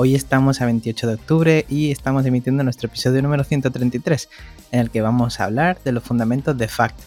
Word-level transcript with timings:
Hoy 0.00 0.14
estamos 0.14 0.60
a 0.60 0.66
28 0.66 1.08
de 1.08 1.14
octubre 1.14 1.66
y 1.68 1.90
estamos 1.90 2.24
emitiendo 2.24 2.62
nuestro 2.62 2.86
episodio 2.86 3.20
número 3.20 3.42
133, 3.42 4.28
en 4.70 4.78
el 4.78 4.90
que 4.90 5.02
vamos 5.02 5.40
a 5.40 5.46
hablar 5.46 5.80
de 5.84 5.90
los 5.90 6.04
fundamentos 6.04 6.56
de 6.56 6.68
FACT. 6.68 7.00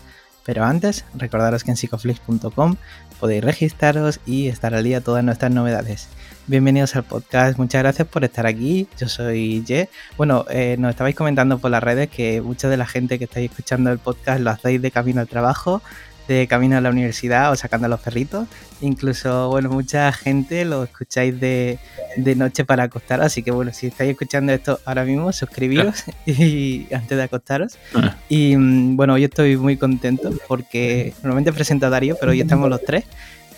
Pero 0.43 0.65
antes, 0.65 1.05
recordaros 1.13 1.63
que 1.63 1.71
en 1.71 1.77
psicoflix.com 1.77 2.75
podéis 3.17 3.45
registraros 3.45 4.19
y 4.25 4.49
estar 4.49 4.75
al 4.75 4.83
día 4.83 4.99
de 4.99 5.05
todas 5.05 5.23
nuestras 5.23 5.53
novedades. 5.53 6.09
Bienvenidos 6.47 6.97
al 6.97 7.05
podcast, 7.05 7.57
muchas 7.57 7.81
gracias 7.81 8.09
por 8.09 8.25
estar 8.25 8.45
aquí. 8.45 8.89
Yo 8.99 9.07
soy 9.07 9.63
Ye. 9.63 9.87
Bueno, 10.17 10.43
eh, 10.49 10.75
nos 10.77 10.89
estabais 10.89 11.15
comentando 11.15 11.59
por 11.59 11.71
las 11.71 11.81
redes 11.81 12.09
que 12.09 12.41
mucha 12.41 12.67
de 12.67 12.75
la 12.75 12.87
gente 12.87 13.17
que 13.17 13.23
estáis 13.23 13.49
escuchando 13.49 13.89
el 13.89 13.99
podcast 13.99 14.41
lo 14.41 14.49
hacéis 14.49 14.81
de 14.81 14.91
camino 14.91 15.21
al 15.21 15.29
trabajo, 15.29 15.81
de 16.31 16.47
camino 16.47 16.77
a 16.77 16.81
la 16.81 16.89
universidad 16.89 17.51
o 17.51 17.55
sacando 17.55 17.85
a 17.87 17.89
los 17.89 17.99
perritos. 17.99 18.47
Incluso, 18.81 19.49
bueno, 19.49 19.69
mucha 19.69 20.11
gente 20.11 20.65
lo 20.65 20.83
escucháis 20.83 21.39
de, 21.39 21.77
de 22.17 22.35
noche 22.35 22.65
para 22.65 22.83
acostaros. 22.83 23.25
Así 23.25 23.43
que, 23.43 23.51
bueno, 23.51 23.73
si 23.73 23.87
estáis 23.87 24.11
escuchando 24.11 24.51
esto 24.53 24.79
ahora 24.85 25.03
mismo, 25.03 25.31
suscribiros 25.31 26.03
y 26.25 26.87
antes 26.93 27.17
de 27.17 27.23
acostaros. 27.23 27.77
Ah. 27.93 28.15
Y 28.29 28.55
mm, 28.55 28.95
bueno, 28.95 29.13
hoy 29.13 29.25
estoy 29.25 29.57
muy 29.57 29.77
contento 29.77 30.31
porque 30.47 31.13
normalmente 31.21 31.53
presento 31.53 31.87
a 31.87 31.89
Darío, 31.89 32.15
pero 32.19 32.31
hoy 32.31 32.41
estamos 32.41 32.69
los 32.69 32.83
tres 32.83 33.05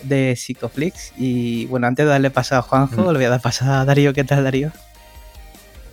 de 0.02 0.34
Psicoflix. 0.36 1.12
Y 1.16 1.66
bueno, 1.66 1.86
antes 1.86 2.04
de 2.04 2.10
darle 2.10 2.30
paso 2.30 2.56
a 2.56 2.62
Juanjo, 2.62 3.12
le 3.12 3.18
voy 3.18 3.24
a 3.26 3.30
dar 3.30 3.40
paso 3.40 3.64
a 3.64 3.84
Darío. 3.84 4.12
¿Qué 4.12 4.24
tal, 4.24 4.44
Darío? 4.44 4.72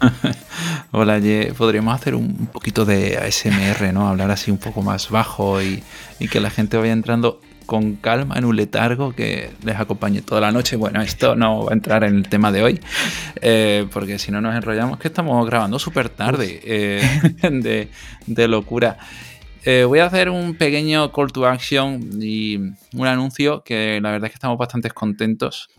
Hola, 0.91 1.19
Ye. 1.19 1.53
podríamos 1.57 1.94
hacer 1.94 2.16
un 2.16 2.47
poquito 2.47 2.85
de 2.85 3.17
ASMR, 3.17 3.94
¿no? 3.94 4.07
Hablar 4.07 4.31
así 4.31 4.52
un 4.52 4.57
poco 4.57 4.81
más 4.81 5.09
bajo 5.09 5.61
y, 5.61 5.83
y 6.19 6.27
que 6.27 6.39
la 6.39 6.49
gente 6.49 6.77
vaya 6.77 6.94
entrando 6.94 7.39
con 7.66 7.95
calma 7.95 8.35
en 8.38 8.45
un 8.45 8.55
letargo 8.55 9.13
que 9.13 9.52
les 9.63 9.79
acompañe 9.79 10.22
toda 10.22 10.41
la 10.41 10.52
noche. 10.52 10.75
Bueno, 10.75 11.02
esto 11.02 11.35
no 11.35 11.66
va 11.66 11.72
a 11.72 11.73
entrar 11.73 12.03
en 12.03 12.16
el 12.16 12.27
tema 12.27 12.52
de 12.52 12.63
hoy, 12.63 12.79
eh, 13.41 13.88
porque 13.94 14.19
si 14.19 14.31
no 14.31 14.41
nos 14.41 14.55
enrollamos, 14.55 14.99
que 14.99 15.07
estamos 15.07 15.45
grabando 15.45 15.79
súper 15.79 16.09
tarde 16.09 16.59
eh, 16.63 17.22
de, 17.49 17.89
de 18.25 18.47
locura. 18.47 18.97
Eh, 19.63 19.83
voy 19.88 19.99
a 19.99 20.05
hacer 20.05 20.29
un 20.29 20.55
pequeño 20.55 21.11
call 21.11 21.31
to 21.31 21.45
action 21.45 22.09
y 22.19 22.57
un 22.57 23.07
anuncio 23.07 23.63
que 23.63 23.99
la 24.02 24.09
verdad 24.09 24.25
es 24.25 24.31
que 24.31 24.38
estamos 24.38 24.57
bastante 24.57 24.89
contentos. 24.89 25.69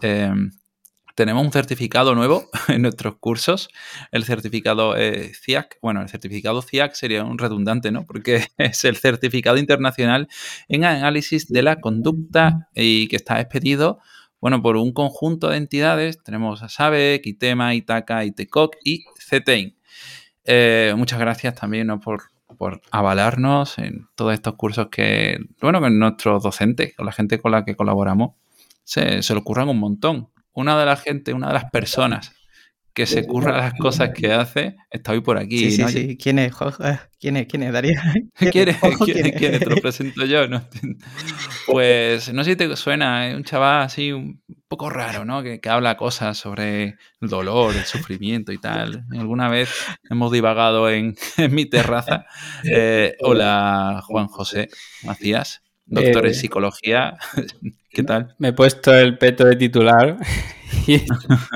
Eh, 1.12 1.14
tenemos 1.14 1.44
un 1.44 1.52
certificado 1.52 2.14
nuevo 2.14 2.48
en 2.68 2.82
nuestros 2.82 3.16
cursos, 3.16 3.68
el 4.10 4.24
certificado 4.24 4.96
eh, 4.96 5.32
CIAC. 5.34 5.78
Bueno, 5.82 6.02
el 6.02 6.08
certificado 6.08 6.62
CIAC 6.62 6.94
sería 6.94 7.24
un 7.24 7.38
redundante, 7.38 7.90
¿no? 7.90 8.04
Porque 8.04 8.46
es 8.58 8.84
el 8.84 8.96
certificado 8.96 9.58
internacional 9.58 10.28
en 10.68 10.84
análisis 10.84 11.48
de 11.48 11.62
la 11.62 11.80
conducta 11.80 12.68
y 12.74 13.08
que 13.08 13.16
está 13.16 13.40
expedido, 13.40 14.00
bueno, 14.40 14.60
por 14.62 14.76
un 14.76 14.92
conjunto 14.92 15.48
de 15.48 15.58
entidades. 15.58 16.22
Tenemos 16.22 16.62
a 16.62 16.68
SABEC, 16.68 17.24
ITEMA, 17.26 17.74
ITACA, 17.74 18.24
ITECOC 18.24 18.76
y 18.84 19.04
CETEIN. 19.18 19.76
Eh, 20.44 20.94
muchas 20.96 21.20
gracias 21.20 21.54
también 21.54 21.88
por, 22.00 22.24
por 22.58 22.82
avalarnos 22.90 23.78
en 23.78 24.08
todos 24.16 24.34
estos 24.34 24.54
cursos 24.54 24.88
que, 24.90 25.38
bueno, 25.60 25.80
con 25.80 25.96
nuestros 25.98 26.42
docentes, 26.42 26.96
con 26.96 27.06
la 27.06 27.12
gente 27.12 27.38
con 27.38 27.52
la 27.52 27.64
que 27.64 27.76
colaboramos, 27.76 28.32
se, 28.82 29.22
se 29.22 29.34
le 29.34 29.40
ocurran 29.40 29.68
un 29.68 29.78
montón 29.78 30.32
una 30.52 30.78
de 30.78 30.86
las 30.86 31.02
gente, 31.02 31.32
una 31.32 31.48
de 31.48 31.54
las 31.54 31.70
personas 31.70 32.32
que 32.94 33.06
se 33.06 33.26
curra 33.26 33.56
las 33.56 33.74
cosas 33.74 34.10
que 34.10 34.32
hace, 34.32 34.76
está 34.90 35.12
hoy 35.12 35.22
por 35.22 35.38
aquí. 35.38 35.58
Sí, 35.58 35.70
sí, 35.72 35.82
¿no? 35.82 35.88
sí. 35.88 36.18
¿Quién 36.20 36.38
es, 36.38 36.52
Jorge? 36.52 36.98
¿Quién 37.18 37.38
es, 37.38 37.46
quién 37.46 37.62
es 37.62 37.72
Darío? 37.72 37.94
¿Quién 38.52 38.68
es? 38.68 38.76
¿Quién 39.04 39.26
es? 39.26 39.32
¿Quién 39.38 39.54
es? 39.54 39.60
Te 39.60 39.70
lo 39.70 39.76
presento 39.82 40.24
yo, 40.26 40.46
¿no? 40.48 40.62
Pues 41.66 42.32
no 42.32 42.44
sé 42.44 42.50
si 42.50 42.56
te 42.56 42.76
suena, 42.76 43.28
es 43.28 43.36
un 43.36 43.44
chaval 43.44 43.82
así 43.82 44.12
un 44.12 44.42
poco 44.68 44.90
raro, 44.90 45.24
¿no? 45.24 45.42
Que, 45.42 45.60
que 45.60 45.68
habla 45.70 45.96
cosas 45.96 46.36
sobre 46.36 46.96
el 47.20 47.28
dolor, 47.28 47.74
el 47.74 47.84
sufrimiento 47.84 48.52
y 48.52 48.58
tal. 48.58 49.04
Alguna 49.12 49.48
vez 49.48 49.70
hemos 50.10 50.32
divagado 50.32 50.90
en, 50.90 51.14
en 51.38 51.54
mi 51.54 51.66
terraza. 51.66 52.26
Eh, 52.64 53.14
hola, 53.20 54.02
Juan 54.04 54.26
José 54.26 54.68
Macías, 55.04 55.62
doctor 55.86 56.26
en 56.26 56.32
Eh, 56.32 56.34
psicología. 56.34 57.16
¿Qué 57.92 58.02
tal? 58.02 58.34
Me 58.38 58.48
he 58.48 58.52
puesto 58.52 58.94
el 58.94 59.18
peto 59.18 59.44
de 59.44 59.56
titular 59.56 60.16
y 60.86 60.94
estoy 60.94 61.10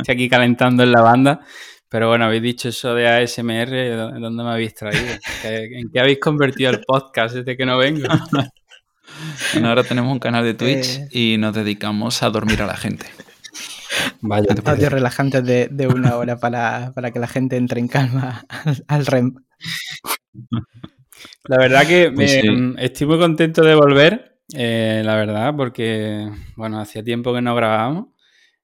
aquí 0.08 0.28
calentando 0.28 0.82
en 0.82 0.92
la 0.92 1.00
banda. 1.00 1.41
Pero 1.88 2.08
bueno, 2.08 2.24
habéis 2.24 2.42
dicho 2.42 2.69
eso 2.69 2.94
de 2.94 3.08
ASMR, 3.08 3.70
¿dó- 3.97 4.20
¿dónde 4.20 4.42
me 4.42 4.50
habéis 4.50 4.74
traído? 4.74 5.14
¿Qué- 5.42 5.69
¿En 5.72 5.91
qué 5.91 6.00
habéis 6.00 6.19
convertido 6.20 6.70
el 6.70 6.80
podcast 6.80 7.36
desde 7.36 7.56
que 7.56 7.66
no 7.66 7.78
vengo? 7.78 8.08
Bueno, 9.52 9.69
ahora 9.69 9.84
tenemos 9.84 10.12
un 10.12 10.19
canal 10.19 10.44
de 10.44 10.52
Twitch 10.54 10.98
Eh. 10.98 11.08
y 11.12 11.36
nos 11.38 11.54
dedicamos 11.54 12.22
a 12.24 12.28
dormir 12.28 12.60
a 12.60 12.66
la 12.66 12.76
gente. 12.76 13.06
Vaya, 14.20 14.48
Audios 14.64 14.92
relajantes 14.92 15.44
de, 15.44 15.68
de 15.70 15.86
una 15.86 16.16
hora 16.16 16.36
para, 16.38 16.92
para 16.92 17.12
que 17.12 17.20
la 17.20 17.28
gente 17.28 17.56
entre 17.56 17.80
en 17.80 17.86
calma 17.88 18.44
al, 18.48 18.84
al 18.88 19.06
REM. 19.06 19.34
La 21.44 21.56
verdad 21.56 21.86
que 21.86 22.10
Pues 22.14 22.32
sí. 22.32 22.42
estoy 22.78 23.06
muy 23.06 23.18
contento 23.18 23.62
de 23.62 23.74
volver, 23.76 24.35
eh, 24.55 25.03
la 25.05 25.17
verdad, 25.17 25.55
porque, 25.57 26.29
bueno, 26.57 26.81
hacía 26.81 27.03
tiempo 27.03 27.34
que 27.34 27.43
no 27.43 27.55
grabábamos. 27.55 28.09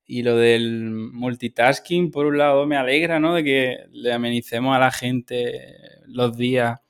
Y 0.06 0.22
lo 0.22 0.36
del 0.36 0.90
multitasking, 0.90 2.10
por 2.10 2.26
un 2.26 2.38
lado, 2.38 2.66
me 2.66 2.76
alegra, 2.76 3.20
¿no? 3.20 3.34
De 3.34 3.44
que 3.44 3.78
le 3.92 4.12
amenicemos 4.12 4.76
a 4.76 4.80
la 4.80 4.90
gente 4.92 5.68
los 6.06 6.36
días, 6.36 6.80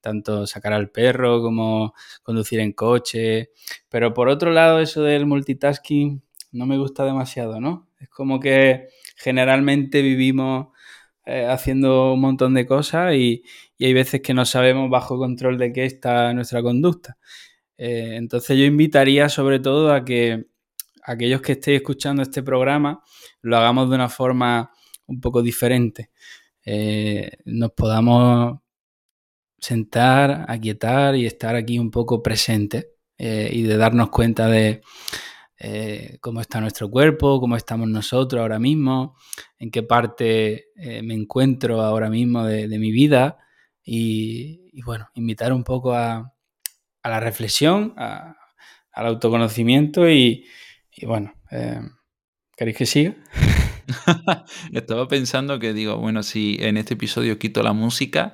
tanto 0.00 0.46
sacar 0.46 0.72
al 0.74 0.90
perro 0.90 1.42
como 1.42 1.94
conducir 2.22 2.60
en 2.60 2.72
coche. 2.72 3.50
Pero 3.88 4.14
por 4.14 4.28
otro 4.28 4.52
lado, 4.52 4.80
eso 4.80 5.02
del 5.02 5.26
multitasking 5.26 6.22
no 6.52 6.66
me 6.66 6.78
gusta 6.78 7.04
demasiado, 7.04 7.60
¿no? 7.60 7.88
Es 8.00 8.08
como 8.10 8.40
que 8.40 8.88
generalmente 9.16 10.02
vivimos 10.02 10.68
eh, 11.26 11.46
haciendo 11.48 12.14
un 12.14 12.20
montón 12.20 12.54
de 12.54 12.66
cosas 12.66 13.14
y, 13.14 13.44
y 13.78 13.86
hay 13.86 13.94
veces 13.94 14.20
que 14.22 14.34
no 14.34 14.44
sabemos 14.44 14.90
bajo 14.90 15.18
control 15.18 15.58
de 15.58 15.72
qué 15.72 15.84
está 15.86 16.32
nuestra 16.34 16.62
conducta. 16.62 17.18
Eh, 17.86 18.16
entonces 18.16 18.56
yo 18.56 18.64
invitaría 18.64 19.28
sobre 19.28 19.60
todo 19.60 19.92
a 19.92 20.06
que 20.06 20.46
aquellos 21.02 21.42
que 21.42 21.52
estéis 21.52 21.82
escuchando 21.82 22.22
este 22.22 22.42
programa 22.42 23.02
lo 23.42 23.58
hagamos 23.58 23.90
de 23.90 23.96
una 23.96 24.08
forma 24.08 24.70
un 25.06 25.20
poco 25.20 25.42
diferente. 25.42 26.10
Eh, 26.64 27.30
nos 27.44 27.72
podamos 27.72 28.58
sentar, 29.58 30.46
aquietar 30.48 31.14
y 31.14 31.26
estar 31.26 31.56
aquí 31.56 31.78
un 31.78 31.90
poco 31.90 32.22
presentes 32.22 32.86
eh, 33.18 33.50
y 33.52 33.64
de 33.64 33.76
darnos 33.76 34.08
cuenta 34.08 34.48
de 34.48 34.80
cómo 36.20 36.40
está 36.40 36.60
nuestro 36.60 36.90
cuerpo, 36.90 37.38
cómo 37.40 37.56
estamos 37.56 37.88
nosotros 37.88 38.40
ahora 38.40 38.58
mismo, 38.58 39.16
en 39.58 39.70
qué 39.70 39.82
parte 39.82 40.66
me 40.76 41.14
encuentro 41.14 41.80
ahora 41.80 42.10
mismo 42.10 42.44
de, 42.44 42.68
de 42.68 42.78
mi 42.78 42.92
vida 42.92 43.38
y, 43.82 44.68
y, 44.74 44.82
bueno, 44.82 45.08
invitar 45.14 45.54
un 45.54 45.64
poco 45.64 45.94
a, 45.94 46.33
a 47.04 47.10
la 47.10 47.20
reflexión, 47.20 47.94
a, 47.96 48.34
al 48.92 49.06
autoconocimiento 49.06 50.08
y, 50.08 50.46
y 50.90 51.06
bueno, 51.06 51.34
eh, 51.50 51.80
¿queréis 52.56 52.76
que 52.78 52.86
siga? 52.86 53.14
Estaba 54.72 55.06
pensando 55.06 55.58
que 55.58 55.74
digo, 55.74 55.98
bueno, 55.98 56.22
si 56.22 56.56
en 56.60 56.78
este 56.78 56.94
episodio 56.94 57.38
quito 57.38 57.62
la 57.62 57.74
música, 57.74 58.32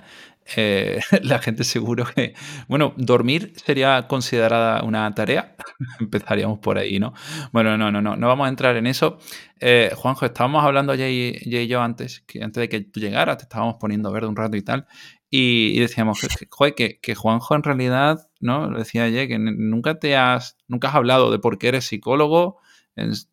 eh, 0.56 1.00
la 1.22 1.38
gente 1.40 1.64
seguro 1.64 2.04
que, 2.04 2.34
bueno, 2.68 2.94
dormir 2.96 3.52
sería 3.56 4.06
considerada 4.08 4.82
una 4.82 5.12
tarea. 5.14 5.56
Empezaríamos 6.00 6.60
por 6.60 6.78
ahí, 6.78 6.98
¿no? 6.98 7.12
Bueno, 7.52 7.76
no, 7.76 7.90
no, 7.90 8.00
no, 8.00 8.16
no 8.16 8.28
vamos 8.28 8.46
a 8.46 8.48
entrar 8.48 8.76
en 8.76 8.86
eso. 8.86 9.18
Eh, 9.60 9.90
Juanjo, 9.96 10.26
estábamos 10.26 10.64
hablando 10.64 10.94
Jay, 10.96 11.38
Jay 11.44 11.64
y 11.64 11.66
yo 11.66 11.82
antes, 11.82 12.20
que 12.26 12.42
antes 12.42 12.60
de 12.60 12.68
que 12.68 12.80
tú 12.80 13.00
llegaras, 13.00 13.38
te 13.38 13.44
estábamos 13.44 13.76
poniendo 13.80 14.12
verde 14.12 14.28
un 14.28 14.36
rato 14.36 14.56
y 14.56 14.62
tal. 14.62 14.86
Y, 15.30 15.72
y 15.76 15.78
decíamos, 15.78 16.20
que, 16.20 16.48
joder, 16.50 16.74
que, 16.74 16.98
que, 17.00 17.14
Juanjo 17.14 17.54
en 17.54 17.62
realidad, 17.62 18.28
¿no? 18.40 18.68
Lo 18.68 18.78
decía 18.78 19.04
ayer, 19.04 19.28
que 19.28 19.38
nunca 19.38 20.00
te 20.00 20.16
has, 20.16 20.56
nunca 20.66 20.88
has 20.88 20.96
hablado 20.96 21.30
de 21.30 21.38
por 21.38 21.56
qué 21.58 21.68
eres 21.68 21.86
psicólogo, 21.86 22.58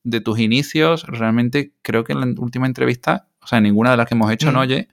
de 0.04 0.22
tus 0.22 0.40
inicios. 0.40 1.04
Realmente 1.04 1.74
creo 1.82 2.04
que 2.04 2.14
en 2.14 2.20
la 2.20 2.42
última 2.42 2.68
entrevista, 2.68 3.28
o 3.42 3.48
sea, 3.48 3.60
ninguna 3.60 3.92
de 3.92 3.98
las 3.98 4.08
que 4.08 4.16
hemos 4.16 4.32
hecho, 4.32 4.52
mm. 4.52 4.54
¿no? 4.54 4.60
Oye, 4.62 4.88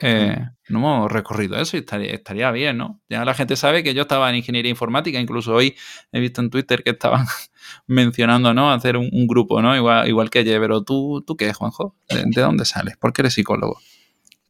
eh, 0.00 0.38
no 0.68 0.78
hemos 0.78 1.10
recorrido 1.10 1.56
eso 1.56 1.76
y 1.76 1.80
estaría, 1.80 2.12
estaría, 2.12 2.50
bien, 2.52 2.76
¿no? 2.76 3.00
Ya 3.08 3.24
la 3.24 3.34
gente 3.34 3.56
sabe 3.56 3.82
que 3.82 3.94
yo 3.94 4.02
estaba 4.02 4.30
en 4.30 4.36
ingeniería 4.36 4.70
informática, 4.70 5.18
incluso 5.18 5.54
hoy 5.54 5.74
he 6.12 6.20
visto 6.20 6.40
en 6.40 6.50
Twitter 6.50 6.84
que 6.84 6.90
estaban 6.90 7.26
mencionando, 7.86 8.54
¿no? 8.54 8.72
Hacer 8.72 8.96
un, 8.96 9.08
un 9.12 9.26
grupo, 9.26 9.60
¿no? 9.60 9.74
Igual, 9.76 10.08
igual 10.08 10.30
que 10.30 10.40
ayer, 10.40 10.60
pero 10.60 10.82
tú, 10.82 11.24
¿tú 11.26 11.36
qué, 11.36 11.52
Juanjo? 11.52 11.96
¿De, 12.08 12.24
¿De, 12.26 12.40
dónde 12.40 12.64
sales? 12.64 12.96
¿Por 12.96 13.12
qué 13.12 13.22
eres 13.22 13.34
psicólogo? 13.34 13.80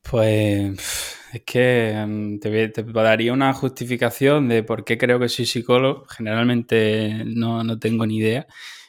Pues 0.03 1.18
es 1.33 1.43
que 1.45 1.95
mm, 2.07 2.39
te, 2.41 2.83
daría 2.83 3.33
una 3.33 3.53
justificación 3.53 4.49
de 4.49 4.63
por 4.63 4.85
qué 4.85 4.99
creo 4.99 5.19
que 5.19 5.29
soy 5.29 5.47
psicólogo. 5.47 6.05
Generalmente 6.07 7.25
no, 7.27 7.79
tengo 7.79 8.07
ni 8.07 8.19
idea. 8.19 8.47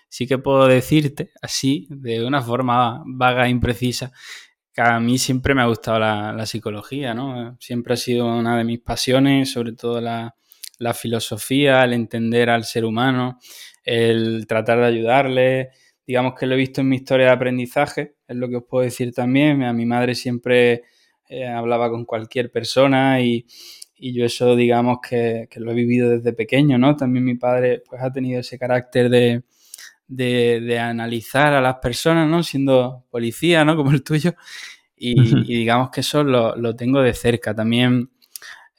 Sí 0.10 0.28
que 0.28 0.38
puedo 0.38 0.68
decirte 0.68 1.32
así, 1.42 1.88
de 1.90 2.26
una 2.26 2.42
forma 2.42 3.04
vaga 3.06 3.46
e 3.46 3.50
imprecisa, 3.50 4.12
que 4.74 4.82
a 4.82 5.00
mí 5.00 5.18
siempre 5.20 5.54
me 5.54 5.62
ha 5.62 5.66
gustado 5.68 6.00
la, 6.00 6.46
psicología, 6.46 7.14
¿no? 7.14 7.58
Siempre 7.60 7.94
ha 7.94 7.98
sido 7.98 8.26
una 8.28 8.58
de 8.58 8.64
mis 8.64 8.80
pasiones, 8.80 9.52
sobre 9.52 9.74
todo 9.74 10.02
la, 10.02 10.36
la 10.80 10.94
filosofía, 10.94 11.84
el 11.84 11.94
entender 11.94 12.50
al 12.50 12.64
ser 12.64 12.86
humano, 12.86 13.40
el 13.84 14.48
tratar 14.48 14.80
de 14.80 14.86
ayudarle. 14.86 15.70
Digamos 16.08 16.34
que 16.40 16.48
lo 16.48 16.56
he 16.56 16.58
visto 16.58 16.82
en 16.82 16.90
mi 16.90 16.96
historia 16.96 17.28
de 17.28 17.34
aprendizaje, 17.34 18.16
es 18.28 18.36
lo 18.36 18.50
que 18.50 18.58
os 18.58 18.64
puedo 18.68 18.84
decir 18.84 19.14
también. 19.14 19.64
A 19.64 19.74
mi 19.74 19.86
madre 19.86 20.16
siempre 20.16 20.84
eh, 21.30 21.48
hablaba 21.48 21.90
con 21.90 22.06
cualquier 22.06 22.52
persona 22.52 23.22
y, 23.22 23.46
yo 24.02 24.26
eso 24.26 24.56
digamos 24.56 25.00
que, 25.08 25.48
lo 25.58 25.72
he 25.72 25.76
vivido 25.76 26.10
desde 26.10 26.34
pequeño, 26.34 26.78
¿no? 26.78 26.96
También 26.96 27.26
mi 27.26 27.36
padre 27.36 27.84
pues 27.88 28.02
ha 28.02 28.12
tenido 28.12 28.40
ese 28.40 28.58
carácter 28.58 29.10
de, 29.10 29.44
de, 30.08 30.80
analizar 30.80 31.54
a 31.54 31.62
las 31.62 31.76
personas, 31.76 32.28
¿no? 32.28 32.42
Siendo 32.44 33.06
policía, 33.12 33.64
¿no? 33.64 33.76
Como 33.76 33.92
el 33.92 34.04
tuyo. 34.04 34.36
Y, 34.98 35.16
digamos 35.46 35.92
que 35.92 36.02
eso 36.02 36.24
lo, 36.24 36.76
tengo 36.76 37.02
de 37.02 37.14
cerca. 37.14 37.56
También 37.56 38.12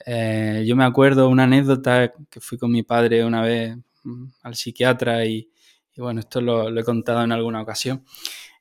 eh, 0.05 0.64
yo 0.67 0.76
me 0.76 0.85
acuerdo 0.85 1.29
una 1.29 1.44
anécdota 1.44 2.12
que 2.29 2.41
fui 2.41 2.58
con 2.58 2.73
mi 2.73 2.82
padre 2.82 3.25
una 3.25 3.43
vez 3.43 3.76
mm, 4.05 4.25
al 4.43 4.55
psiquiatra 4.55 5.25
y, 5.25 5.50
bueno, 5.97 6.20
esto 6.20 6.41
lo, 6.41 6.76
he 6.79 6.85
contado 6.85 7.23
en 7.23 7.32
alguna 7.32 7.62
ocasión. 7.62 8.05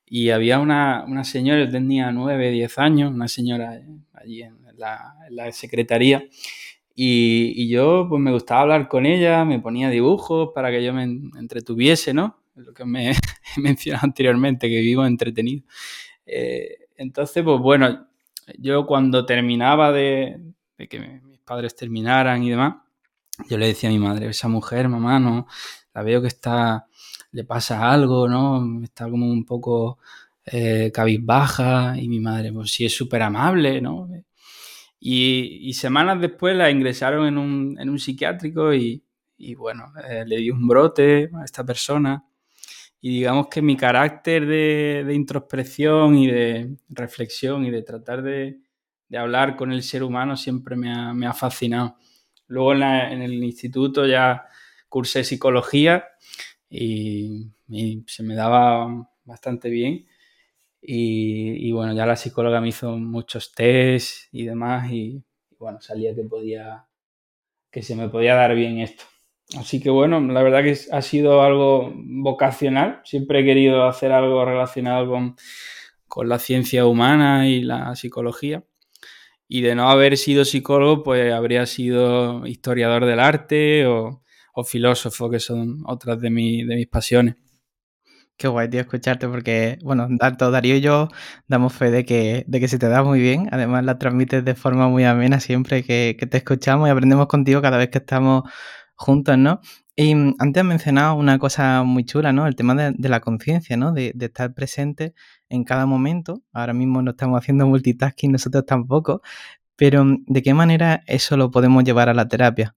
Y 0.10 0.32
había 0.32 0.60
una, 0.60 1.06
una 1.08 1.24
señora, 1.24 1.64
yo 1.64 1.70
tenía 1.70 2.12
9, 2.12 2.52
10 2.52 2.80
años, 2.80 3.14
una 3.14 3.28
señora 3.28 3.80
allí 4.14 4.42
en 4.42 4.58
la, 4.76 5.52
secretaría. 5.52 6.24
Y, 6.96 7.70
yo 7.70 8.08
pues 8.10 8.22
me 8.22 8.32
gustaba 8.32 8.62
hablar 8.62 8.88
con 8.88 9.06
ella, 9.06 9.46
me 9.46 9.60
ponía 9.60 9.90
dibujos 9.90 10.50
para 10.54 10.72
que 10.72 10.84
yo 10.84 10.94
me 10.94 11.04
entretuviese, 11.04 12.14
¿no? 12.14 12.42
Lo 12.56 12.74
que 12.74 12.86
me 12.86 13.12
he 13.58 13.62
mencionado 13.62 14.06
anteriormente, 14.06 14.68
que 14.68 14.80
vivo 14.82 15.06
entretenido. 15.06 15.64
Eh, 16.26 16.88
entonces, 16.98 17.44
pues 17.44 17.60
bueno, 17.60 18.08
yo 18.58 18.86
cuando 18.86 19.26
terminaba 19.26 19.92
de, 19.92 20.42
de 20.78 20.88
que 20.88 21.00
mis 21.00 21.40
padres 21.40 21.76
terminaran 21.76 22.44
y 22.44 22.50
demás, 22.50 22.76
yo 23.48 23.58
le 23.58 23.68
decía 23.68 23.90
a 23.90 23.94
mi 23.94 24.00
madre, 24.00 24.28
esa 24.28 24.48
mujer, 24.48 24.90
mamá, 24.90 25.20
no, 25.20 25.48
la 25.94 26.04
veo 26.04 26.22
que 26.22 26.28
está 26.28 26.88
le 27.32 27.44
pasa 27.44 27.92
algo, 27.92 28.28
¿no? 28.28 28.84
Está 28.84 29.10
como 29.10 29.30
un 29.32 29.46
poco 29.46 30.00
eh, 30.46 30.92
cabizbaja 30.94 31.96
y 31.98 32.08
mi 32.08 32.20
madre, 32.20 32.52
pues 32.52 32.72
sí 32.72 32.86
es 32.86 32.96
súper 32.96 33.22
amable, 33.22 33.82
¿no? 33.82 34.10
Y, 35.00 35.74
semanas 35.74 36.20
después 36.20 36.56
la 36.56 36.70
ingresaron 36.70 37.28
en 37.28 37.38
un, 37.38 37.78
en 37.80 37.90
un 37.90 38.00
psiquiátrico 38.00 38.74
y, 38.74 39.04
y 39.38 39.56
bueno, 39.56 39.94
eh, 40.10 40.26
le 40.28 40.38
di 40.38 40.52
un 40.52 40.68
brote 40.68 41.30
a 41.34 41.46
esta 41.46 41.64
persona 41.66 42.24
y 43.02 43.10
digamos 43.12 43.48
que 43.48 43.62
mi 43.62 43.78
carácter 43.78 44.46
de, 44.46 45.14
introspección 45.14 46.16
y 46.18 46.28
de 46.28 46.76
reflexión 46.90 47.66
y 47.66 47.72
de 47.72 47.82
tratar 47.84 48.22
de, 48.22 48.60
de, 49.08 49.18
hablar 49.18 49.56
con 49.56 49.72
el 49.72 49.84
ser 49.84 50.04
humano 50.04 50.36
siempre 50.36 50.76
me 50.76 50.92
ha, 50.92 51.14
me 51.14 51.26
ha 51.26 51.34
fascinado. 51.34 51.96
Luego 52.48 52.74
en, 52.74 53.22
el 53.22 53.44
instituto 53.44 54.06
ya 54.06 54.46
cursé 54.90 55.24
psicología 55.24 56.06
y, 56.70 57.52
se 58.08 58.24
me 58.24 58.36
daba 58.36 59.10
bastante 59.26 59.70
bien. 59.70 60.08
Y, 60.82 61.72
bueno, 61.72 61.94
ya 61.94 62.06
la 62.06 62.16
psicóloga 62.16 62.62
me 62.62 62.70
hizo 62.70 62.98
muchos 62.98 63.54
test 63.54 64.34
y 64.34 64.46
demás 64.46 64.92
y, 64.92 65.24
bueno, 65.58 65.82
salía 65.82 66.16
que 66.16 66.24
podía, 66.24 66.86
que 67.72 67.82
se 67.82 67.96
me 67.96 68.10
podía 68.10 68.36
dar 68.36 68.56
bien 68.56 68.80
esto. 68.80 69.04
Así 69.58 69.82
que 69.82 69.90
bueno, 69.90 70.22
la 70.22 70.44
verdad 70.44 70.64
que 70.64 70.78
ha 70.92 71.02
sido 71.02 71.42
algo 71.42 71.92
vocacional. 71.96 73.02
Siempre 73.04 73.40
he 73.40 73.46
querido 73.46 73.86
hacer 73.86 74.12
algo 74.12 74.46
relacionado 74.46 75.10
con, 75.10 75.36
con 76.08 76.30
la 76.30 76.40
ciencia 76.40 76.86
humana 76.86 77.48
y 77.48 77.62
la 77.64 77.96
psicología. 77.96 78.64
Y 79.48 79.62
de 79.62 79.76
no 79.76 79.90
haber 79.90 80.18
sido 80.18 80.46
psicólogo, 80.46 81.04
pues 81.04 81.34
habría 81.34 81.66
sido 81.66 82.46
historiador 82.46 83.06
del 83.06 83.20
arte 83.20 83.88
o, 83.88 84.22
o 84.60 84.64
filósofo, 84.64 85.30
que 85.30 85.40
son 85.40 85.84
otras 85.86 86.20
de, 86.20 86.30
mi, 86.30 86.64
de 86.64 86.76
mis 86.76 86.88
pasiones. 86.88 87.36
Qué 88.40 88.48
guay, 88.48 88.70
tío, 88.70 88.80
escucharte, 88.80 89.28
porque, 89.28 89.78
bueno, 89.84 90.08
tanto 90.18 90.50
Darío 90.50 90.78
y 90.78 90.82
yo 90.82 91.10
damos 91.48 91.74
fe 91.74 91.92
de 91.92 92.06
que, 92.06 92.46
de 92.48 92.60
que 92.62 92.70
se 92.70 92.80
te 92.80 92.88
da 92.88 93.04
muy 93.04 93.20
bien. 93.20 93.50
Además, 93.52 93.84
la 93.84 93.98
transmites 94.00 94.46
de 94.46 94.56
forma 94.56 94.88
muy 94.88 95.04
amena 95.04 95.42
siempre 95.42 95.84
que, 95.84 96.16
te 96.16 96.38
escuchamos 96.38 96.88
y 96.88 96.92
aprendemos 96.92 97.28
contigo 97.28 97.62
cada 97.62 97.78
vez 97.78 97.90
que 97.90 97.98
estamos 97.98 98.44
juntos, 98.96 99.38
¿no? 99.38 99.60
Y 99.96 100.14
antes 100.40 100.62
has 100.62 100.66
mencionado 100.66 101.16
una 101.16 101.38
cosa 101.38 101.84
muy 101.84 102.06
chula, 102.06 102.32
¿no? 102.32 102.48
El 102.48 102.56
tema 102.56 102.76
de, 102.76 103.10
la 103.10 103.20
conciencia, 103.20 103.76
¿no? 103.76 103.92
De, 103.92 104.14
estar 104.18 104.54
presente 104.54 105.14
en 105.50 105.66
cada 105.66 105.86
momento. 105.86 106.42
Ahora 106.54 106.74
mismo 106.74 107.02
no 107.02 107.12
estamos 107.12 107.40
haciendo 107.42 107.68
multitasking, 107.68 108.32
nosotros 108.32 108.66
tampoco. 108.66 109.22
Pero, 109.76 110.06
¿de 110.28 110.42
qué 110.44 110.54
manera 110.54 111.04
eso 111.08 111.36
lo 111.38 111.52
podemos 111.52 111.84
llevar 111.84 112.10
a 112.10 112.14
la 112.14 112.28
terapia? 112.30 112.76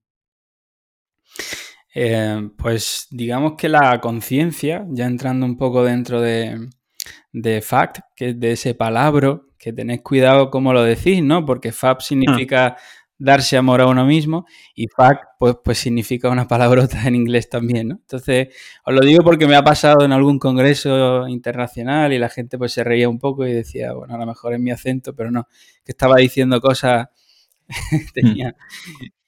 Eh, 1.95 2.49
pues 2.57 3.07
digamos 3.11 3.53
que 3.57 3.69
la 3.69 3.99
conciencia, 4.01 4.85
ya 4.89 5.05
entrando 5.05 5.45
un 5.45 5.57
poco 5.57 5.83
dentro 5.83 6.21
de, 6.21 6.69
de 7.31 7.61
fact, 7.61 7.99
que 8.15 8.29
es 8.29 8.39
de 8.39 8.51
ese 8.53 8.73
palabra, 8.75 9.41
que 9.57 9.73
tenéis 9.73 10.01
cuidado 10.01 10.49
cómo 10.49 10.73
lo 10.73 10.83
decís, 10.83 11.23
¿no? 11.23 11.45
Porque 11.45 11.71
fact 11.71 12.01
significa 12.01 12.77
darse 13.17 13.55
amor 13.55 13.79
a 13.79 13.87
uno 13.87 14.05
mismo 14.05 14.45
y 14.75 14.87
fact, 14.87 15.23
pues, 15.39 15.55
pues 15.63 15.77
significa 15.77 16.29
una 16.29 16.47
palabrota 16.47 17.07
en 17.07 17.15
inglés 17.15 17.49
también, 17.49 17.87
¿no? 17.89 17.95
Entonces, 17.95 18.49
os 18.85 18.93
lo 18.93 19.01
digo 19.01 19.23
porque 19.23 19.47
me 19.47 19.55
ha 19.55 19.63
pasado 19.63 20.03
en 20.03 20.11
algún 20.11 20.39
congreso 20.39 21.27
internacional 21.27 22.11
y 22.11 22.19
la 22.19 22.29
gente 22.29 22.57
pues 22.57 22.73
se 22.73 22.83
reía 22.83 23.07
un 23.07 23.19
poco 23.19 23.45
y 23.47 23.53
decía, 23.53 23.93
bueno, 23.93 24.15
a 24.15 24.17
lo 24.17 24.25
mejor 24.25 24.53
es 24.53 24.59
mi 24.59 24.71
acento, 24.71 25.15
pero 25.15 25.31
no, 25.31 25.47
que 25.85 25.91
estaba 25.93 26.17
diciendo 26.17 26.59
cosas, 26.59 27.07
tenía, 28.13 28.55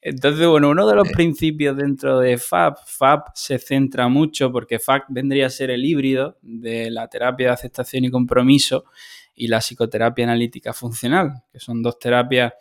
entonces, 0.07 0.46
bueno, 0.46 0.69
uno 0.69 0.86
de 0.86 0.94
los 0.94 1.10
principios 1.10 1.75
dentro 1.75 2.19
de 2.19 2.38
FAB, 2.38 2.75
FAB 2.86 3.24
se 3.34 3.57
centra 3.57 4.07
mucho 4.07 4.52
porque 4.52 4.78
FAB 4.78 5.06
vendría 5.10 5.48
a 5.48 5.50
ser 5.50 5.72
el 5.72 5.84
híbrido 5.84 6.38
de 6.44 6.92
la 6.92 7.07
terapia 7.07 7.48
de 7.48 7.54
aceptación 7.54 8.06
y 8.06 8.12
compromiso 8.12 8.86
y 9.34 9.48
la 9.48 9.62
psicoterapia 9.62 10.25
analítica 10.25 10.74
funcional, 10.74 11.42
que 11.52 11.60
son 11.60 11.81
dos 11.81 11.98
terapias 11.98 12.54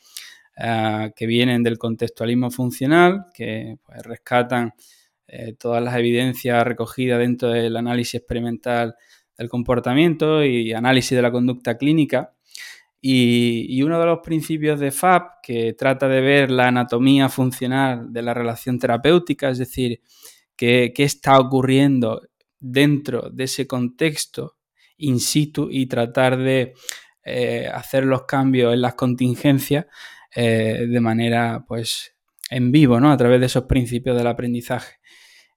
eh, 0.57 1.13
que 1.15 1.27
vienen 1.27 1.63
del 1.63 1.77
contextualismo 1.77 2.51
funcional, 2.51 3.27
que 3.35 3.77
pues, 3.85 4.03
rescatan 4.05 4.73
eh, 5.27 5.53
todas 5.53 5.85
las 5.85 5.97
evidencias 5.97 6.65
recogidas 6.65 7.19
dentro 7.19 7.51
del 7.51 7.77
análisis 7.77 8.15
experimental 8.15 8.95
del 9.37 9.51
comportamiento 9.51 10.43
y 10.43 10.73
análisis 10.73 11.15
de 11.15 11.21
la 11.21 11.31
conducta 11.31 11.77
clínica 11.77 12.33
y, 13.07 13.83
uno 13.83 14.01
de 14.01 14.07
los 14.07 14.21
principios 14.21 14.81
de 14.81 14.91
FAB, 14.91 15.43
que 15.43 15.75
trata 15.75 16.09
de 16.09 16.23
ver 16.23 16.51
la 16.51 16.69
anatomía 16.69 17.29
funcional 17.29 18.11
de 18.11 18.23
la 18.23 18.33
relación 18.33 18.79
terapéutica, 18.79 19.51
es 19.51 19.59
decir, 19.59 20.01
qué, 20.57 20.91
está 20.97 21.39
ocurriendo 21.39 22.23
dentro 22.59 23.29
de 23.29 23.45
ese 23.45 23.67
contexto 23.67 24.57
in 24.97 25.21
situ 25.21 25.69
y 25.71 25.85
tratar 25.85 26.39
de 26.39 26.73
eh, 27.23 27.69
hacer 27.71 28.07
los 28.07 28.23
cambios 28.23 28.73
en 28.73 28.81
las 28.81 28.95
contingencias 28.95 29.85
eh, 30.35 30.87
de 30.89 31.01
manera 31.01 31.63
pues 31.69 32.17
en 32.49 32.73
vivo, 32.73 33.01
¿no? 33.01 33.13
A 33.13 33.19
través 33.19 33.39
de 33.39 33.47
esos 33.47 33.65
principios 33.65 34.17
del 34.17 34.29
aprendizaje. 34.29 34.95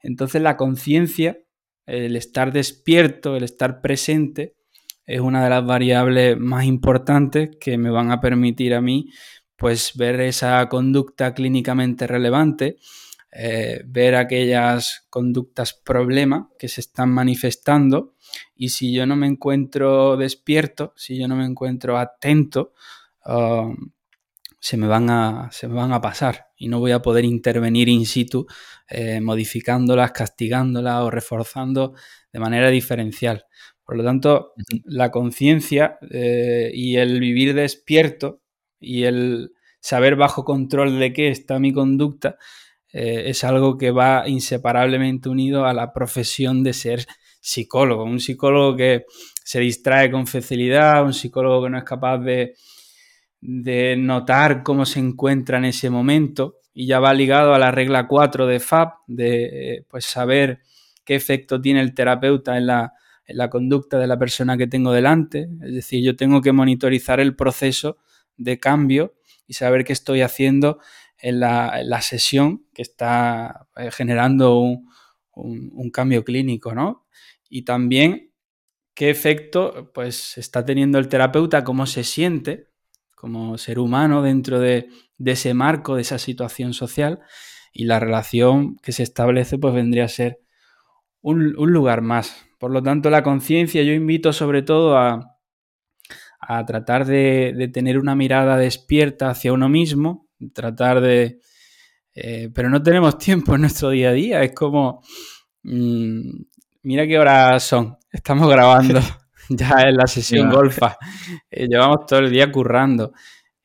Entonces 0.02 0.42
la 0.42 0.58
conciencia, 0.58 1.40
el 1.86 2.18
estar 2.18 2.52
despierto, 2.52 3.38
el 3.38 3.46
estar 3.46 3.80
presente, 3.80 4.57
es 5.08 5.22
una 5.22 5.44
de 5.44 5.50
las 5.50 5.66
variables 5.66 6.38
más 6.38 6.66
importantes 6.66 7.52
que 7.60 7.78
me 7.78 7.90
van 7.90 8.12
a 8.12 8.20
permitir 8.20 8.76
a 8.76 8.82
mí 8.82 9.10
pues 9.56 9.94
ver 9.96 10.20
esa 10.20 10.68
conducta 10.70 11.34
clínicamente 11.34 12.06
relevante, 12.06 12.78
eh, 13.32 13.82
ver 13.86 14.16
aquellas 14.16 15.08
conductas 15.10 15.74
problema 15.74 16.50
que 16.60 16.68
se 16.68 16.82
están 16.82 17.10
manifestando 17.10 18.16
y 18.56 18.70
si 18.70 18.94
yo 18.94 19.06
no 19.06 19.16
me 19.16 19.28
encuentro 19.28 20.18
despierto, 20.18 20.94
si 20.96 21.18
yo 21.18 21.28
no 21.28 21.36
me 21.36 21.46
encuentro 21.46 21.98
atento, 21.98 22.74
um, 23.26 23.92
se, 24.60 24.76
me 24.76 24.88
van 24.88 25.10
a, 25.10 25.50
se 25.52 25.68
me 25.68 25.76
van 25.76 25.94
a 25.94 26.02
pasar 26.02 26.48
y 26.58 26.68
no 26.68 26.80
voy 26.80 26.92
a 26.92 27.02
poder 27.02 27.26
intervenir 27.26 27.88
in 27.88 28.06
situ 28.06 28.46
eh, 28.90 29.22
modificándolas, 29.22 30.12
castigándolas 30.12 31.02
o 31.02 31.10
reforzando 31.10 31.94
de 32.32 32.40
manera 32.40 32.70
diferencial. 32.70 33.46
Por 33.88 33.96
lo 33.96 34.04
tanto, 34.04 34.54
la 34.84 35.12
conciencia 35.12 35.98
eh, 36.12 36.72
y 36.74 36.98
el 36.98 37.22
vivir 37.22 37.54
despierto 37.54 38.42
y 38.82 39.04
el 39.04 39.54
saber 39.80 40.18
bajo 40.18 40.44
control 40.44 41.00
de 41.00 41.14
qué 41.14 41.30
está 41.30 41.58
mi 41.58 41.72
conducta 41.72 42.38
eh, 42.92 43.24
es 43.28 43.46
algo 43.46 43.78
que 43.78 43.92
va 43.92 44.28
inseparablemente 44.28 45.30
unido 45.30 45.66
a 45.66 45.74
la 45.74 45.94
profesión 45.94 46.64
de 46.64 46.74
ser 46.74 47.06
psicólogo. 47.40 48.04
Un 48.04 48.20
psicólogo 48.20 48.76
que 48.76 49.06
se 49.46 49.62
distrae 49.62 50.12
con 50.12 50.28
facilidad, 50.28 51.06
un 51.06 51.14
psicólogo 51.14 51.64
que 51.64 51.70
no 51.70 51.78
es 51.78 51.86
capaz 51.86 52.18
de, 52.18 52.56
de 53.40 53.96
notar 53.96 54.64
cómo 54.64 54.86
se 54.86 55.00
encuentra 55.00 55.60
en 55.60 55.66
ese 55.66 55.90
momento 55.90 56.58
y 56.74 56.88
ya 56.88 57.00
va 57.00 57.14
ligado 57.14 57.54
a 57.54 57.60
la 57.60 57.72
regla 57.72 58.06
4 58.06 58.48
de 58.48 58.60
FAB, 58.60 58.90
de 59.08 59.86
pues 59.88 60.04
saber 60.04 60.60
qué 61.06 61.16
efecto 61.16 61.62
tiene 61.62 61.80
el 61.80 61.94
terapeuta 61.94 62.58
en 62.58 62.68
la, 62.68 62.94
la 63.28 63.50
conducta 63.50 64.00
de 64.00 64.08
la 64.08 64.18
persona 64.18 64.58
que 64.58 64.68
tengo 64.68 64.92
delante. 64.92 65.50
Es 65.62 65.74
decir, 65.74 66.04
yo 66.04 66.16
tengo 66.16 66.42
que 66.42 66.52
monitorizar 66.52 67.20
el 67.20 67.36
proceso 67.36 67.98
de 68.38 68.60
cambio 68.60 69.16
y 69.48 69.54
saber 69.54 69.84
qué 69.84 69.94
estoy 69.94 70.22
haciendo 70.22 70.80
en 71.20 71.40
la, 71.40 72.02
sesión 72.02 72.66
que 72.74 72.82
está 72.82 73.68
eh, 73.76 73.92
generando 73.92 74.60
un, 74.60 75.92
cambio 75.92 76.24
clínico, 76.24 76.76
¿no? 76.76 77.06
Y 77.50 77.64
también 77.64 78.32
qué 78.94 79.10
efecto 79.10 79.92
pues 79.94 80.38
está 80.38 80.66
teniendo 80.66 81.00
el 81.00 81.08
terapeuta, 81.08 81.64
cómo 81.64 81.86
se 81.86 82.04
siente 82.04 82.68
como 83.16 83.58
ser 83.58 83.80
humano 83.80 84.22
dentro 84.22 84.60
de, 84.60 84.90
ese 85.24 85.54
marco, 85.54 85.96
de 85.96 86.02
esa 86.02 86.20
situación 86.20 86.74
social 86.74 87.20
y 87.72 87.86
la 87.86 88.00
relación 88.00 88.78
que 88.78 88.92
se 88.92 89.04
establece 89.04 89.58
pues 89.58 89.74
vendría 89.74 90.06
a 90.06 90.10
ser 90.10 90.40
un, 91.22 91.54
lugar 91.54 92.02
más. 92.02 92.47
Por 92.58 92.72
lo 92.72 92.82
tanto, 92.82 93.10
la 93.10 93.24
conciencia 93.24 93.84
yo 93.84 93.94
invito 93.94 94.34
sobre 94.34 94.64
todo 94.64 94.98
a, 94.98 95.34
tratar 96.66 97.06
de, 97.06 97.70
tener 97.74 98.00
una 98.00 98.16
mirada 98.16 98.58
despierta 98.58 99.30
hacia 99.30 99.54
uno 99.54 99.70
mismo, 99.70 100.28
tratar 100.54 101.02
de... 101.02 101.40
Eh, 102.16 102.50
pero 102.54 102.70
no 102.70 102.82
tenemos 102.82 103.18
tiempo 103.20 103.56
en 103.56 103.62
nuestro 103.62 103.92
día 103.92 104.10
a 104.10 104.14
día, 104.14 104.44
es 104.44 104.54
como... 104.54 105.02
Mm, 105.64 106.32
mira 106.84 107.06
qué 107.06 107.20
horas 107.20 107.64
son, 107.64 107.98
estamos 108.12 108.50
grabando. 108.50 109.00
ya 109.50 109.84
en 109.84 109.96
la 109.96 110.08
sesión 110.08 110.50
golfa. 110.50 110.98
Eh, 111.50 111.68
llevamos 111.70 112.06
todo 112.06 112.20
el 112.20 112.32
día 112.32 112.52
currando. 112.52 113.14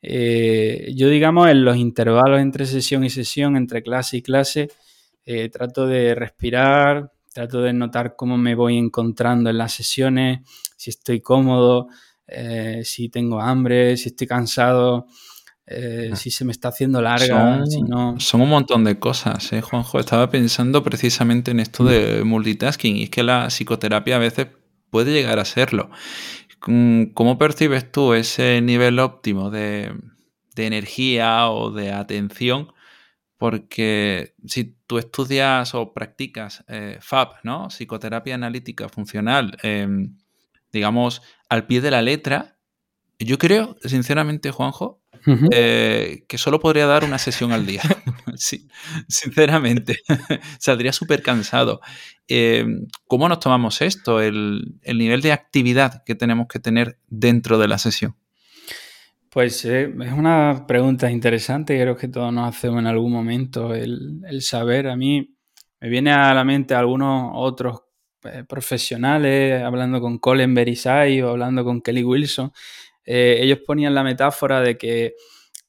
Eh, 0.01 0.93
yo, 0.95 1.09
digamos, 1.09 1.49
en 1.49 1.65
los 1.65 1.75
intervalos 1.75 2.39
entre 2.39 2.65
sesión 2.65 3.03
y 3.03 3.09
sesión, 3.09 3.57
entre 3.57 3.83
clase 3.83 4.17
y 4.17 4.21
clase, 4.21 4.69
trato 5.51 5.87
de 5.87 6.15
respirar, 6.15 7.11
trato 7.33 7.61
de 7.61 7.73
notar 7.73 8.15
cómo 8.15 8.37
me 8.37 8.55
voy 8.55 8.77
encontrando 8.77 9.49
en 9.49 9.57
las 9.57 9.73
sesiones, 9.73 10.39
si 10.77 10.89
estoy 10.89 11.21
cómodo, 11.21 11.87
si 12.83 13.09
tengo 13.09 13.41
hambre, 13.41 13.97
si 13.97 14.09
estoy 14.09 14.27
cansado. 14.27 15.07
Ah. 15.65 16.15
si 16.17 16.29
se 16.29 16.43
me 16.43 16.51
está 16.51 16.67
haciendo 16.67 17.01
larga, 17.01 17.65
son, 17.65 17.87
no... 17.87 18.19
son 18.19 18.41
un 18.41 18.49
montón 18.49 18.83
de 18.83 18.99
cosas, 18.99 19.53
¿eh, 19.53 19.61
Juanjo. 19.61 19.97
Estaba 19.97 20.29
pensando 20.29 20.83
precisamente 20.83 21.51
en 21.51 21.61
esto 21.61 21.85
de 21.85 22.23
multitasking 22.25 22.97
y 22.97 23.03
es 23.03 23.09
que 23.09 23.23
la 23.23 23.47
psicoterapia 23.47 24.17
a 24.17 24.19
veces 24.19 24.47
puede 24.89 25.13
llegar 25.13 25.39
a 25.39 25.45
serlo. 25.45 25.89
Mm, 26.67 27.05
¿Cómo 27.13 27.37
percibes 27.37 27.91
tú 27.91 28.13
ese 28.13 28.61
nivel 28.61 28.99
óptimo 28.99 29.49
de, 29.49 29.93
energía 30.55 31.49
o 31.49 31.71
de 31.71 31.91
atención? 31.91 32.71
Porque 33.43 34.35
si 34.45 34.73
tú 34.87 34.97
estudias 34.97 35.75
o 35.75 35.91
practicas 35.93 36.63
eh, 36.69 36.97
FAB, 37.01 37.43
¿no? 37.43 37.67
Psicoterapia 37.67 38.35
analítica 38.35 38.87
funcional, 38.87 39.57
em, 39.63 40.15
digamos, 40.71 41.21
al 41.49 41.67
pie 41.67 41.81
de 41.81 41.91
la 41.91 42.01
letra, 42.01 42.55
yo 43.19 43.37
creo, 43.37 43.75
sinceramente, 43.83 44.49
Juanjo, 44.51 45.01
eh, 45.51 46.23
que 46.29 46.37
solo 46.37 46.61
podría 46.61 46.85
dar 46.85 47.03
una 47.03 47.17
sesión 47.17 47.51
al 47.51 47.65
día. 47.65 47.81
sí, 48.37 48.69
sinceramente, 49.09 49.99
saldría 50.57 50.93
súper 50.93 51.21
cansado. 51.21 51.81
Em, 52.29 52.87
¿Cómo 53.09 53.27
nos 53.27 53.41
tomamos 53.41 53.81
esto? 53.81 54.21
El, 54.21 54.79
nivel 54.85 55.21
de 55.21 55.33
actividad 55.33 56.01
que 56.05 56.15
tenemos 56.15 56.47
que 56.47 56.59
tener 56.59 56.97
dentro 57.09 57.57
de 57.57 57.67
la 57.67 57.77
sesión. 57.77 58.15
Pues 59.33 59.65
eh, 59.65 59.91
es 59.99 60.13
una 60.13 60.63
pregunta 60.67 61.09
interesante, 61.09 61.81
creo 61.81 61.97
que 61.97 62.07
todos 62.07 62.31
nos 62.31 62.47
hacemos 62.55 62.77
en 62.81 62.85
algún 62.85 63.11
momento. 63.11 63.73
El, 63.73 64.21
saber, 64.43 64.87
a 64.87 64.95
mí 64.95 65.35
me 65.81 65.89
viene 65.89 66.11
a 66.11 66.35
la 66.35 66.43
mente 66.43 66.75
algunos 66.75 67.31
otros 67.33 67.81
eh, 68.25 68.43
profesionales, 68.47 69.63
hablando 69.63 69.99
con 69.99 70.19
Colin 70.19 70.53
Berisai 70.53 71.19
o 71.23 71.31
hablando 71.31 71.63
con 71.63 71.81
Kelly 71.81 72.03
Wilson, 72.03 72.51
eh, 73.05 73.39
ellos 73.41 73.57
ponían 73.65 73.95
la 73.95 74.03
metáfora 74.03 74.61
de 74.61 74.77
que 74.77 75.15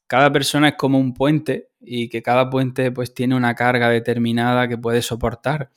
cada 0.07 0.31
persona 0.31 0.69
es 0.69 0.75
como 0.77 0.99
un 0.99 1.15
puente 1.15 1.71
y 1.81 2.11
que 2.11 2.23
cada 2.23 2.51
puente 2.51 2.93
pues 2.93 3.15
tiene 3.15 3.35
una 3.35 3.55
carga 3.55 3.89
determinada 3.89 4.69
que 4.69 4.77
puede 4.77 5.01
soportar. 5.01 5.71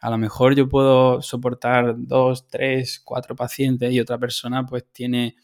A 0.00 0.10
lo 0.10 0.18
mejor 0.18 0.54
yo 0.54 0.68
puedo 0.68 1.22
soportar 1.22 1.94
dos, 1.96 2.48
tres, 2.48 3.00
cuatro 3.02 3.34
pacientes 3.34 3.90
y 3.94 4.00
otra 4.00 4.18
persona 4.18 4.66
pues 4.66 4.84
tiene 4.92 5.36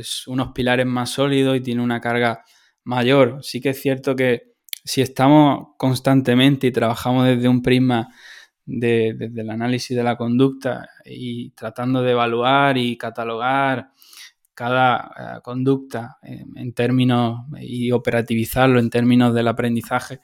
pues 0.00 0.26
unos 0.28 0.52
pilares 0.52 0.86
más 0.86 1.10
sólidos 1.10 1.58
y 1.58 1.60
tiene 1.60 1.82
una 1.82 2.00
carga 2.00 2.42
mayor. 2.84 3.40
Sí 3.42 3.60
que 3.60 3.68
es 3.70 3.82
cierto 3.82 4.16
que 4.16 4.54
si 4.82 5.02
estamos 5.02 5.74
constantemente 5.76 6.68
y 6.68 6.72
trabajamos 6.72 7.26
desde 7.26 7.48
un 7.48 7.60
prisma 7.60 8.08
desde 8.64 9.42
el 9.42 9.50
análisis 9.50 9.94
de 9.94 10.02
la 10.02 10.16
conducta 10.16 10.88
y 11.04 11.50
tratando 11.50 12.00
de 12.00 12.12
evaluar 12.12 12.78
y 12.78 12.96
catalogar 12.96 13.90
cada 14.54 15.10
eh, 15.18 15.40
conducta 15.42 16.16
en, 16.22 16.72
términos 16.72 17.40
y 17.60 17.92
operativizarlo 17.92 18.78
en 18.78 18.88
términos 18.88 19.34
del 19.34 19.48
aprendizaje, 19.48 20.20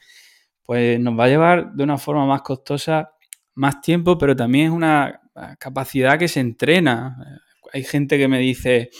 pues 0.62 0.98
nos 0.98 1.18
va 1.18 1.24
a 1.24 1.28
llevar 1.28 1.72
de 1.74 1.84
una 1.84 1.98
forma 1.98 2.24
más 2.24 2.40
costosa 2.40 3.10
más 3.56 3.82
tiempo, 3.82 4.16
pero 4.16 4.34
también 4.34 4.68
es 4.68 4.72
una 4.72 5.20
eh, 5.34 5.40
capacidad 5.58 6.18
que 6.18 6.28
se 6.28 6.40
entrena. 6.40 7.42
Hay 7.74 7.84
gente 7.84 8.16
que 8.16 8.28
me 8.28 8.38
dice, 8.38 8.90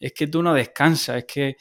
es 0.00 0.12
que 0.12 0.26
tú 0.26 0.42
no 0.42 0.54
descansas, 0.54 1.18
es 1.18 1.24
que 1.26 1.56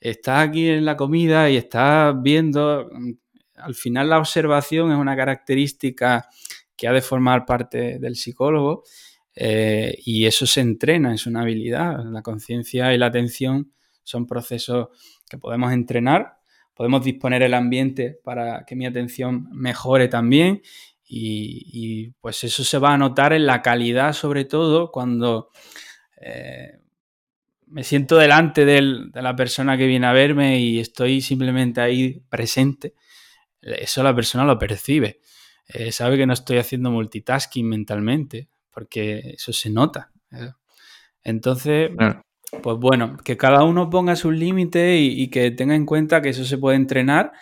estás 0.00 0.48
aquí 0.48 0.68
en 0.68 0.84
la 0.84 0.96
comida 0.96 1.48
y 1.50 1.56
estás 1.56 2.14
viendo, 2.20 2.88
mm, 2.90 3.12
al 3.56 3.74
final 3.74 4.08
la 4.08 4.18
observación 4.18 4.90
es 4.90 4.98
una 4.98 5.16
característica 5.16 6.28
que 6.76 6.88
ha 6.88 6.92
de 6.92 7.02
formar 7.02 7.44
parte 7.46 7.98
del 7.98 8.16
psicólogo 8.16 8.82
eh, 9.36 9.96
y 10.04 10.26
eso 10.26 10.46
se 10.46 10.60
entrena, 10.60 11.14
es 11.14 11.26
una 11.26 11.42
habilidad. 11.42 12.04
La 12.04 12.22
conciencia 12.22 12.92
y 12.92 12.98
la 12.98 13.06
atención 13.06 13.72
son 14.02 14.26
procesos 14.26 14.88
que 15.28 15.38
podemos 15.38 15.72
entrenar, 15.72 16.38
podemos 16.74 17.04
disponer 17.04 17.42
el 17.42 17.54
ambiente 17.54 18.18
para 18.22 18.64
que 18.66 18.76
mi 18.76 18.86
atención 18.86 19.48
mejore 19.52 20.08
también 20.08 20.62
y, 21.06 22.10
pues 22.20 22.42
eso 22.44 22.64
se 22.64 22.78
va 22.78 22.94
a 22.94 22.98
notar 22.98 23.32
en 23.32 23.46
la 23.46 23.62
calidad 23.62 24.12
sobre 24.14 24.44
todo 24.46 24.90
cuando 24.90 25.50
eh, 26.20 26.80
me 27.74 27.82
siento 27.82 28.18
delante 28.18 28.64
de 28.64 28.80
la 29.14 29.34
persona 29.34 29.76
que 29.76 29.88
viene 29.88 30.06
a 30.06 30.12
verme 30.12 30.60
y 30.60 30.78
estoy 30.78 31.20
simplemente 31.20 31.80
ahí 31.80 32.22
presente. 32.28 32.94
Eso 33.60 34.04
la 34.04 34.14
persona 34.14 34.44
lo 34.44 34.56
percibe. 34.60 35.18
Eh, 35.66 35.90
sabe 35.90 36.16
que 36.16 36.24
no 36.24 36.34
estoy 36.34 36.58
haciendo 36.58 36.92
multitasking 36.92 37.68
mentalmente, 37.68 38.48
porque 38.70 39.34
eso 39.36 39.52
se 39.52 39.70
nota. 39.70 40.12
¿eh? 40.30 40.52
Entonces, 41.24 41.90
pues 42.62 42.76
bueno, 42.78 43.16
que 43.24 43.36
cada 43.36 43.64
uno 43.64 43.90
ponga 43.90 44.14
sus 44.14 44.32
límites 44.32 44.96
y, 44.96 45.28
que 45.28 45.50
tenga 45.50 45.74
en 45.74 45.84
cuenta 45.84 46.22
que 46.22 46.28
eso 46.28 46.44
se 46.44 46.58
puede 46.58 46.76
entrenar 46.76 47.32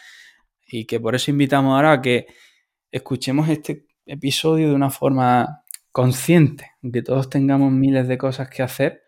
y 0.67 0.87
que 0.87 0.99
por 0.99 1.15
eso 1.15 1.31
invitamos 1.31 1.75
ahora 1.75 1.93
a 1.93 2.01
que 2.01 2.25
escuchemos 2.91 3.51
este 3.51 3.85
episodio 4.07 4.71
de 4.71 4.75
una 4.75 4.89
forma 4.89 5.62
consciente, 5.91 6.71
que 6.91 7.03
todos 7.03 7.29
tengamos 7.29 7.71
miles 7.71 8.09
de 8.09 8.17
cosas 8.17 8.49
que 8.49 8.62
hacer. 8.62 9.01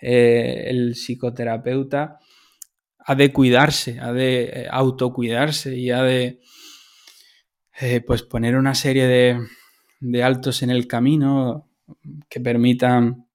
Eh, 0.00 0.64
el 0.68 0.94
psicoterapeuta 0.94 2.18
ha 2.98 3.14
de 3.14 3.32
cuidarse, 3.32 3.98
ha 4.00 4.12
de 4.12 4.68
autocuidarse 4.70 5.76
y 5.76 5.90
ha 5.90 6.02
de 6.02 6.40
eh, 7.80 8.00
pues 8.00 8.22
poner 8.22 8.56
una 8.56 8.74
serie 8.74 9.06
de, 10.00 10.22
altos 10.22 10.62
en 10.62 10.70
el 10.70 10.86
camino 10.86 11.68
que 12.28 12.40
permitan 12.40 13.26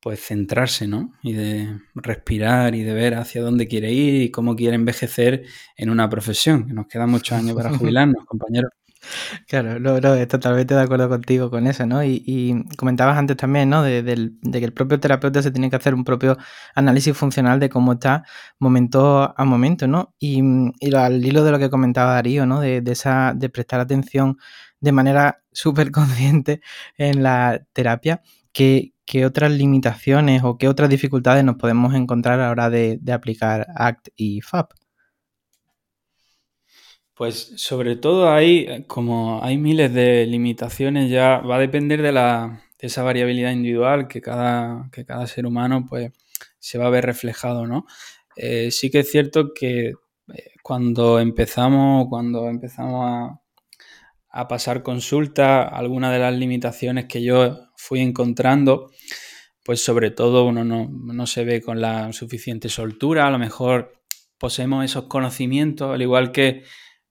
pues 0.00 0.20
centrarse, 0.24 0.86
¿no? 0.86 1.12
Y 1.22 1.32
de 1.32 1.80
respirar 1.94 2.76
y 2.76 2.84
de 2.84 2.94
ver 2.94 3.14
hacia 3.14 3.42
dónde 3.42 3.66
quiere 3.66 3.92
ir 3.92 4.22
y 4.22 4.30
cómo 4.30 4.54
quiere 4.54 4.76
envejecer 4.76 5.44
en 5.76 5.90
una 5.90 6.08
profesión, 6.08 6.68
que 6.68 6.72
nos 6.72 6.86
quedan 6.86 7.10
muchos 7.10 7.36
años 7.36 7.56
para 7.56 7.70
jubilarnos, 7.76 8.24
compañeros. 8.24 8.70
Claro, 9.48 9.78
no, 9.78 10.00
no, 10.00 10.26
totalmente 10.28 10.74
de 10.74 10.80
acuerdo 10.80 11.08
contigo 11.08 11.50
con 11.50 11.66
eso, 11.66 11.86
¿no? 11.86 12.02
Y, 12.04 12.64
comentabas 12.76 13.16
antes 13.18 13.36
también, 13.36 13.70
¿no? 13.70 13.82
De, 13.82 14.02
que 14.52 14.64
el 14.64 14.72
propio 14.72 15.00
terapeuta 15.00 15.42
se 15.42 15.50
tiene 15.50 15.70
que 15.70 15.76
hacer 15.76 15.94
un 15.94 16.04
propio 16.04 16.36
análisis 16.74 17.16
funcional 17.16 17.60
de 17.60 17.68
cómo 17.68 17.92
está 17.94 18.24
momento 18.58 19.34
a 19.36 19.44
momento, 19.44 19.86
¿no? 19.86 20.14
Y, 20.18 20.40
al 20.94 21.24
hilo 21.24 21.44
de 21.44 21.50
lo 21.50 21.58
que 21.58 21.70
comentaba 21.70 22.14
Darío, 22.14 22.46
¿no? 22.46 22.60
De, 22.60 22.82
esa, 22.86 23.32
de 23.34 23.48
prestar 23.48 23.80
atención 23.80 24.38
de 24.80 24.92
manera 24.92 25.42
súper 25.52 25.90
consciente 25.90 26.60
en 26.98 27.22
la 27.22 27.62
terapia, 27.72 28.22
¿qué, 28.52 28.92
otras 29.24 29.52
limitaciones 29.52 30.42
o 30.44 30.58
qué 30.58 30.68
otras 30.68 30.90
dificultades 30.90 31.44
nos 31.44 31.56
podemos 31.56 31.94
encontrar 31.94 32.40
a 32.40 32.44
la 32.44 32.50
hora 32.50 32.70
de, 32.70 32.98
de 33.00 33.12
aplicar 33.12 33.66
ACT 33.76 34.08
y 34.16 34.40
FAP? 34.40 34.72
Pues 37.16 37.54
sobre 37.56 37.96
todo 37.96 38.30
hay, 38.30 38.84
como 38.86 39.42
hay 39.42 39.56
miles 39.56 39.92
de 39.94 40.26
limitaciones, 40.26 41.10
ya 41.10 41.38
va 41.38 41.56
a 41.56 41.60
depender 41.60 42.02
de, 42.02 42.12
la, 42.12 42.62
esa 42.78 43.02
variabilidad 43.02 43.52
individual 43.52 44.06
que 44.06 44.20
cada, 44.20 44.90
que 44.92 45.06
cada 45.06 45.26
ser 45.26 45.46
humano 45.46 45.86
pues 45.88 46.12
se 46.58 46.76
va 46.76 46.86
a 46.86 46.90
ver 46.90 47.06
reflejado, 47.06 47.66
¿no? 47.66 47.86
Eh, 48.36 48.70
sí 48.70 48.90
que 48.90 49.00
es 49.00 49.10
cierto 49.10 49.54
que 49.54 49.88
eh, 49.88 50.50
cuando 50.62 51.18
empezamos, 51.18 52.06
cuando 52.10 52.48
empezamos 52.48 53.04
a, 53.08 53.40
pasar 54.48 54.82
consulta, 54.82 55.62
algunas 55.62 56.12
de 56.12 56.18
las 56.18 56.34
limitaciones 56.34 57.06
que 57.06 57.22
yo 57.22 57.70
fui 57.74 58.00
encontrando, 58.00 58.90
pues 59.64 59.82
sobre 59.82 60.10
todo 60.10 60.44
uno 60.44 60.62
no, 60.62 61.26
se 61.26 61.42
ve 61.46 61.62
con 61.62 61.80
la 61.80 62.12
suficiente 62.12 62.68
soltura, 62.68 63.26
a 63.26 63.30
lo 63.30 63.38
mejor 63.38 63.94
poseemos 64.36 64.84
esos 64.84 65.04
conocimientos, 65.04 65.90
al 65.90 66.02
igual 66.02 66.32
que 66.32 66.64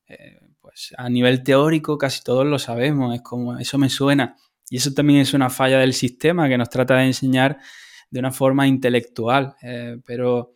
eh, 0.07 0.39
pues 0.61 0.93
a 0.97 1.09
nivel 1.09 1.43
teórico 1.43 1.97
casi 1.97 2.23
todos 2.23 2.45
lo 2.45 2.59
sabemos, 2.59 3.15
es 3.15 3.21
como 3.21 3.57
eso 3.57 3.77
me 3.77 3.89
suena. 3.89 4.35
Y 4.69 4.77
eso 4.77 4.93
también 4.93 5.19
es 5.19 5.33
una 5.33 5.49
falla 5.49 5.79
del 5.79 5.93
sistema 5.93 6.49
que 6.49 6.57
nos 6.57 6.69
trata 6.69 6.95
de 6.97 7.05
enseñar 7.05 7.59
de 8.09 8.19
una 8.19 8.31
forma 8.31 8.67
intelectual, 8.67 9.55
eh, 9.61 9.97
pero 10.05 10.53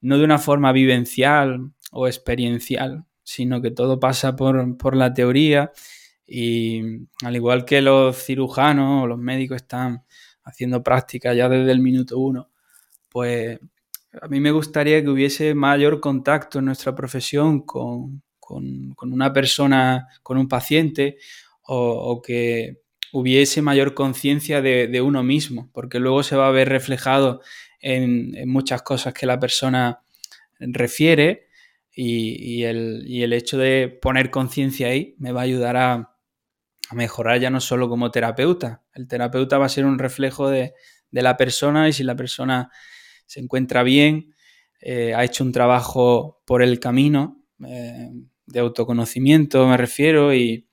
no 0.00 0.18
de 0.18 0.24
una 0.24 0.38
forma 0.38 0.72
vivencial 0.72 1.72
o 1.92 2.06
experiencial, 2.06 3.04
sino 3.22 3.60
que 3.60 3.70
todo 3.70 3.98
pasa 3.98 4.36
por, 4.36 4.96
la 4.96 5.14
teoría 5.14 5.72
y 6.26 6.82
al 7.24 7.36
igual 7.36 7.64
que 7.64 7.82
los 7.82 8.16
cirujanos 8.24 9.04
o 9.04 9.06
los 9.06 9.18
médicos 9.18 9.56
están 9.56 10.04
haciendo 10.44 10.82
práctica 10.82 11.34
ya 11.34 11.48
desde 11.48 11.72
el 11.72 11.80
minuto 11.80 12.18
uno, 12.18 12.50
pues 13.08 13.58
a 14.20 14.28
mí 14.28 14.40
me 14.40 14.50
gustaría 14.50 15.02
que 15.02 15.08
hubiese 15.08 15.54
mayor 15.54 16.00
contacto 16.00 16.58
en 16.58 16.66
nuestra 16.66 16.94
profesión 16.94 17.62
con, 17.62 18.22
una 18.48 19.32
persona, 19.32 20.08
con 20.22 20.38
un 20.38 20.48
paciente, 20.48 21.18
o, 21.62 22.22
que 22.22 22.80
hubiese 23.12 23.62
mayor 23.62 23.94
conciencia 23.94 24.62
de, 24.62 25.00
uno 25.02 25.22
mismo, 25.22 25.70
porque 25.72 25.98
luego 25.98 26.22
se 26.22 26.36
va 26.36 26.48
a 26.48 26.52
ver 26.52 26.68
reflejado 26.68 27.40
en, 27.80 28.48
muchas 28.48 28.82
cosas 28.82 29.14
que 29.14 29.26
la 29.26 29.38
persona 29.38 30.02
refiere 30.58 31.48
y, 31.92 32.64
el, 32.64 33.32
hecho 33.32 33.58
de 33.58 33.88
poner 33.88 34.30
conciencia 34.30 34.88
ahí 34.88 35.14
me 35.18 35.32
va 35.32 35.40
a 35.40 35.44
ayudar 35.44 35.76
a, 35.76 36.14
mejorar 36.92 37.38
ya 37.38 37.50
no 37.50 37.60
solo 37.60 37.90
como 37.90 38.10
terapeuta. 38.10 38.82
El 38.94 39.08
terapeuta 39.08 39.58
va 39.58 39.66
a 39.66 39.68
ser 39.68 39.84
un 39.84 39.98
reflejo 39.98 40.48
de, 40.48 40.72
la 41.10 41.36
persona 41.36 41.88
y 41.88 41.92
si 41.92 42.02
la 42.02 42.16
persona 42.16 42.70
se 43.26 43.40
encuentra 43.40 43.82
bien, 43.82 44.34
eh, 44.80 45.12
ha 45.14 45.24
hecho 45.24 45.44
un 45.44 45.52
trabajo 45.52 46.40
por 46.46 46.62
el 46.62 46.80
camino 46.80 47.44
eh, 47.66 48.10
de 48.48 48.60
autoconocimiento, 48.60 49.66
me 49.66 49.76
refiero, 49.76 50.34
y, 50.34 50.64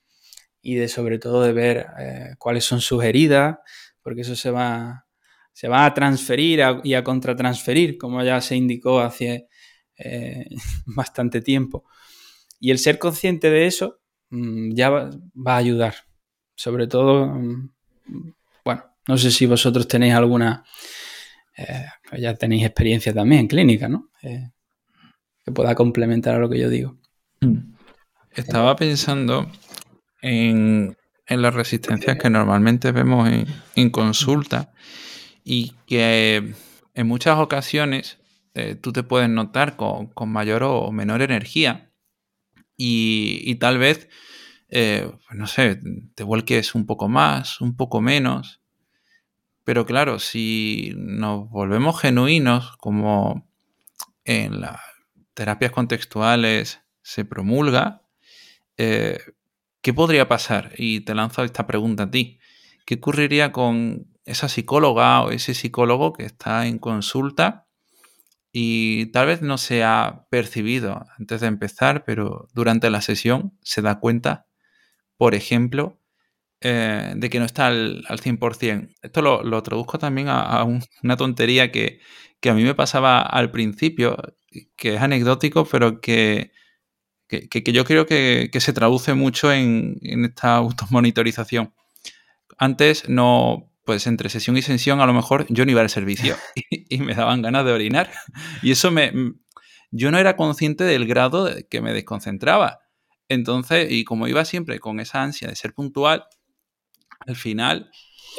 de 0.62 0.88
sobre 0.88 1.20
todo 1.20 1.42
de 1.42 1.52
ver 1.52 1.86
eh, 2.00 2.34
cuáles 2.38 2.64
son 2.64 2.80
sus 2.80 3.04
heridas, 3.04 3.58
porque 4.02 4.22
eso 4.22 4.34
se 4.34 4.50
va, 4.50 5.06
se 5.52 5.68
va 5.68 5.84
a 5.84 5.94
transferir 5.94 6.60
y 6.82 6.94
a 6.94 7.04
contratransferir, 7.04 7.96
como 7.98 8.22
ya 8.24 8.40
se 8.40 8.56
indicó 8.56 9.00
hace 9.00 9.46
eh, 9.96 10.46
bastante 10.86 11.40
tiempo. 11.40 11.84
Y 12.58 12.72
el 12.72 12.78
ser 12.78 12.98
consciente 12.98 13.50
de 13.50 13.66
eso 13.66 14.00
mm, 14.30 14.74
ya 14.74 14.90
va, 14.90 15.10
a 15.46 15.56
ayudar. 15.56 15.94
Sobre 16.56 16.88
todo, 16.88 17.26
mm, 17.26 17.70
bueno, 18.64 18.84
no 19.06 19.18
sé 19.18 19.30
si 19.30 19.46
vosotros 19.46 19.86
tenéis 19.86 20.14
alguna, 20.14 20.64
eh, 21.56 21.86
ya 22.18 22.34
tenéis 22.34 22.64
experiencia 22.64 23.14
también 23.14 23.42
en 23.42 23.48
clínica, 23.48 23.88
¿no? 23.88 24.10
Que 24.20 25.52
pueda 25.52 25.76
complementar 25.76 26.34
a 26.34 26.38
lo 26.38 26.50
que 26.50 26.58
yo 26.58 26.68
digo. 26.68 26.98
Estaba 28.32 28.76
pensando 28.76 29.50
en, 30.22 30.96
las 31.28 31.54
resistencias 31.54 32.18
que 32.18 32.30
normalmente 32.30 32.92
vemos 32.92 33.28
en 33.74 33.90
consulta 33.90 34.72
y 35.44 35.74
que 35.86 36.54
en 36.94 37.06
muchas 37.06 37.38
ocasiones 37.38 38.18
eh, 38.54 38.74
tú 38.74 38.90
te 38.90 39.02
puedes 39.02 39.28
notar 39.28 39.76
con, 39.76 40.10
mayor 40.26 40.62
o 40.62 40.90
menor 40.90 41.20
energía 41.20 41.92
y, 42.78 43.54
tal 43.56 43.76
vez, 43.76 44.08
eh, 44.70 45.10
pues 45.26 45.38
no 45.38 45.46
sé, 45.46 45.78
te 46.14 46.24
vuelques 46.24 46.74
un 46.74 46.86
poco 46.86 47.08
más, 47.08 47.60
un 47.60 47.76
poco 47.76 48.00
menos. 48.00 48.62
Pero 49.62 49.84
claro, 49.84 50.18
si 50.18 50.94
nos 50.96 51.50
volvemos 51.50 52.00
genuinos, 52.00 52.76
como 52.78 53.46
en 54.24 54.62
las 54.62 54.80
terapias 55.34 55.72
contextuales 55.72 56.80
se 57.06 57.24
promulga, 57.24 58.02
eh, 58.76 59.20
¿qué 59.80 59.94
podría 59.94 60.26
pasar? 60.26 60.72
Y 60.76 61.02
te 61.02 61.14
lanzo 61.14 61.44
esta 61.44 61.64
pregunta 61.64 62.04
a 62.04 62.10
ti. 62.10 62.40
¿Qué 62.84 62.96
ocurriría 62.96 63.52
con 63.52 64.08
esa 64.24 64.48
psicóloga 64.48 65.22
o 65.22 65.30
ese 65.30 65.54
psicólogo 65.54 66.12
que 66.12 66.24
está 66.24 66.66
en 66.66 66.78
consulta 66.78 67.68
y 68.50 69.06
tal 69.12 69.28
vez 69.28 69.40
no 69.40 69.56
se 69.56 69.84
ha 69.84 70.26
percibido 70.30 71.04
antes 71.16 71.42
de 71.42 71.46
empezar, 71.46 72.04
pero 72.04 72.48
durante 72.54 72.90
la 72.90 73.02
sesión 73.02 73.56
se 73.62 73.82
da 73.82 74.00
cuenta, 74.00 74.46
por 75.16 75.36
ejemplo, 75.36 76.00
eh, 76.60 77.12
de 77.16 77.30
que 77.30 77.38
no 77.38 77.44
está 77.44 77.68
al, 77.68 78.04
100%. 78.04 78.88
Esto 79.00 79.22
lo, 79.22 79.62
traduzco 79.62 79.98
también 79.98 80.26
a, 80.28 80.64
una 80.64 81.16
tontería 81.16 81.70
que, 81.70 82.00
a 82.48 82.54
mí 82.54 82.64
me 82.64 82.74
pasaba 82.74 83.20
al 83.22 83.52
principio, 83.52 84.16
que 84.74 84.96
es 84.96 85.00
anecdótico, 85.00 85.66
pero 85.66 86.00
que, 86.00 86.50
yo 87.28 87.84
creo 87.84 88.06
que, 88.06 88.50
se 88.58 88.72
traduce 88.72 89.14
mucho 89.14 89.52
en, 89.52 89.98
en 90.02 90.24
esta 90.24 90.56
automonitorización. 90.56 91.72
Antes 92.58 93.08
no 93.08 93.70
pues 93.86 94.06
entre 94.08 94.28
sesión 94.28 94.56
y 94.56 94.62
sesión 94.62 95.00
a 95.00 95.06
lo 95.06 95.14
mejor 95.14 95.46
yo 95.48 95.64
no 95.64 95.70
iba 95.70 95.80
al 95.80 95.88
servicio 95.88 96.36
y, 96.70 96.98
me 96.98 97.14
daban 97.14 97.40
ganas 97.40 97.64
de 97.64 97.72
orinar. 97.72 98.10
Y 98.60 98.72
eso 98.72 98.90
me... 98.90 99.12
Yo 99.92 100.10
no 100.10 100.18
era 100.18 100.36
consciente 100.36 100.84
del 100.84 101.06
grado 101.06 101.48
que 101.70 101.80
me 101.80 101.94
desconcentraba. 101.94 102.80
Entonces, 103.28 103.90
y 103.90 104.04
como 104.04 104.26
iba 104.26 104.44
siempre 104.44 104.80
con 104.80 104.98
esa 104.98 105.22
ansia 105.22 105.48
de 105.48 105.54
ser 105.54 105.72
puntual, 105.72 106.24
al 107.20 107.36
final 107.36 107.90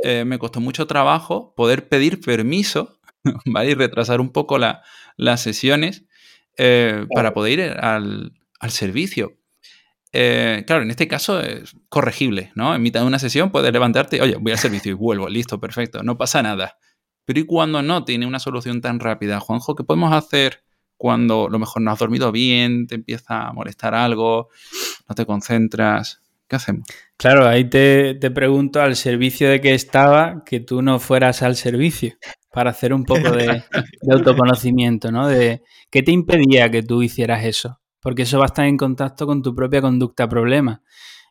eh, 0.04 0.26
me 0.26 0.38
costó 0.38 0.60
mucho 0.60 0.86
trabajo 0.86 1.56
poder 1.56 1.88
pedir 1.88 2.19
permiso, 2.19 3.00
¿vale? 3.45 3.71
Y 3.71 3.73
retrasar 3.76 4.19
un 4.19 4.32
poco 4.32 4.60
las 4.60 5.41
sesiones 5.41 6.04
eh, 6.58 7.06
para 7.15 7.34
poder 7.34 7.60
ir 7.60 7.62
al, 7.80 8.34
al 8.60 8.72
servicio. 8.72 9.38
Eh, 10.13 10.63
claro, 10.65 10.84
en 10.84 10.89
este 10.89 11.08
caso 11.08 11.39
es 11.41 11.76
corregible, 11.89 12.52
¿no? 12.56 12.74
En 12.74 12.82
mitad 12.82 13.02
de 13.02 13.08
una 13.08 13.20
sesión 13.20 13.52
puedes 13.52 13.72
levantarte, 13.72 14.22
oye, 14.22 14.36
voy 14.39 14.52
al 14.52 14.58
servicio 14.58 14.91
y 14.91 14.96
vuelvo, 14.96 15.30
listo, 15.30 15.60
perfecto, 15.60 16.02
no 16.04 16.17
pasa 16.17 16.41
nada. 16.41 16.78
Pero 17.26 17.39
¿y 17.39 17.46
cuando 17.46 17.82
no 17.82 18.06
tiene 18.06 18.26
una 18.26 18.39
solución 18.39 18.82
tan 18.82 19.00
rápida? 19.00 19.39
Juanjo, 19.39 19.76
¿qué 19.76 19.84
podemos 19.84 20.13
hacer 20.13 20.63
cuando 20.96 21.50
lo 21.50 21.60
mejor 21.60 21.82
no 21.82 21.91
has 21.91 22.00
dormido 22.00 22.32
bien, 22.32 22.88
te 22.88 22.96
empieza 22.96 23.48
a 23.48 23.54
molestar 23.54 23.93
algo, 23.93 24.50
no 25.10 25.15
te 25.15 25.26
concentras? 25.26 26.22
¿Qué 26.48 26.56
hacemos? 26.56 26.88
Claro, 27.17 27.46
ahí 27.46 27.70
te, 27.70 28.15
pregunto 28.32 28.82
al 28.82 28.96
servicio 28.96 29.50
de 29.50 29.60
que 29.60 29.74
estaba 29.74 30.43
que 30.46 30.62
tú 30.62 30.82
no 30.82 31.00
fueras 31.00 31.41
al 31.43 31.58
servicio 31.58 32.15
para 32.54 32.70
hacer 32.70 32.93
un 32.93 33.04
poco 33.04 33.32
de, 33.32 33.46
de 34.02 34.13
autoconocimiento, 34.13 35.12
¿no? 35.12 35.28
De 35.28 35.62
qué 35.91 36.02
te 36.02 36.12
impedía 36.12 36.72
que 36.72 36.82
tú 36.82 37.04
hicieras 37.04 37.43
eso 37.43 37.82
porque 38.08 38.22
eso 38.22 38.38
va 38.38 38.46
a 38.46 38.48
estar 38.48 38.65
en 38.65 38.78
contacto 38.78 39.28
con 39.28 39.41
tu 39.41 39.54
propia 39.54 39.82
conducta 39.82 40.30
problema. 40.30 40.82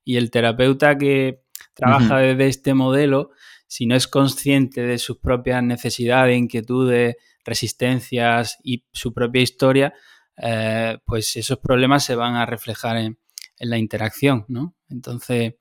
Y 0.05 0.19
el 0.19 0.31
terapeuta 0.31 0.99
que 0.99 1.41
trabaja 1.73 2.19
desde 2.19 2.49
este 2.49 2.75
modelo, 2.75 3.31
si 3.67 3.87
no 3.87 3.97
es 3.97 4.07
consciente 4.07 4.83
de 4.83 4.99
sus 4.99 5.17
propias 5.17 5.63
necesidades, 5.63 6.37
inquietudes, 6.37 7.17
resistencias 7.47 8.59
y 8.63 8.85
su 8.93 9.15
propia 9.15 9.41
historia, 9.41 9.95
eh, 10.37 10.99
pues 11.07 11.35
esos 11.37 11.57
problemas 11.61 12.05
se 12.05 12.15
van 12.15 12.35
a 12.35 12.45
reflejar 12.45 12.99
en, 12.99 13.19
la 13.59 13.79
interacción, 13.79 14.45
¿no? 14.49 14.75
Entonces, 14.91 15.55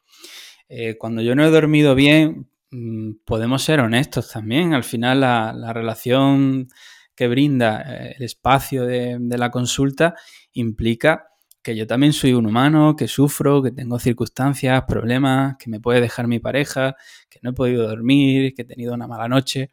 eh, 0.67 0.97
cuando 0.97 1.21
yo 1.21 1.33
no 1.33 1.45
he 1.45 1.49
dormido 1.49 1.95
bien, 1.95 2.49
mm, 2.71 3.19
podemos 3.23 3.63
ser 3.63 3.79
honestos 3.79 4.33
también. 4.33 4.73
Al 4.73 4.83
final, 4.83 5.21
la, 5.21 5.71
relación 5.71 6.67
que 7.15 7.27
brinda 7.27 7.81
eh, 7.81 8.15
el 8.17 8.23
espacio 8.23 8.85
de, 8.85 9.19
la 9.37 9.49
consulta 9.49 10.15
implica 10.53 11.27
que 11.63 11.75
yo 11.75 11.87
también 11.87 12.13
soy 12.13 12.33
un 12.33 12.45
humano, 12.45 12.95
que 12.95 13.07
sufro, 13.07 13.63
que 13.63 13.71
tengo 13.71 13.97
circunstancias, 13.97 14.83
problemas, 14.87 15.55
que 15.57 15.69
me 15.69 15.79
puede 15.79 15.99
dejar 15.99 16.27
mi 16.27 16.39
pareja, 16.39 16.95
que 17.27 17.39
no 17.41 17.51
he 17.51 17.53
podido 17.53 17.87
dormir, 17.87 18.53
que 18.53 18.61
he 18.61 18.65
tenido 18.65 18.93
una 18.93 19.07
mala 19.07 19.27
noche. 19.27 19.71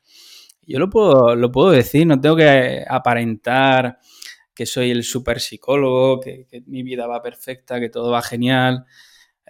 Yo 0.62 0.78
lo 0.78 0.88
puedo, 0.88 1.36
lo 1.36 1.52
puedo 1.52 1.70
decir, 1.70 2.06
no 2.06 2.18
tengo 2.18 2.36
que 2.36 2.82
aparentar 2.88 3.98
que 4.54 4.64
soy 4.64 4.90
el 4.90 5.04
super 5.04 5.40
psicólogo, 5.40 6.20
que, 6.20 6.46
mi 6.66 6.82
vida 6.82 7.06
va 7.06 7.22
perfecta, 7.22 7.80
que 7.80 7.90
todo 7.90 8.10
va 8.10 8.22
genial. 8.22 8.86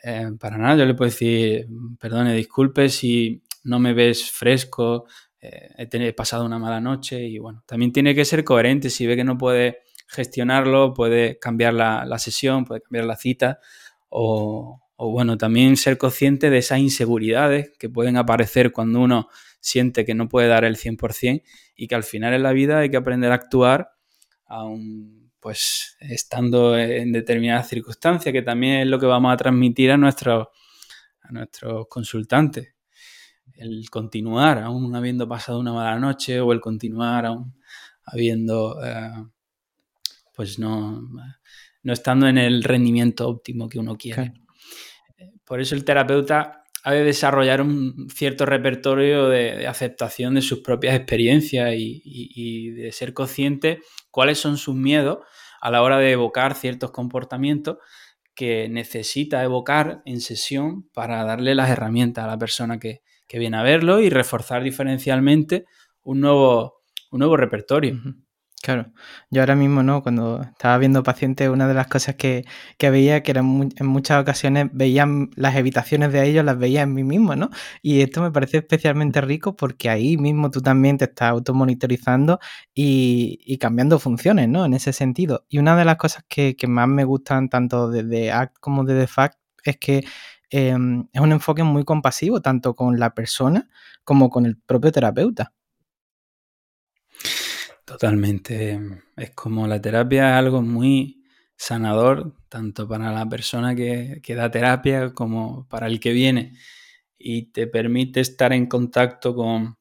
Eh, 0.03 0.31
para 0.39 0.59
nada, 0.59 0.79
yo 0.79 0.87
le 0.87 0.95
puedo 0.95 1.11
decir, 1.11 1.69
perdone, 2.01 2.35
disculpe 2.35 2.89
si 2.89 3.43
no 3.65 3.79
me 3.79 3.95
ves 3.95 4.31
fresco, 4.31 5.07
eh, 5.43 5.89
he, 5.91 6.13
pasado 6.13 6.45
una 6.45 6.61
mala 6.61 6.81
noche 6.81 7.21
y 7.25 7.39
bueno, 7.39 7.65
también 7.67 7.93
tiene 7.93 8.15
que 8.15 8.25
ser 8.25 8.45
coherente 8.45 8.91
si 8.91 9.07
ve 9.07 9.17
que 9.17 9.25
no 9.25 9.37
puede 9.37 9.81
gestionarlo, 10.07 10.95
puede 10.95 11.39
cambiar 11.41 11.75
la, 11.75 12.19
sesión, 12.19 12.65
puede 12.65 12.81
cambiar 12.83 13.07
la 13.07 13.17
cita 13.17 13.59
o, 14.09 14.81
bueno, 14.97 15.37
también 15.37 15.77
ser 15.77 15.99
consciente 15.99 16.49
de 16.49 16.59
esas 16.59 16.79
inseguridades 16.79 17.73
que 17.77 17.89
pueden 17.89 18.17
aparecer 18.17 18.71
cuando 18.71 19.01
uno 19.01 19.29
siente 19.59 20.05
que 20.05 20.15
no 20.15 20.29
puede 20.29 20.47
dar 20.47 20.65
el 20.65 20.77
100% 20.77 21.43
y 21.75 21.89
que 21.89 21.95
al 21.97 22.05
final 22.05 22.35
en 22.35 22.45
la 22.45 22.53
vida 22.53 22.79
hay 22.79 22.91
que 22.91 22.99
aprender 22.99 23.33
a 23.33 23.37
actuar 23.37 23.91
aún 24.47 25.33
pues 25.41 25.97
estando 25.99 26.79
en 26.79 27.11
determinadas 27.11 27.69
circunstancias, 27.69 28.33
que 28.33 28.43
también 28.43 28.83
es 28.83 28.87
lo 28.87 29.01
que 29.01 29.07
vamos 29.07 29.33
a 29.33 29.37
transmitir 29.37 29.91
a 29.91 29.97
nuestros, 29.97 30.47
a 31.21 31.33
nuestros 31.33 31.89
consultantes. 31.89 32.73
El 33.63 33.89
continuar 33.91 34.59
aún 34.59 34.95
habiendo 34.97 35.29
pasado 35.29 35.61
una 35.61 35.73
mala 35.73 35.99
noche 35.99 36.41
o 36.41 36.53
el 36.53 36.61
continuar 36.61 37.27
aún 37.27 37.55
habiendo, 38.05 38.83
eh, 38.85 39.11
pues 40.35 40.59
no, 40.59 41.09
no 41.83 41.93
estando 41.93 42.29
en 42.29 42.39
el 42.39 42.65
rendimiento 42.65 43.29
óptimo 43.29 43.69
que 43.69 43.79
uno 43.79 43.97
quiere. 43.97 44.35
Por 45.45 45.61
eso 45.61 45.75
el 45.75 45.85
terapeuta 45.85 46.65
ha 46.85 46.93
de 46.93 47.05
desarrollar 47.05 47.61
un 47.61 48.09
cierto 48.13 48.45
repertorio 48.45 49.29
de, 49.29 49.67
aceptación 49.67 50.35
de 50.35 50.43
sus 50.43 50.61
propias 50.61 50.97
experiencias 50.97 51.73
y, 51.77 52.71
de 52.71 52.91
ser 52.93 53.15
consciente 53.15 53.81
cuáles 54.11 54.39
son 54.39 54.59
sus 54.59 54.75
miedos 54.75 55.19
a 55.61 55.71
la 55.71 55.83
hora 55.83 55.99
de 55.99 56.13
evocar 56.13 56.55
ciertos 56.55 56.91
comportamientos 56.91 57.79
que 58.35 58.69
necesita 58.69 59.45
evocar 59.45 60.03
en 60.07 60.21
sesión 60.21 60.89
para 60.93 61.23
darle 61.25 61.55
las 61.55 61.71
herramientas 61.71 62.25
a 62.25 62.29
la 62.29 62.39
persona 62.39 62.81
que, 62.81 63.03
viene 63.39 63.57
a 63.57 63.63
verlo 63.63 64.01
y 64.01 64.11
reforzar 64.11 64.63
diferencialmente 64.63 65.67
un 66.03 66.21
nuevo, 66.21 66.83
un 67.11 67.21
nuevo 67.21 67.37
repertorio. 67.37 68.01
Claro, 68.63 68.93
yo 69.29 69.43
ahora 69.43 69.57
mismo, 69.57 69.83
¿no? 69.83 70.05
Cuando 70.05 70.41
estaba 70.41 70.79
viendo 70.79 71.03
pacientes, 71.03 71.49
una 71.49 71.67
de 71.67 71.75
las 71.75 71.89
cosas 71.89 72.15
que, 72.15 72.45
veía, 72.79 73.21
que 73.25 73.33
eran 73.33 73.73
en 73.77 73.87
muchas 73.87 74.23
ocasiones 74.23 74.69
veían 74.73 75.31
las 75.35 75.57
evitaciones 75.57 76.13
de 76.13 76.25
ellos, 76.29 76.45
las 76.45 76.57
veía 76.59 76.83
en 76.83 76.95
mí 76.95 77.03
mismo, 77.03 77.35
¿no? 77.35 77.51
Y 77.83 78.03
esto 78.03 78.23
me 78.23 78.31
parece 78.31 78.59
especialmente 78.59 79.21
rico 79.21 79.57
porque 79.57 79.91
ahí 79.91 80.17
mismo 80.17 80.53
tú 80.53 80.63
también 80.63 80.97
te 80.97 81.07
estás 81.07 81.31
automonitorizando 81.31 82.39
y, 82.73 83.41
y 83.45 83.59
cambiando 83.59 83.99
funciones, 83.99 84.49
¿no? 84.49 84.65
En 84.65 84.75
ese 84.75 84.93
sentido. 84.93 85.45
Y 85.49 85.59
una 85.59 85.77
de 85.77 85.85
las 85.85 85.97
cosas 85.97 86.25
que, 86.29 86.55
más 86.69 86.87
me 86.87 87.03
gustan 87.03 87.49
tanto 87.49 87.91
desde 87.91 88.31
ACT 88.31 88.59
como 88.61 88.85
desde 88.85 89.09
FACT 89.09 89.39
es 89.65 89.77
que 89.79 90.05
em, 90.53 91.09
es 91.13 91.21
un 91.21 91.33
enfoque 91.33 91.63
muy 91.65 91.85
compasivo, 91.85 92.41
tanto 92.41 92.75
con 92.75 92.99
la 92.99 93.15
persona 93.15 93.69
como 94.05 94.31
con 94.31 94.47
el 94.47 94.57
propio 94.57 94.93
terapeuta. 94.93 95.53
Totalmente. 97.85 98.81
Es 99.17 99.31
como 99.33 99.67
la 99.67 99.81
terapia 99.81 100.31
es 100.31 100.37
algo 100.37 100.63
muy 100.63 101.23
sanador, 101.57 102.35
tanto 102.49 102.89
para 102.89 103.13
la 103.13 103.29
persona 103.29 103.75
que, 103.75 104.21
da 104.37 104.51
terapia 104.51 105.13
como 105.13 105.67
para 105.69 105.87
el 105.89 106.01
que 106.01 106.13
viene. 106.13 106.55
Y 107.19 107.53
te 107.53 107.67
permite 107.67 108.21
estar 108.21 108.53
en 108.53 108.67
contacto 108.67 109.35
con, 109.35 109.77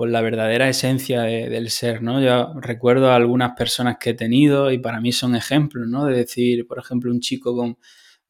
la 0.00 0.20
verdadera 0.20 0.68
esencia 0.68 1.22
del 1.22 1.70
ser, 1.70 2.02
¿no? 2.02 2.20
Yo 2.20 2.54
recuerdo 2.60 3.10
a 3.10 3.16
algunas 3.16 3.52
personas 3.56 3.96
que 3.98 4.10
he 4.10 4.14
tenido 4.14 4.70
y 4.70 4.78
para 4.78 5.00
mí 5.00 5.12
son 5.12 5.34
ejemplos, 5.36 5.88
¿no? 5.88 6.06
De 6.06 6.16
decir, 6.16 6.66
por 6.66 6.78
ejemplo, 6.78 7.10
un 7.10 7.20
chico 7.20 7.56
con 7.56 7.78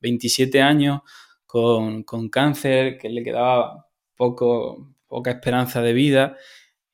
27 0.00 0.62
años, 0.62 1.00
con, 1.46 2.02
con 2.02 2.28
cáncer, 2.28 2.98
que 2.98 3.08
le 3.08 3.22
quedaba 3.22 3.86
poco, 4.16 4.94
poca 5.06 5.30
esperanza 5.30 5.82
de 5.82 5.92
vida 5.92 6.36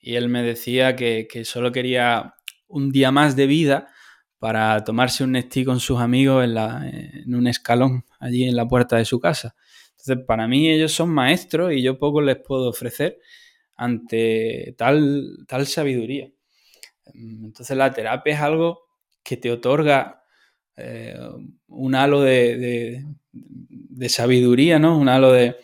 y 0.02 0.16
él 0.16 0.28
me 0.28 0.42
decía 0.42 0.96
que, 0.96 1.28
solo 1.44 1.70
quería 1.70 2.34
un 2.66 2.90
día 2.90 3.12
más 3.12 3.36
de 3.36 3.46
vida 3.46 3.88
para 4.38 4.82
tomarse 4.82 5.22
un 5.22 5.32
Nestí 5.32 5.64
con 5.64 5.78
sus 5.78 6.00
amigos 6.00 6.42
en, 6.42 6.54
la, 6.54 6.82
en, 6.88 7.34
un 7.34 7.46
escalón 7.46 8.04
allí 8.18 8.42
en 8.42 8.56
la 8.56 8.66
puerta 8.66 8.96
de 8.96 9.04
su 9.04 9.20
casa. 9.20 9.54
Entonces, 9.92 10.24
para 10.26 10.48
mí 10.48 10.68
ellos 10.68 10.92
son 10.92 11.10
maestros 11.10 11.72
y 11.72 11.82
yo 11.82 11.98
poco 11.98 12.20
les 12.20 12.36
puedo 12.36 12.68
ofrecer 12.68 13.20
ante 13.76 14.74
tal, 14.76 15.44
tal 15.46 15.68
sabiduría. 15.68 16.28
Entonces, 17.14 17.76
la 17.76 17.92
terapia 17.92 18.34
es 18.34 18.40
algo 18.40 18.80
que 19.22 19.36
te 19.36 19.52
otorga 19.52 20.24
eh, 20.76 21.16
un 21.68 21.94
halo 21.94 22.22
de, 22.22 23.04
de, 23.32 24.08
sabiduría, 24.08 24.78
¿no? 24.78 24.98
Un 24.98 25.08
halo 25.08 25.32
de, 25.32 25.56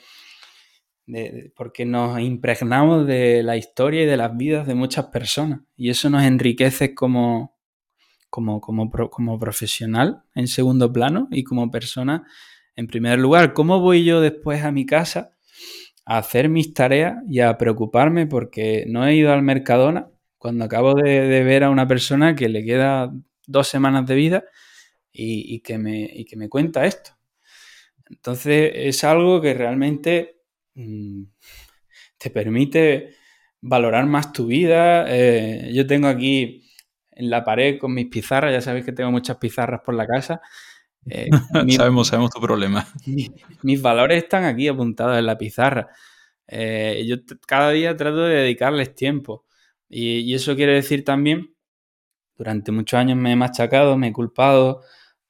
porque 1.54 1.84
nos 1.84 2.20
impregnamos 2.20 3.06
de 3.06 3.42
la 3.42 3.56
historia 3.56 4.02
y 4.02 4.06
de 4.06 4.16
las 4.16 4.36
vidas 4.36 4.66
de 4.66 4.74
muchas 4.74 5.06
personas 5.06 5.60
y 5.76 5.90
eso 5.90 6.10
nos 6.10 6.22
enriquece 6.22 6.94
como, 6.94 7.56
como, 8.30 8.60
como, 8.60 8.90
como 8.90 9.38
profesional 9.38 10.22
en 10.34 10.48
segundo 10.48 10.92
plano 10.92 11.28
y 11.30 11.44
como 11.44 11.70
persona 11.70 12.26
en 12.76 12.86
primer 12.86 13.18
lugar. 13.18 13.54
¿Cómo 13.54 13.80
voy 13.80 14.04
yo 14.04 14.20
después 14.20 14.62
a 14.64 14.70
mi 14.70 14.86
casa 14.86 15.32
a 16.04 16.18
hacer 16.18 16.48
mis 16.48 16.72
tareas 16.74 17.16
y 17.28 17.40
a 17.40 17.58
preocuparme 17.58 18.26
porque 18.26 18.84
no 18.88 19.06
he 19.06 19.14
ido 19.14 19.32
al 19.32 19.42
Mercadona 19.42 20.08
cuando 20.38 20.64
acabo 20.64 20.94
de, 20.94 21.42
ver 21.42 21.64
a 21.64 21.70
una 21.70 21.88
persona 21.88 22.34
que 22.34 22.48
le 22.48 22.64
queda 22.64 23.12
dos 23.46 23.68
semanas 23.68 24.06
de 24.06 24.14
vida 24.14 24.44
y, 25.12 25.60
que 25.60 25.78
me, 25.78 26.08
y 26.10 26.24
que 26.24 26.36
me 26.36 26.48
cuenta 26.48 26.86
esto? 26.86 27.17
Entonces 28.10 28.72
es 28.74 29.04
algo 29.04 29.40
que 29.40 29.54
realmente 29.54 30.38
Mm, 30.78 31.24
te 32.18 32.30
permite 32.30 33.14
valorar 33.60 34.06
más 34.06 34.32
tu 34.32 34.46
vida. 34.46 35.06
Eh, 35.08 35.72
yo 35.74 35.86
tengo 35.86 36.06
aquí 36.06 36.70
en 37.10 37.30
la 37.30 37.44
pared 37.44 37.78
con 37.78 37.94
mis 37.94 38.06
pizarras, 38.06 38.52
ya 38.52 38.60
sabéis 38.60 38.84
que 38.84 38.92
tengo 38.92 39.10
muchas 39.10 39.38
pizarras 39.38 39.80
por 39.84 39.94
la 39.94 40.06
casa. 40.06 40.40
Eh, 41.10 41.28
sabemos, 41.82 42.08
sabemos 42.08 42.30
tu 42.30 42.40
problema. 42.40 42.86
mis 43.62 43.82
valores 43.82 44.22
están 44.22 44.44
aquí 44.44 44.68
apuntados 44.68 45.18
en 45.18 45.26
la 45.26 45.36
pizarra. 45.36 45.88
Eh, 46.46 47.04
yo 47.06 47.16
cada 47.46 47.70
día 47.70 47.96
trato 47.96 48.22
de 48.22 48.36
dedicarles 48.36 48.94
tiempo. 48.94 49.46
Y, 49.88 50.18
y, 50.20 50.34
eso 50.34 50.54
quiere 50.54 50.74
decir 50.74 51.02
también, 51.02 51.54
durante 52.36 52.72
muchos 52.72 52.98
años 53.00 53.16
me 53.16 53.32
he 53.32 53.36
machacado, 53.36 53.96
me 53.96 54.08
he 54.08 54.12
culpado 54.12 54.82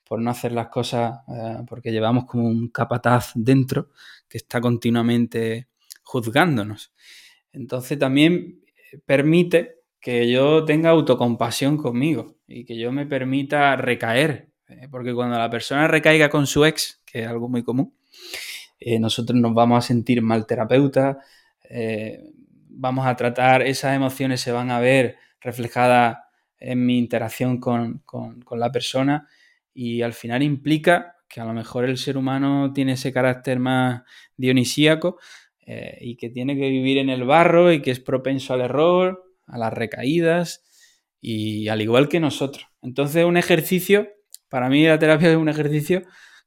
por 0.09 0.21
no 0.23 0.31
hacer 0.31 0.53
las 0.53 0.68
cosas, 0.68 1.21
porque 1.68 1.92
llevamos 1.92 2.25
como 2.25 2.49
un 2.49 2.68
capataz 2.68 3.33
dentro 3.35 3.90
que 4.27 4.38
está 4.38 4.61
continuamente 4.61 5.68
juzgándonos. 6.03 6.92
Entonces 7.53 7.99
también 7.99 8.61
eh, 8.92 8.99
permite 9.05 9.83
que 10.01 10.31
yo 10.31 10.64
tenga 10.64 10.90
autocompasión 10.90 11.77
conmigo 11.77 12.37
y 12.47 12.64
que 12.64 12.79
yo 12.79 12.92
me 12.92 13.05
permita 13.05 13.77
recaer, 13.77 14.49
eh, 14.68 14.88
porque 14.90 15.14
cuando 15.14 15.37
la 15.37 15.51
persona 15.51 15.87
recaiga 15.87 16.31
con 16.31 16.47
su 16.47 16.64
ex, 16.64 17.03
que 17.05 17.23
es 17.23 17.29
algo 17.29 17.49
muy 17.49 17.62
común, 17.62 17.94
eh, 18.81 18.99
nosotros 18.99 19.38
nos 19.38 19.53
vamos 19.53 19.85
a 19.85 19.87
sentir 19.87 20.23
mal 20.23 20.47
terapeuta, 20.47 21.18
vamos 22.71 23.07
a 23.07 23.14
tratar, 23.14 23.61
esas 23.61 23.94
emociones 23.94 24.40
se 24.40 24.53
van 24.53 24.71
a 24.71 24.81
ver 24.81 25.16
reflejadas 25.40 26.16
en 26.59 26.87
mi 26.87 26.97
interacción 26.97 27.61
con, 27.61 27.99
con 27.99 28.59
la 28.59 28.73
persona 28.73 29.29
y 29.81 30.03
al 30.03 30.12
final 30.12 30.43
implica 30.43 31.14
que 31.29 31.41
a 31.41 31.45
lo 31.45 31.53
mejor 31.53 31.85
el 31.85 31.99
ser 31.99 32.17
humano 32.17 32.73
tiene 32.73 32.95
ese 32.95 33.12
carácter 33.12 33.61
más 33.61 34.03
dionisíaco 34.37 35.21
eh, 35.64 35.97
y 36.01 36.17
que 36.17 36.31
tiene 36.31 36.57
que 36.57 36.69
vivir 36.69 36.99
en 36.99 37.11
el 37.11 37.23
barro 37.23 37.73
y 37.73 37.81
que 37.81 37.93
es 37.93 38.01
propenso 38.01 38.55
al 38.55 38.62
error, 38.62 39.23
a 39.47 39.57
las 39.57 39.73
recaídas 39.73 40.64
y 41.21 41.69
al 41.69 41.81
igual 41.81 42.09
que 42.09 42.19
nosotros. 42.19 42.67
Entonces 42.83 43.25
un 43.25 43.37
ejercicio, 43.37 44.09
para 44.49 44.69
mí 44.69 44.85
la 44.85 44.99
terapia 44.99 45.31
es 45.31 45.37
un 45.37 45.49
ejercicio 45.49 46.03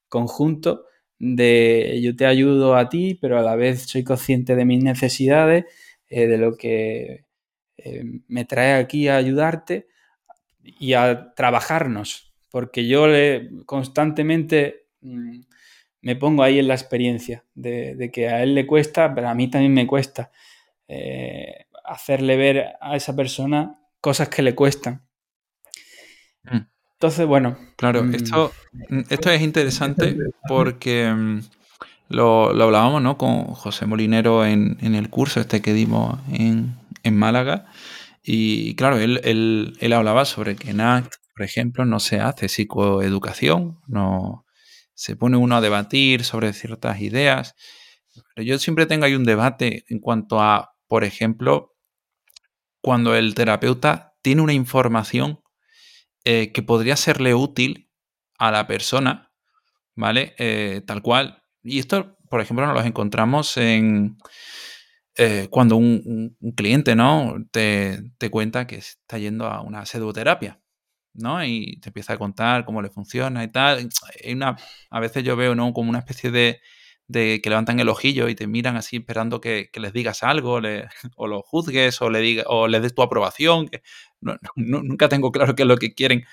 conjunto 0.09 0.83
de 1.17 2.01
yo 2.03 2.13
te 2.17 2.25
ayudo 2.25 2.75
a 2.75 2.89
ti, 2.89 3.17
pero 3.21 3.39
a 3.39 3.43
la 3.43 3.55
vez 3.55 3.83
soy 3.83 4.03
consciente 4.03 4.57
de 4.57 4.65
mis 4.65 4.83
necesidades, 4.83 5.63
eh, 6.09 6.27
de 6.27 6.37
lo 6.37 6.57
que 6.57 7.27
eh, 7.77 8.03
me 8.27 8.43
trae 8.43 8.73
aquí 8.73 9.07
a 9.07 9.15
ayudarte 9.15 9.87
y 10.61 10.93
a 10.93 11.33
trabajarnos, 11.33 12.30
porque 12.51 12.85
yo 12.85 13.07
le, 13.07 13.49
constantemente 13.65 14.87
mm, 15.01 15.39
me 16.01 16.15
pongo 16.15 16.43
ahí 16.43 16.59
en 16.59 16.67
la 16.67 16.73
experiencia 16.73 17.43
de, 17.55 18.11
que 18.13 18.27
a 18.27 18.43
él 18.43 18.53
le 18.53 18.67
cuesta, 18.67 19.15
pero 19.15 19.29
a 19.29 19.33
mí 19.33 19.49
también 19.49 19.73
me 19.73 19.87
cuesta 19.87 20.31
eh, 20.87 21.65
hacerle 21.85 22.35
ver 22.35 22.73
a 22.81 22.95
esa 22.95 23.15
persona 23.15 23.79
cosas 24.01 24.29
que 24.29 24.41
le 24.41 24.53
cuestan. 24.53 25.01
Mm. 26.43 26.59
Entonces, 26.93 27.25
bueno. 27.25 27.57
Claro, 27.77 28.03
mm, 28.03 28.15
esto, 28.15 28.51
esto 29.09 29.31
es 29.31 29.41
interesante 29.41 30.17
porque 30.47 31.41
lo, 32.09 32.49
hablábamos 32.49 33.01
¿no? 33.01 33.17
con 33.17 33.45
José 33.45 33.85
Molinero 33.85 34.45
en, 34.45 34.77
el 34.81 35.09
curso 35.09 35.39
este 35.39 35.61
que 35.61 35.73
dimos 35.73 36.19
en, 36.31 36.75
Málaga. 37.15 37.65
Y 38.23 38.75
claro, 38.75 38.99
él, 38.99 39.21
él, 39.23 39.93
hablaba 39.93 40.25
sobre 40.25 40.55
que 40.55 40.73
NACT 40.73 41.20
por 41.41 41.45
ejemplo, 41.45 41.85
no 41.85 41.99
se 41.99 42.19
hace 42.19 42.47
psicoeducación, 42.49 43.81
no 43.87 44.45
se 44.93 45.15
pone 45.15 45.37
uno 45.37 45.55
a 45.55 45.61
debatir 45.61 46.23
sobre 46.23 46.53
ciertas 46.53 47.01
ideas. 47.01 47.55
Pero 48.35 48.45
yo 48.45 48.59
siempre 48.59 48.85
tengo 48.85 49.05
ahí 49.05 49.15
un 49.15 49.23
debate 49.23 49.83
en 49.87 49.97
cuanto 49.97 50.39
a, 50.39 50.75
por 50.87 51.03
ejemplo, 51.03 51.75
cuando 52.79 53.15
el 53.15 53.33
terapeuta 53.33 54.13
tiene 54.21 54.43
una 54.43 54.53
información 54.53 55.39
eh, 56.25 56.51
que 56.51 56.61
podría 56.61 56.95
serle 56.95 57.33
útil 57.33 57.89
a 58.37 58.51
la 58.51 58.67
persona, 58.67 59.31
¿vale? 59.95 60.35
Eh, 60.37 60.83
tal 60.85 61.01
cual. 61.01 61.41
Y 61.63 61.79
esto, 61.79 62.19
por 62.29 62.39
ejemplo, 62.39 62.67
nos 62.67 62.75
lo 62.75 62.83
encontramos 62.83 63.57
en, 63.57 64.15
eh, 65.15 65.47
cuando 65.49 65.75
un, 65.75 66.37
cliente 66.55 66.95
¿no? 66.95 67.35
Te, 67.49 68.11
cuenta 68.29 68.67
que 68.67 68.75
está 68.75 69.17
yendo 69.17 69.47
a 69.47 69.61
una 69.61 69.87
pseudoterapia, 69.87 70.61
¿no? 71.13 71.43
Y 71.43 71.77
te 71.81 71.89
empieza 71.89 72.13
a 72.13 72.17
contar 72.17 72.65
cómo 72.65 72.81
le 72.81 72.89
funciona 72.89 73.43
y 73.43 73.49
tal. 73.49 73.89
una, 74.33 74.57
a 74.89 74.99
veces 74.99 75.23
yo 75.23 75.35
veo, 75.35 75.55
¿no? 75.55 75.73
Como 75.73 75.89
una 75.89 75.99
especie 75.99 76.31
de, 76.31 76.61
que 77.13 77.49
levantan 77.49 77.79
el 77.79 77.89
ojillo 77.89 78.29
y 78.29 78.35
te 78.35 78.47
miran 78.47 78.77
así 78.77 78.97
esperando 78.97 79.41
que, 79.41 79.69
les 79.73 79.93
digas 79.93 80.23
algo, 80.23 80.61
o 81.15 81.27
lo 81.27 81.41
juzgues, 81.41 82.01
o 82.01 82.09
le, 82.09 82.19
diga, 82.19 82.43
o 82.47 82.67
le 82.67 82.79
des 82.79 82.95
tu 82.95 83.01
aprobación. 83.01 83.67
Que 83.67 83.81
nunca 84.55 85.09
tengo 85.09 85.31
claro 85.31 85.55
qué 85.55 85.63
es 85.63 85.67
lo 85.67 85.77
que 85.77 85.93
quieren. 85.93 86.25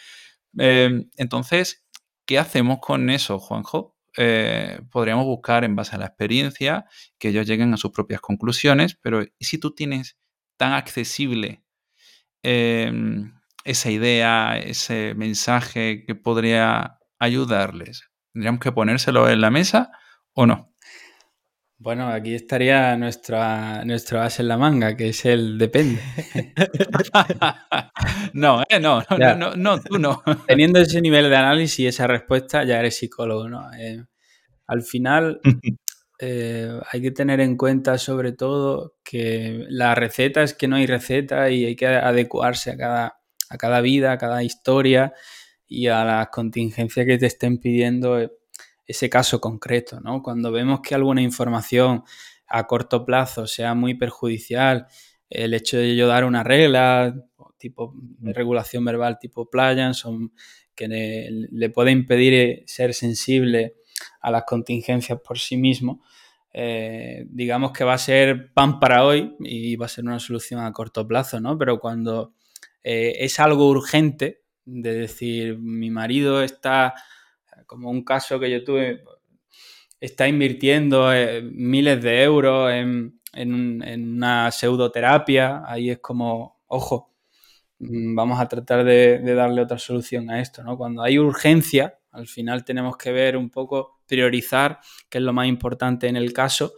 Em, 0.58 1.10
entonces, 1.16 1.84
¿qué 2.26 2.38
hacemos 2.38 2.78
con 2.80 3.10
eso, 3.10 3.38
Juanjo? 3.38 3.96
Eh, 4.16 4.80
podríamos 4.90 5.26
buscar 5.26 5.64
en 5.64 5.76
base 5.76 5.94
a 5.94 5.98
la 5.98 6.06
experiencia 6.06 6.86
que 7.18 7.28
ellos 7.28 7.46
lleguen 7.46 7.72
a 7.74 7.76
sus 7.76 7.92
propias 7.92 8.20
conclusiones, 8.20 8.96
pero 9.00 9.22
¿y 9.22 9.44
si 9.44 9.58
tú 9.58 9.74
tienes 9.74 10.18
tan 10.56 10.72
accesible 10.72 11.62
em, 12.42 13.37
esa 13.64 13.90
idea, 13.90 14.58
ese 14.58 15.14
mensaje 15.14 16.04
que 16.06 16.14
podría 16.14 16.98
ayudarles? 17.18 18.10
¿Tendríamos 18.32 18.60
que 18.60 18.72
ponérselo 18.72 19.28
en 19.28 19.40
la 19.40 19.50
mesa 19.50 19.90
o 20.32 20.46
no? 20.46 20.72
Bueno, 21.80 22.08
aquí 22.08 22.34
estaría 22.34 22.96
nuestra, 22.96 23.84
nuestro 23.84 24.20
as 24.20 24.40
en 24.40 24.48
la 24.48 24.58
manga, 24.58 24.96
que 24.96 25.10
es 25.10 25.24
el 25.24 25.56
depende. 25.58 26.00
no, 28.32 28.64
eh, 28.68 28.80
no, 28.80 29.00
no, 29.16 29.36
no, 29.36 29.54
no, 29.54 29.80
tú 29.80 29.96
no. 29.96 30.20
Teniendo 30.48 30.80
ese 30.80 31.00
nivel 31.00 31.30
de 31.30 31.36
análisis 31.36 31.78
y 31.78 31.86
esa 31.86 32.08
respuesta, 32.08 32.64
ya 32.64 32.80
eres 32.80 32.96
psicólogo, 32.96 33.48
¿no? 33.48 33.72
Eh, 33.74 34.04
al 34.66 34.82
final, 34.82 35.40
eh, 36.18 36.80
hay 36.90 37.00
que 37.00 37.12
tener 37.12 37.38
en 37.40 37.56
cuenta 37.56 37.96
sobre 37.96 38.32
todo 38.32 38.96
que 39.04 39.64
la 39.68 39.94
receta 39.94 40.42
es 40.42 40.54
que 40.54 40.66
no 40.66 40.74
hay 40.76 40.86
receta 40.86 41.48
y 41.48 41.64
hay 41.64 41.76
que 41.76 41.86
adecuarse 41.86 42.72
a 42.72 42.76
cada, 42.76 43.17
a 43.50 43.58
cada 43.58 43.80
vida, 43.80 44.12
a 44.12 44.18
cada 44.18 44.42
historia 44.42 45.12
y 45.66 45.88
a 45.88 46.04
las 46.04 46.28
contingencias 46.28 47.06
que 47.06 47.18
te 47.18 47.26
estén 47.26 47.58
pidiendo 47.58 48.30
ese 48.86 49.10
caso 49.10 49.40
concreto, 49.40 50.00
¿no? 50.00 50.22
Cuando 50.22 50.50
vemos 50.50 50.80
que 50.80 50.94
alguna 50.94 51.20
información 51.22 52.04
a 52.46 52.66
corto 52.66 53.04
plazo 53.04 53.46
sea 53.46 53.74
muy 53.74 53.94
perjudicial, 53.94 54.86
el 55.28 55.52
hecho 55.52 55.76
de 55.76 55.94
yo 55.94 56.06
dar 56.08 56.24
una 56.24 56.42
regla, 56.42 57.14
tipo 57.58 57.92
de 57.94 58.32
regulación 58.32 58.84
verbal 58.84 59.18
tipo 59.18 59.48
son, 59.92 60.32
que 60.74 60.88
le, 61.50 61.70
puede 61.70 61.90
impedir 61.90 62.34
eh, 62.34 62.64
ser 62.66 62.94
sensible 62.94 63.74
a 64.20 64.30
las 64.30 64.44
contingencias 64.44 65.20
por 65.20 65.38
sí 65.38 65.56
mismo, 65.56 66.02
eh, 66.52 67.26
digamos 67.28 67.72
que 67.72 67.84
va 67.84 67.94
a 67.94 67.98
ser 67.98 68.52
pan 68.54 68.80
para 68.80 69.04
hoy 69.04 69.36
y 69.40 69.76
va 69.76 69.86
a 69.86 69.90
ser 69.90 70.04
una 70.04 70.18
solución 70.18 70.60
a 70.60 70.72
corto 70.72 71.06
plazo, 71.06 71.40
¿no? 71.40 71.58
Pero 71.58 71.78
cuando 71.78 72.34
eh, 72.82 73.16
es 73.20 73.40
algo 73.40 73.68
urgente, 73.68 74.42
de 74.64 74.94
decir, 74.94 75.58
mi 75.58 75.90
marido 75.90 76.42
está 76.42 76.94
como 77.66 77.90
un 77.90 78.04
caso 78.04 78.38
que 78.38 78.50
yo 78.50 78.64
tuve, 78.64 79.02
está 80.00 80.28
invirtiendo 80.28 81.12
eh, 81.12 81.42
miles 81.42 82.02
de 82.02 82.22
euros 82.22 82.72
en, 82.72 83.14
una 83.34 84.50
pseudoterapia, 84.50 85.62
ahí 85.66 85.90
es 85.90 85.98
como, 86.00 86.60
ojo, 86.66 87.14
mm, 87.78 88.14
vamos 88.14 88.40
a 88.40 88.48
tratar 88.48 88.84
de, 88.84 89.20
darle 89.34 89.62
otra 89.62 89.78
solución 89.78 90.30
a 90.30 90.40
esto, 90.40 90.62
¿no? 90.64 90.76
Cuando 90.76 91.02
hay 91.02 91.18
urgencia, 91.18 91.98
al 92.10 92.26
final 92.26 92.64
tenemos 92.64 92.96
que 92.96 93.12
ver 93.12 93.36
un 93.36 93.50
poco, 93.50 94.00
priorizar 94.06 94.80
qué 95.10 95.18
es 95.18 95.24
lo 95.24 95.32
más 95.32 95.46
importante 95.46 96.08
en 96.08 96.16
el 96.16 96.32
caso 96.32 96.72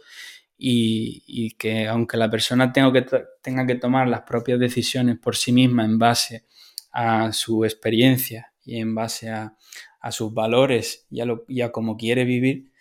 y, 0.63 1.55
que 1.57 1.87
aunque 1.87 2.17
la 2.17 2.29
persona 2.29 2.71
tenga 2.71 2.93
que, 2.93 3.23
tenga 3.41 3.65
que 3.65 3.75
tomar 3.75 4.07
las 4.07 4.21
propias 4.21 4.59
decisiones 4.59 5.17
por 5.17 5.35
sí 5.35 5.51
misma 5.51 5.85
en 5.85 5.97
base 5.97 6.45
a 6.91 7.33
su 7.33 7.65
experiencia 7.65 8.53
y 8.63 8.77
en 8.77 8.93
base 8.93 9.31
a, 9.31 9.55
a 9.99 10.11
sus 10.11 10.31
valores 10.31 11.07
y 11.09 11.21
a, 11.21 11.25
lo, 11.25 11.45
cómo 11.71 11.97
quiere 11.97 12.25
vivir, 12.25 12.71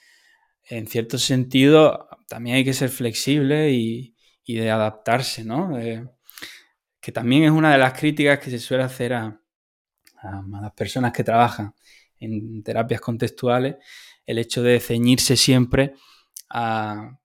en 0.68 0.86
cierto 0.88 1.16
sentido 1.16 2.06
también 2.28 2.56
hay 2.56 2.64
que 2.64 2.74
ser 2.74 2.90
flexible 2.90 3.70
y, 3.72 4.14
de 4.46 4.68
adaptarse, 4.68 5.44
¿no? 5.44 5.78
que 7.00 7.12
también 7.12 7.44
es 7.44 7.52
una 7.52 7.70
de 7.70 7.78
las 7.78 7.92
críticas 7.92 8.40
que 8.40 8.50
se 8.50 8.58
suele 8.58 8.82
hacer 8.82 9.12
a, 9.12 9.40
las 10.22 10.72
personas 10.72 11.12
que 11.12 11.22
trabajan 11.22 11.72
en 12.18 12.62
terapias 12.64 13.00
contextuales, 13.00 13.76
el 14.26 14.38
hecho 14.38 14.62
de 14.64 14.80
ceñirse 14.80 15.36
siempre 15.36 15.94
a, 16.50 17.20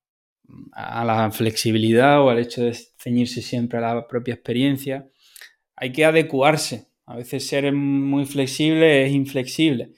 a, 0.71 1.05
la 1.05 1.31
flexibilidad 1.31 2.21
o 2.21 2.29
al 2.29 2.39
hecho 2.39 2.63
de 2.63 2.73
ceñirse 2.73 3.41
siempre 3.41 3.79
a 3.79 3.93
la 3.93 4.07
propia 4.07 4.33
experiencia. 4.33 5.07
Hay 5.75 5.91
que 5.91 6.05
adecuarse 6.05 6.87
a 7.07 7.15
veces 7.15 7.47
ser 7.47 7.71
muy 7.71 8.25
flexible 8.25 9.05
es 9.05 9.13
inflexible 9.13 9.93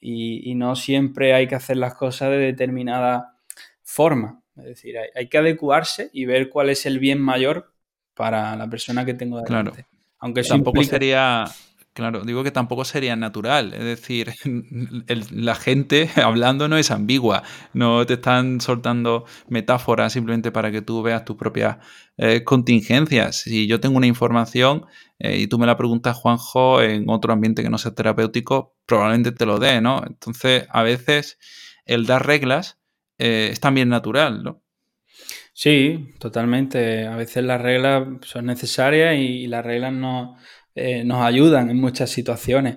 y, 0.00 0.54
no 0.54 0.74
siempre 0.74 1.32
hay 1.32 1.46
que 1.46 1.54
hacer 1.54 1.76
las 1.76 1.94
cosas 1.94 2.30
de 2.30 2.38
determinada 2.38 3.38
forma. 3.82 4.42
Es 4.56 4.64
decir, 4.64 4.96
hay, 5.14 5.28
que 5.28 5.38
adecuarse 5.38 6.10
y 6.12 6.24
ver 6.24 6.50
cuál 6.50 6.70
es 6.70 6.86
el 6.86 6.98
bien 6.98 7.20
mayor 7.20 7.72
para 8.14 8.56
la 8.56 8.68
persona 8.68 9.04
que 9.04 9.14
tengo 9.14 9.40
delante. 9.40 9.70
Claro. 9.72 9.88
Aunque 10.18 10.42
tampoco 10.42 10.82
sería 10.82 11.44
Claro, 11.94 12.22
digo 12.24 12.42
que 12.42 12.50
tampoco 12.50 12.86
sería 12.86 13.16
natural. 13.16 13.74
Es 13.74 13.84
decir, 13.84 14.32
la 15.30 15.54
gente 15.54 16.10
hablando 16.16 16.66
no 16.68 16.78
es 16.78 16.90
ambigua. 16.90 17.42
No 17.74 18.06
te 18.06 18.14
están 18.14 18.62
soltando 18.62 19.26
metáforas 19.48 20.14
simplemente 20.14 20.50
para 20.50 20.70
que 20.70 20.80
tú 20.80 21.02
veas 21.02 21.24
tus 21.26 21.36
propias 21.36 21.78
eh, 22.16 22.44
contingencias. 22.44 23.36
Si 23.42 23.66
yo 23.66 23.78
tengo 23.80 23.98
una 23.98 24.06
información 24.06 24.86
eh, 25.18 25.38
y 25.38 25.46
tú 25.48 25.58
me 25.58 25.66
la 25.66 25.76
preguntas, 25.76 26.16
Juanjo, 26.16 26.80
en 26.80 27.10
otro 27.10 27.32
ambiente 27.34 27.62
que 27.62 27.68
no 27.70 27.76
sea 27.76 27.94
terapéutico, 27.94 28.74
probablemente 28.86 29.32
te 29.32 29.44
lo 29.44 29.58
dé, 29.58 29.82
¿no? 29.82 30.02
Entonces, 30.06 30.66
a 30.70 30.82
veces 30.82 31.38
el 31.84 32.06
dar 32.06 32.26
reglas 32.26 32.78
eh, 33.18 33.50
es 33.52 33.60
también 33.60 33.90
natural, 33.90 34.42
¿no? 34.42 34.62
Sí, 35.52 36.14
totalmente. 36.18 37.06
A 37.06 37.16
veces 37.16 37.44
las 37.44 37.60
reglas 37.60 38.08
son 38.22 38.46
necesarias 38.46 39.16
y 39.18 39.46
las 39.46 39.64
reglas 39.64 39.92
no 39.92 40.36
eh, 40.74 41.04
nos 41.04 41.24
ayudan 41.24 41.70
en 41.70 41.78
muchas 41.78 42.10
situaciones. 42.10 42.76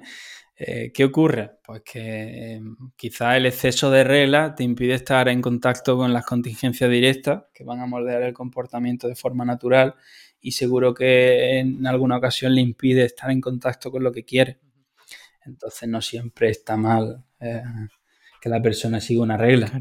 Eh, 0.57 0.91
¿Qué 0.93 1.03
ocurre? 1.03 1.51
Pues 1.65 1.81
que 1.81 2.55
eh, 2.55 2.61
quizá 2.95 3.35
el 3.35 3.45
exceso 3.45 3.91
de 3.91 4.03
reglas 4.03 4.55
te 4.55 4.63
impide 4.63 4.93
estar 4.93 5.27
en 5.27 5.41
contacto 5.41 5.97
con 5.97 6.13
las 6.13 6.25
contingencias 6.25 6.89
directas 6.89 7.43
que 7.53 7.63
van 7.63 7.81
a 7.81 7.85
moldear 7.85 8.21
el 8.21 8.33
comportamiento 8.33 9.07
de 9.07 9.15
forma 9.15 9.43
natural 9.43 9.95
y 10.39 10.51
seguro 10.51 10.93
que 10.93 11.59
en 11.59 11.85
alguna 11.85 12.17
ocasión 12.17 12.55
le 12.55 12.61
impide 12.61 13.03
estar 13.03 13.31
en 13.31 13.41
contacto 13.41 13.91
con 13.91 14.03
lo 14.03 14.11
que 14.11 14.23
quiere. 14.23 14.59
Entonces 15.45 15.89
no 15.89 16.01
siempre 16.01 16.49
está 16.49 16.77
mal 16.77 17.23
que 18.41 18.49
la 18.49 18.61
persona 18.61 19.01
siga 19.01 19.23
una 19.23 19.37
regla. 19.37 19.71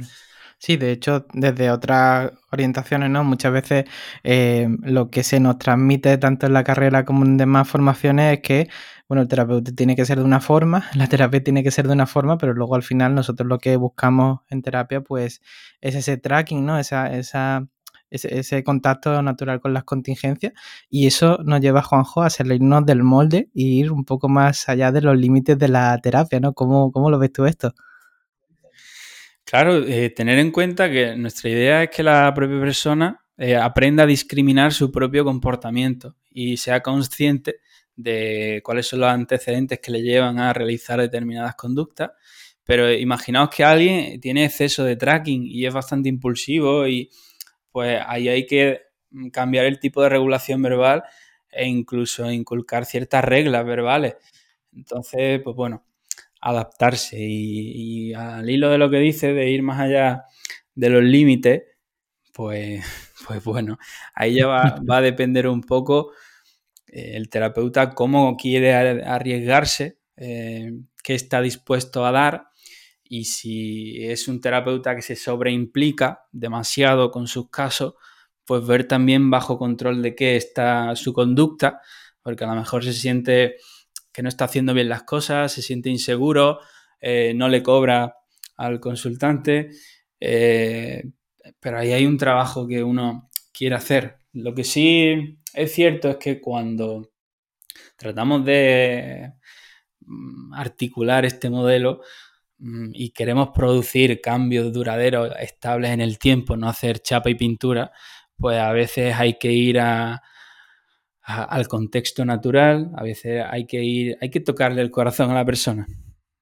Sí, 0.64 0.79
de 0.79 0.92
hecho, 0.92 1.27
desde 1.35 1.70
otras 1.70 2.33
orientaciones, 2.50 3.11
¿no? 3.11 3.22
Muchas 3.22 3.53
veces 3.53 3.85
eh, 4.22 4.66
lo 4.81 5.11
que 5.11 5.22
se 5.22 5.38
nos 5.38 5.59
transmite 5.59 6.16
tanto 6.16 6.46
en 6.46 6.55
la 6.55 6.64
carrera 6.64 7.05
como 7.05 7.27
en 7.27 7.37
demás 7.37 7.68
formaciones 7.68 8.38
es 8.38 8.40
que, 8.42 8.68
bueno, 9.07 9.20
el 9.20 9.29
terapeuta 9.29 9.72
tiene 9.72 9.94
que 9.94 10.07
ser 10.07 10.16
de 10.20 10.24
una 10.24 10.40
forma, 10.40 10.87
la 10.94 11.07
terapia 11.07 11.44
tiene 11.44 11.62
que 11.62 11.70
ser 11.70 11.87
de 11.87 11.92
una 11.92 12.07
forma, 12.07 12.38
pero 12.38 12.55
luego 12.55 12.77
al 12.77 12.83
final 12.83 13.14
nosotros 13.14 13.46
lo 13.46 13.59
que 13.59 13.77
buscamos 13.77 14.40
en 14.48 14.62
terapia, 14.62 15.03
pues, 15.03 15.42
es 15.83 15.94
ese 15.96 16.16
tracking, 16.16 16.64
¿no? 16.64 16.79
Esa, 16.79 17.14
esa, 17.14 17.68
ese, 18.09 18.64
contacto 18.64 19.20
natural 19.20 19.61
con 19.61 19.74
las 19.74 19.85
contingencias 19.85 20.55
y 20.88 21.07
eso 21.07 21.40
nos 21.44 21.61
lleva, 21.61 21.83
Juanjo, 21.83 22.22
a 22.22 22.31
salirnos 22.31 22.87
del 22.87 23.03
molde 23.03 23.50
e 23.55 23.62
ir 23.62 23.92
un 23.92 24.07
poco 24.07 24.31
más 24.31 24.66
allá 24.70 24.92
de 24.92 25.03
los 25.03 25.18
límites 25.18 25.59
de 25.59 25.68
la 25.68 25.98
terapia, 25.98 26.40
¿no? 26.40 26.55
¿Cómo, 26.55 26.90
cómo 26.90 27.11
lo 27.11 27.18
ves 27.18 27.33
tú 27.33 27.44
esto? 27.44 27.74
Claro, 29.46 29.76
eh, 29.87 30.11
tener 30.11 30.38
en 30.38 30.50
cuenta 30.50 30.90
que 30.90 31.16
nuestra 31.16 31.50
idea 31.50 31.83
es 31.85 31.90
que 31.90 32.02
la 32.02 32.33
propia 32.35 32.59
persona 32.61 33.20
eh, 33.37 33.57
aprenda 33.57 34.04
a 34.04 34.07
discriminar 34.07 34.72
su 34.72 34.90
propio 34.90 35.24
comportamiento 35.24 36.16
y 36.30 36.57
sea 36.57 36.80
consciente 36.83 37.57
de 37.94 38.61
cuáles 38.64 38.87
son 38.88 39.00
los 39.00 39.11
antecedentes 39.11 39.80
que 39.80 39.90
le 39.92 40.02
llevan 40.02 40.38
a 40.38 40.52
realizar 40.52 40.98
determinadas 41.00 41.54
conductas. 41.57 42.11
Pero 42.64 42.90
imaginaos 42.90 43.50
que 43.50 43.62
alguien 43.64 44.18
tiene 44.20 44.46
exceso 44.46 44.83
de 44.85 44.96
tracking 44.96 45.44
y 45.46 45.66
es 45.66 45.74
bastante 45.74 46.09
impulsivo 46.09 46.87
y 46.88 47.11
pues 47.70 48.00
ahí 48.07 48.28
hay 48.28 48.46
que 48.46 48.83
cambiar 49.33 49.66
el 49.66 49.78
tipo 49.80 50.02
de 50.02 50.09
regulación 50.11 50.62
verbal 50.62 51.04
e 51.50 51.66
incluso 51.68 52.30
inculcar 52.30 52.87
ciertas 52.87 53.24
reglas 53.24 53.66
verbales. 53.66 54.16
Entonces, 54.72 55.40
pues 55.44 55.54
bueno, 55.57 55.85
adaptarse 56.44 57.16
y, 57.18 58.12
al 58.12 58.48
hilo 58.48 58.68
de 58.68 58.76
lo 58.76 58.90
que 58.90 58.98
dice, 58.98 59.33
de 59.33 59.48
ir 59.48 59.62
más 59.62 59.80
allá 59.80 60.24
de 60.74 60.90
los 60.90 61.02
límites, 61.02 61.62
pues, 62.35 62.85
pues 63.26 63.42
bueno, 63.42 63.78
ahí 64.14 64.37
ya 64.37 64.46
va, 64.46 64.76
a 64.88 65.00
depender 65.00 65.48
un 65.48 65.62
poco 65.62 66.12
eh, 66.87 67.12
el 67.16 67.30
terapeuta 67.30 67.94
cómo 67.94 68.37
quiere 68.37 68.74
arriesgarse, 68.74 69.98
eh, 70.16 70.70
qué 71.02 71.14
está 71.14 71.40
dispuesto 71.40 72.04
a 72.04 72.12
dar 72.12 72.48
y 73.02 73.24
si 73.24 74.04
es 74.04 74.28
un 74.28 74.40
terapeuta 74.40 74.94
que 74.94 75.02
se 75.02 75.16
sobreimplica 75.16 76.26
demasiado 76.30 77.11
con 77.11 77.26
sus 77.26 77.48
casos, 77.48 77.94
pues 78.44 78.66
ver 78.66 78.87
también 78.87 79.30
bajo 79.30 79.57
control 79.57 80.02
de 80.02 80.14
qué 80.14 80.37
está 80.37 80.94
su 80.94 81.14
conducta, 81.14 81.80
porque 82.22 82.44
a 82.44 82.48
lo 82.48 82.54
mejor 82.54 82.85
se 82.85 82.92
siente 82.92 83.57
que 84.14 84.22
no 84.22 84.29
está 84.29 84.44
haciendo 84.44 84.72
bien 84.72 84.88
las 84.88 85.03
cosas, 85.03 85.53
se 85.53 85.61
siente 85.61 85.90
inseguro, 85.90 86.61
eh, 87.00 87.35
no 87.35 87.48
le 87.48 87.64
cobra 87.64 88.14
al 88.57 88.79
consultante, 88.79 89.70
eh, 90.20 91.03
pero 91.59 91.79
ahí 91.79 91.92
hay 91.92 92.07
un 92.07 92.16
trabajo 92.16 92.66
que 92.66 92.85
uno 92.85 93.29
quiere 93.53 93.74
hacer. 93.74 94.18
Lo 94.33 94.55
que 94.55 94.62
sí 94.62 95.40
es 95.53 95.72
cierto 95.72 96.09
es 96.09 96.16
que 96.16 96.40
cuando 96.40 97.11
tratamos 97.96 98.44
de 98.44 99.33
mm, 100.00 100.55
articular 100.55 101.24
este 101.24 101.50
modelo 101.50 102.00
mm, 102.59 102.90
y 102.94 103.11
queremos 103.11 103.48
producir 103.53 104.20
cambios 104.20 104.72
duraderos, 104.72 105.33
estables 105.40 105.90
en 105.90 106.00
el 106.00 106.20
tiempo, 106.20 106.57
no 106.57 106.68
hacer 106.68 107.00
chapa 107.00 107.31
y 107.31 107.35
pintura, 107.35 107.90
pues 108.37 108.59
a 108.59 108.72
veces 108.72 109.14
hay 109.16 109.38
que 109.38 109.50
ir 109.50 109.81
a, 109.81 110.22
al 111.24 111.68
contexto 111.68 112.24
natural, 112.24 112.90
a 112.94 113.02
veces 113.02 113.42
hay 113.48 113.66
que 113.66 113.82
ir, 113.82 114.18
hay 114.20 114.30
que 114.30 114.40
tocarle 114.40 114.82
el 114.82 114.90
corazón 114.90 115.30
a 115.30 115.34
la 115.34 115.44
persona, 115.44 115.87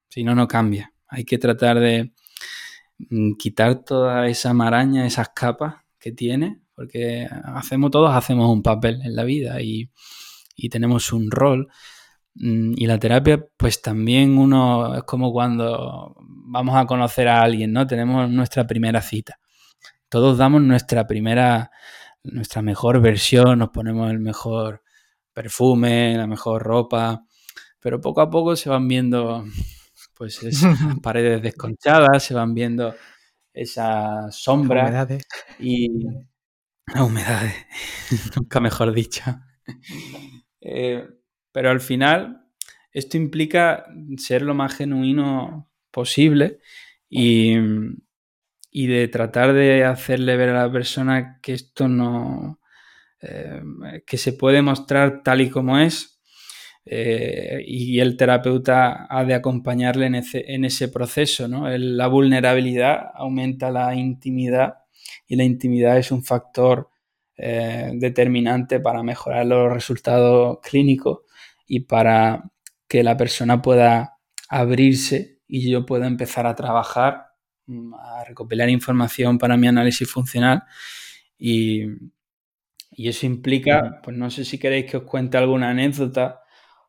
si 0.09 0.25
no, 0.25 0.35
no 0.35 0.49
cambia. 0.49 0.93
Hay 1.07 1.25
que 1.25 1.39
tratar 1.39 1.79
de 1.79 2.13
mm, 2.99 3.35
quitar 3.35 3.85
toda 3.85 4.27
esa 4.29 4.53
maraña, 4.53 5.07
esas 5.07 5.29
capas 5.29 5.77
que 6.01 6.11
tiene, 6.13 6.61
porque 6.75 7.29
hacemos 7.45 7.91
todos, 7.93 8.15
hacemos 8.15 8.51
un 8.51 8.63
papel 8.63 9.01
en 9.05 9.15
la 9.15 9.25
vida 9.25 9.61
y, 9.63 9.91
y 10.57 10.69
tenemos 10.69 11.13
un 11.13 11.31
rol. 11.31 11.69
Mm, 12.35 12.73
y 12.77 12.87
la 12.87 12.99
terapia, 12.99 13.45
pues 13.57 13.83
también 13.83 14.37
uno 14.39 14.97
es 14.97 15.03
como 15.05 15.33
cuando 15.33 16.17
vamos 16.19 16.77
a 16.77 16.87
conocer 16.87 17.29
a 17.29 17.43
alguien, 17.43 17.73
¿no? 17.73 17.87
Tenemos 17.87 18.29
nuestra 18.31 18.67
primera 18.67 19.01
cita. 19.03 19.39
Todos 20.09 20.39
damos 20.39 20.63
nuestra 20.63 21.07
primera, 21.07 21.71
nuestra 22.25 22.63
mejor 22.63 23.01
versión, 23.01 23.59
nos 23.59 23.71
ponemos 23.71 24.11
el 24.11 24.21
mejor 24.21 24.83
perfume, 25.33 26.17
la 26.17 26.27
mejor 26.27 26.63
ropa, 26.63 27.25
pero 27.81 28.01
poco 28.01 28.21
a 28.21 28.31
poco 28.31 28.57
se 28.57 28.71
van 28.71 28.87
viendo 28.87 29.45
pues 30.17 30.43
esas 30.43 30.79
paredes 31.03 31.43
desconchadas, 31.43 32.23
se 32.23 32.35
van 32.35 32.55
viendo 32.55 32.95
esas 33.53 34.35
sombras 34.35 35.09
y 35.59 35.89
la 36.95 37.05
humedad, 37.05 37.43
nunca 38.37 38.61
mejor 38.61 38.93
dicho. 38.93 39.23
Eh, 40.61 41.07
pero 41.53 41.71
al 41.71 41.81
final 41.81 42.47
esto 42.93 43.17
implica 43.17 43.87
ser 44.17 44.43
lo 44.43 44.55
más 44.55 44.75
genuino 44.75 45.71
posible 45.91 46.61
y, 47.09 47.57
y 48.73 48.87
de 48.87 49.07
tratar 49.09 49.53
de 49.53 49.85
hacerle 49.85 50.37
ver 50.37 50.49
a 50.49 50.67
la 50.67 50.73
persona 50.73 51.39
que 51.43 51.53
esto 51.53 51.89
no, 51.89 52.59
eh, 53.21 53.61
que 54.07 54.17
se 54.17 54.33
puede 54.33 54.63
mostrar 54.63 55.23
tal 55.23 55.43
y 55.43 55.51
como 55.51 55.79
es 55.79 56.21
eh, 56.85 57.63
y 57.67 58.01
el 58.01 58.17
terapeuta 58.17 59.07
ha 59.09 59.25
de 59.25 59.35
acompañarle 59.35 60.07
en 60.07 60.17
ese, 60.17 60.45
en 60.53 60.65
ese 60.65 60.89
proceso. 60.89 61.47
¿no? 61.49 61.69
la 61.69 62.07
vulnerabilidad 62.09 63.11
aumenta 63.15 63.71
la 63.71 63.95
intimidad 63.95 64.79
y 65.29 65.37
la 65.37 65.45
intimidad 65.45 65.99
es 65.99 66.11
un 66.11 66.25
factor 66.25 66.89
eh, 67.37 67.93
determinante 67.95 68.81
para 68.81 69.03
mejorar 69.03 69.47
los 69.47 69.73
resultados 69.73 70.59
clínicos 70.63 71.21
y 71.67 71.81
para 71.81 72.51
que 72.89 73.03
la 73.03 73.17
persona 73.19 73.61
pueda 73.61 74.19
abrirse 74.49 75.41
y 75.47 75.71
yo 75.71 75.87
pueda 75.87 76.07
empezar 76.07 76.47
a 76.47 76.55
trabajar 76.55 77.32
a 77.99 78.25
recopilar 78.25 78.69
información 78.69 79.39
para 79.39 79.57
mi 79.57 79.69
análisis 79.69 80.09
funcional. 80.11 80.65
Y, 81.39 81.87
eso 82.97 83.27
implica, 83.27 84.01
pues 84.03 84.17
no 84.17 84.31
sé 84.31 84.45
si 84.45 84.59
queréis 84.59 84.87
que 84.91 84.99
os 84.99 85.05
cuente 85.05 85.39
alguna 85.39 85.71
anécdota 85.71 86.43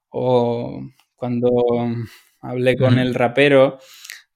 o 0.09 0.81
cuando 1.15 1.49
hablé 2.41 2.75
con 2.75 2.99
el 2.99 3.15
rapero, 3.15 3.79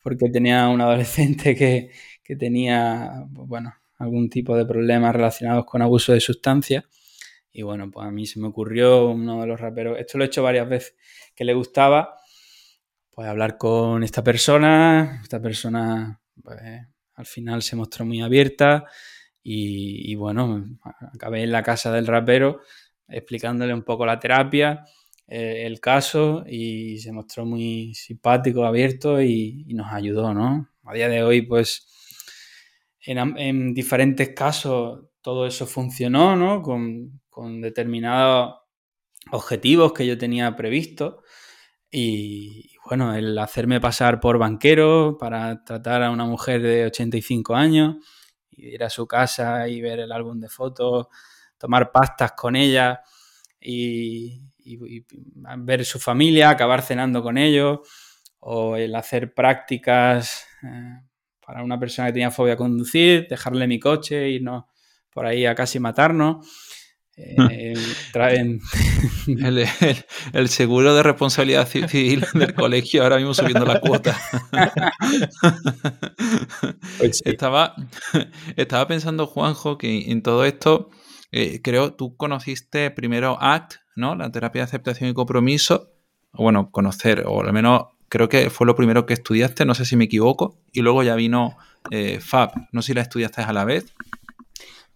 porque 0.02 0.30
tenía 0.30 0.70
un 0.70 0.82
adolescente 0.82 1.56
que, 1.56 1.92
tenía, 2.38 3.26
pues 3.34 3.48
bueno, 3.48 3.74
algún 3.98 4.30
tipo 4.30 4.56
de 4.56 4.66
problemas 4.66 5.14
relacionados 5.16 5.66
con 5.66 5.82
abuso 5.82 6.14
de 6.14 6.22
sustancias. 6.22 6.86
Y 7.52 7.64
bueno, 7.64 7.92
pues 7.92 8.08
a 8.08 8.12
mí 8.12 8.26
se 8.26 8.40
me 8.40 8.48
ocurrió 8.48 9.10
uno 9.10 9.42
de 9.42 9.48
los 9.48 9.60
raperos, 9.60 10.00
esto 10.00 10.18
lo 10.18 10.24
he 10.24 10.28
hecho 10.28 10.44
varias 10.44 10.70
veces, 10.70 10.96
que 11.36 11.44
le 11.44 11.54
gustaba, 11.54 12.16
pues 13.12 13.28
hablar 13.28 13.58
con 13.58 14.04
esta 14.04 14.24
persona, 14.24 15.20
esta 15.24 15.42
persona 15.42 16.22
pues, 16.44 16.60
al 17.16 17.26
final 17.26 17.62
se 17.62 17.76
mostró 17.76 18.06
muy 18.06 18.22
abierta 18.22 18.86
y, 19.44 20.14
bueno, 20.16 20.66
acabé 21.14 21.44
en 21.44 21.52
la 21.52 21.64
casa 21.64 21.92
del 21.92 22.06
rapero 22.06 22.60
explicándole 23.08 23.74
un 23.74 23.84
poco 23.84 24.06
la 24.06 24.20
terapia, 24.20 24.84
eh, 25.26 25.64
el 25.66 25.80
caso 25.80 26.44
y 26.46 26.98
se 27.00 27.14
mostró 27.14 27.46
muy 27.46 27.94
simpático, 27.96 28.66
abierto 28.66 29.22
y, 29.22 29.66
nos 29.74 29.92
ayudó, 29.94 30.34
¿no? 30.34 30.70
A 30.84 30.94
día 30.94 31.08
de 31.08 31.24
hoy, 31.24 31.44
pues 31.44 31.88
en, 33.02 33.74
diferentes 33.74 34.30
casos 34.30 35.06
todo 35.22 35.48
eso 35.48 35.66
funcionó, 35.66 36.36
¿no? 36.36 36.62
Con 36.62 37.62
determinados 37.62 38.56
objetivos 39.32 39.94
que 39.94 40.06
yo 40.06 40.18
tenía 40.18 40.56
previsto 40.56 41.24
y, 41.92 42.76
bueno, 42.88 43.14
el 43.14 43.38
hacerme 43.38 43.82
pasar 43.82 44.22
por 44.22 44.38
banquero 44.38 45.18
para 45.20 45.62
tratar 45.66 46.04
a 46.04 46.10
una 46.10 46.24
mujer 46.24 46.62
de 46.62 46.86
85 46.86 47.54
años, 47.54 47.98
ir 48.52 48.82
a 48.82 48.90
su 48.90 49.06
casa 49.06 49.68
y 49.68 49.82
ver 49.82 50.00
el 50.00 50.12
álbum 50.14 50.40
de 50.40 50.48
fotos, 50.48 51.08
tomar 51.58 51.92
pastas 51.92 52.32
con 52.32 52.56
ella 52.56 53.02
y, 53.60 54.42
ver 55.58 55.84
su 55.84 56.00
familia, 56.00 56.50
acabar 56.50 56.82
cenando 56.82 57.22
con 57.22 57.38
ellos, 57.38 57.80
o 58.40 58.78
el 58.78 58.96
hacer 58.96 59.34
prácticas 59.34 60.46
eh, 60.64 61.02
para 61.46 61.64
una 61.64 61.78
persona 61.78 62.08
que 62.08 62.14
tenía 62.14 62.32
fobia 62.32 62.54
a 62.54 62.58
conducir, 62.58 63.28
dejarle 63.28 63.68
mi 63.68 63.80
coche, 63.80 64.30
irnos 64.30 64.64
por 65.10 65.26
ahí 65.26 65.46
a 65.46 65.56
casi 65.56 65.80
matarnos. 65.80 66.48
Eh, 67.20 67.74
traen 68.14 68.62
el, 70.34 70.50
seguro 70.50 70.94
de 70.94 71.02
responsabilidad 71.02 71.68
civil 71.68 72.24
del 72.36 72.54
colegio 72.54 73.02
ahora 73.02 73.18
mismo 73.18 73.34
subiendo 73.34 73.66
la 73.66 73.80
cuota. 73.80 74.18
Pues 76.98 77.22
estaba, 77.26 77.76
estaba 78.56 78.88
pensando, 78.88 79.28
Juanjo, 79.28 79.78
que 79.78 80.12
en 80.12 80.22
todo 80.22 80.46
esto, 80.46 80.90
eh, 81.32 81.62
creo, 81.62 81.94
tú 81.94 82.18
conociste 82.18 82.92
primero 82.92 83.38
ACT, 83.40 83.76
¿no? 83.96 84.16
La 84.16 84.32
terapia 84.32 84.62
de 84.62 84.66
aceptación 84.66 85.10
y 85.10 85.14
compromiso. 85.14 85.92
Bueno, 86.34 86.72
conocer, 86.72 87.24
o 87.26 87.42
al 87.42 87.54
menos 87.54 87.84
creo 88.10 88.30
que 88.30 88.50
fue 88.50 88.68
lo 88.68 88.76
primero 88.76 89.06
que 89.06 89.14
estudiaste, 89.14 89.66
no 89.66 89.76
sé 89.76 89.86
si 89.86 89.96
me 89.96 90.06
equivoco, 90.06 90.60
y 90.72 90.82
luego 90.82 91.04
ya 91.04 91.16
vino 91.16 91.58
eh, 91.92 92.20
FAB. 92.20 92.52
No 92.72 92.82
sé 92.82 92.88
si 92.88 92.94
la 92.94 93.02
estudiaste 93.02 93.42
a 93.42 93.54
la 93.54 93.66
vez. 93.66 93.94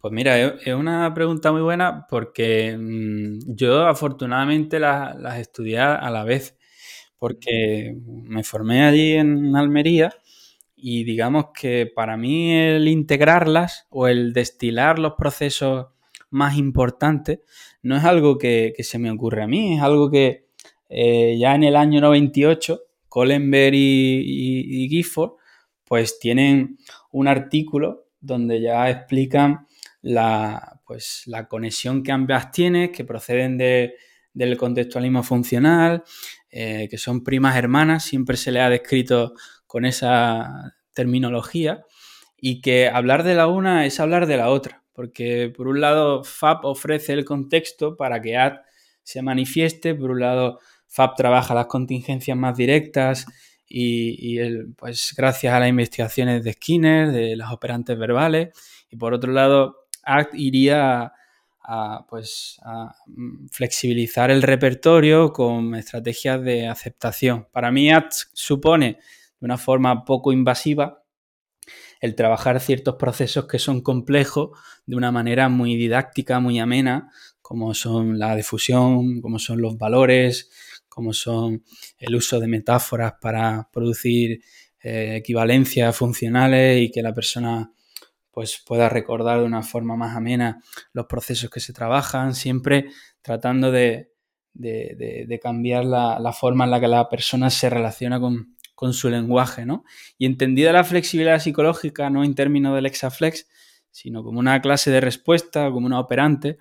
Pues 0.01 0.11
mira, 0.13 0.39
es 0.39 0.73
una 0.73 1.13
pregunta 1.13 1.51
muy 1.51 1.61
buena 1.61 2.07
porque 2.09 2.75
mm, 2.75 3.53
yo 3.53 3.85
afortunadamente 3.85 4.79
las, 4.79 5.37
estudié 5.37 5.77
a 5.77 6.09
la 6.09 6.23
vez, 6.23 6.57
porque 7.19 7.95
me 8.05 8.43
formé 8.43 8.83
allí 8.83 9.13
en 9.13 9.55
Almería 9.55 10.11
y 10.75 11.03
digamos 11.03 11.47
que 11.53 11.85
para 11.85 12.17
mí 12.17 12.51
el 12.51 12.87
integrarlas 12.87 13.85
o 13.91 14.07
el 14.07 14.33
destilar 14.33 14.97
los 14.97 15.13
procesos 15.13 15.89
más 16.31 16.57
importantes 16.57 17.41
no 17.83 17.95
es 17.95 18.03
algo 18.03 18.39
que, 18.39 18.73
se 18.79 18.97
me 18.97 19.11
ocurre 19.11 19.43
a 19.43 19.47
mí, 19.47 19.75
es 19.75 19.83
algo 19.83 20.09
que 20.09 20.47
eh, 20.89 21.37
ya 21.39 21.53
en 21.53 21.63
el 21.63 21.75
año 21.75 22.01
98 22.01 22.81
Colenberg 23.07 23.75
y, 23.75 24.83
y 24.85 24.89
Gifford 24.89 25.33
pues 25.85 26.17
tienen 26.17 26.79
un 27.11 27.27
artículo 27.27 28.07
donde 28.19 28.61
ya 28.61 28.89
explican 28.89 29.67
la, 30.01 30.81
pues, 30.85 31.23
la 31.25 31.47
conexión 31.47 32.03
que 32.03 32.11
ambas 32.11 32.51
tienen, 32.51 32.91
que 32.91 33.05
proceden 33.05 33.57
del 33.57 34.57
contextualismo 34.57 35.23
funcional, 35.23 36.03
eh, 36.49 36.87
que 36.89 36.97
son 36.97 37.23
primas 37.23 37.55
hermanas, 37.55 38.03
siempre 38.03 38.37
se 38.37 38.51
le 38.51 38.61
ha 38.61 38.69
descrito 38.69 39.33
con 39.67 39.85
esa 39.85 40.75
terminología, 40.93 41.83
y 42.37 42.61
que 42.61 42.89
hablar 42.89 43.23
de 43.23 43.35
la 43.35 43.47
una 43.47 43.85
es 43.85 43.99
hablar 43.99 44.25
de 44.25 44.37
la 44.37 44.49
otra, 44.49 44.83
porque 44.93 45.53
por 45.55 45.67
un 45.67 45.79
lado 45.79 46.23
FAP 46.23 46.65
ofrece 46.65 47.13
el 47.13 47.23
contexto 47.23 47.95
para 47.95 48.21
que 48.21 48.35
AD 48.35 48.61
se 49.03 49.21
manifieste, 49.21 49.95
por 49.95 50.11
un 50.11 50.19
lado 50.19 50.59
FAP 50.87 51.15
trabaja 51.15 51.53
las 51.53 51.67
contingencias 51.67 52.35
más 52.35 52.57
directas 52.57 53.25
y, 53.67 54.37
pues 54.75 55.13
gracias 55.15 55.53
a 55.53 55.59
las 55.59 55.69
investigaciones 55.69 56.43
de 56.43 56.53
Skinner, 56.53 57.11
de 57.11 57.35
las 57.37 57.51
operantes 57.51 57.97
verbales, 57.97 58.49
y 58.89 58.97
por 58.97 59.13
otro 59.13 59.31
lado 59.31 59.80
ACT 60.03 60.35
iría 60.35 61.13
a, 61.63 62.05
pues, 62.09 62.59
a 62.63 62.95
mm, 63.07 63.47
flexibilizar 63.51 64.31
el 64.31 64.41
repertorio 64.41 65.31
con 65.31 65.75
estrategias 65.75 66.41
de 66.41 66.67
aceptación. 66.67 67.47
Para 67.51 67.71
mí 67.71 67.91
ACT 67.91 68.13
supone, 68.33 68.99
de 69.39 69.45
una 69.45 69.57
forma 69.57 70.03
poco 70.05 70.31
invasiva, 70.31 71.03
el 71.99 72.15
trabajar 72.15 72.59
ciertos 72.59 72.95
procesos 72.95 73.47
que 73.47 73.59
son 73.59 73.81
complejos 73.81 74.49
de 74.85 74.95
una 74.95 75.11
manera 75.11 75.49
muy 75.49 75.75
didáctica, 75.75 76.39
muy 76.39 76.59
amena, 76.59 77.11
como 77.41 77.73
son 77.73 78.17
la 78.17 78.35
difusión, 78.35 79.21
como 79.21 79.37
son 79.37 79.61
los 79.61 79.77
valores, 79.77 80.49
como 80.89 81.13
son 81.13 81.63
el 81.97 82.15
uso 82.15 82.39
de 82.39 82.47
metáforas 82.47 83.13
para 83.21 83.69
producir 83.71 84.41
eh, 84.81 85.15
equivalencias 85.17 85.95
funcionales 85.95 86.81
y 86.81 86.91
que 86.91 87.01
la 87.01 87.13
persona 87.13 87.71
pues 88.31 88.63
pueda 88.65 88.89
recordar 88.89 89.39
de 89.39 89.45
una 89.45 89.61
forma 89.61 89.95
más 89.95 90.15
amena 90.15 90.61
los 90.93 91.05
procesos 91.05 91.49
que 91.49 91.59
se 91.59 91.73
trabajan, 91.73 92.33
siempre 92.33 92.87
tratando 93.21 93.71
de, 93.71 94.09
cambiar 95.41 95.85
la, 95.85 96.33
forma 96.33 96.63
en 96.63 96.71
la 96.71 96.79
que 96.79 96.87
la 96.87 97.09
persona 97.09 97.49
se 97.49 97.69
relaciona 97.69 98.19
con, 98.19 98.55
su 98.93 99.11
lenguaje, 99.11 99.63
¿no? 99.63 99.83
Y 100.17 100.25
entendida 100.25 100.73
la 100.73 100.83
flexibilidad 100.83 101.39
psicológica, 101.39 102.09
no 102.09 102.23
en 102.23 102.33
términos 102.33 102.73
del 102.73 102.87
exaflex, 102.87 103.47
sino 103.91 104.23
como 104.23 104.39
una 104.39 104.59
clase 104.59 104.89
de 104.89 105.01
respuesta, 105.01 105.69
como 105.69 105.85
una 105.85 105.99
operante, 105.99 106.57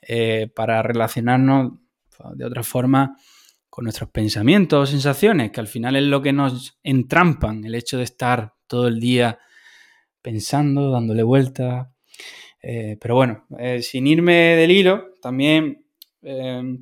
eh, 0.00 0.48
para 0.54 0.80
relacionarnos 0.84 1.72
de 2.34 2.44
otra 2.44 2.62
forma 2.62 3.16
con 3.68 3.82
nuestros 3.82 4.10
pensamientos 4.10 4.88
o 4.88 4.92
sensaciones, 4.92 5.50
que 5.50 5.58
al 5.58 5.66
final 5.66 5.96
es 5.96 6.04
lo 6.04 6.22
que 6.22 6.32
nos 6.32 6.78
entrampan, 6.84 7.64
el 7.64 7.74
hecho 7.74 7.98
de 7.98 8.04
estar 8.04 8.54
todo 8.68 8.86
el 8.86 9.00
día 9.00 9.40
pensando, 10.26 10.90
dándole 10.90 11.22
vueltas. 11.22 11.86
Eh, 12.60 12.98
pero 13.00 13.14
bueno, 13.14 13.46
eh, 13.60 13.80
sin 13.80 14.08
irme 14.08 14.56
del 14.56 14.72
hilo, 14.72 15.12
también 15.22 15.86
eh, 16.20 16.78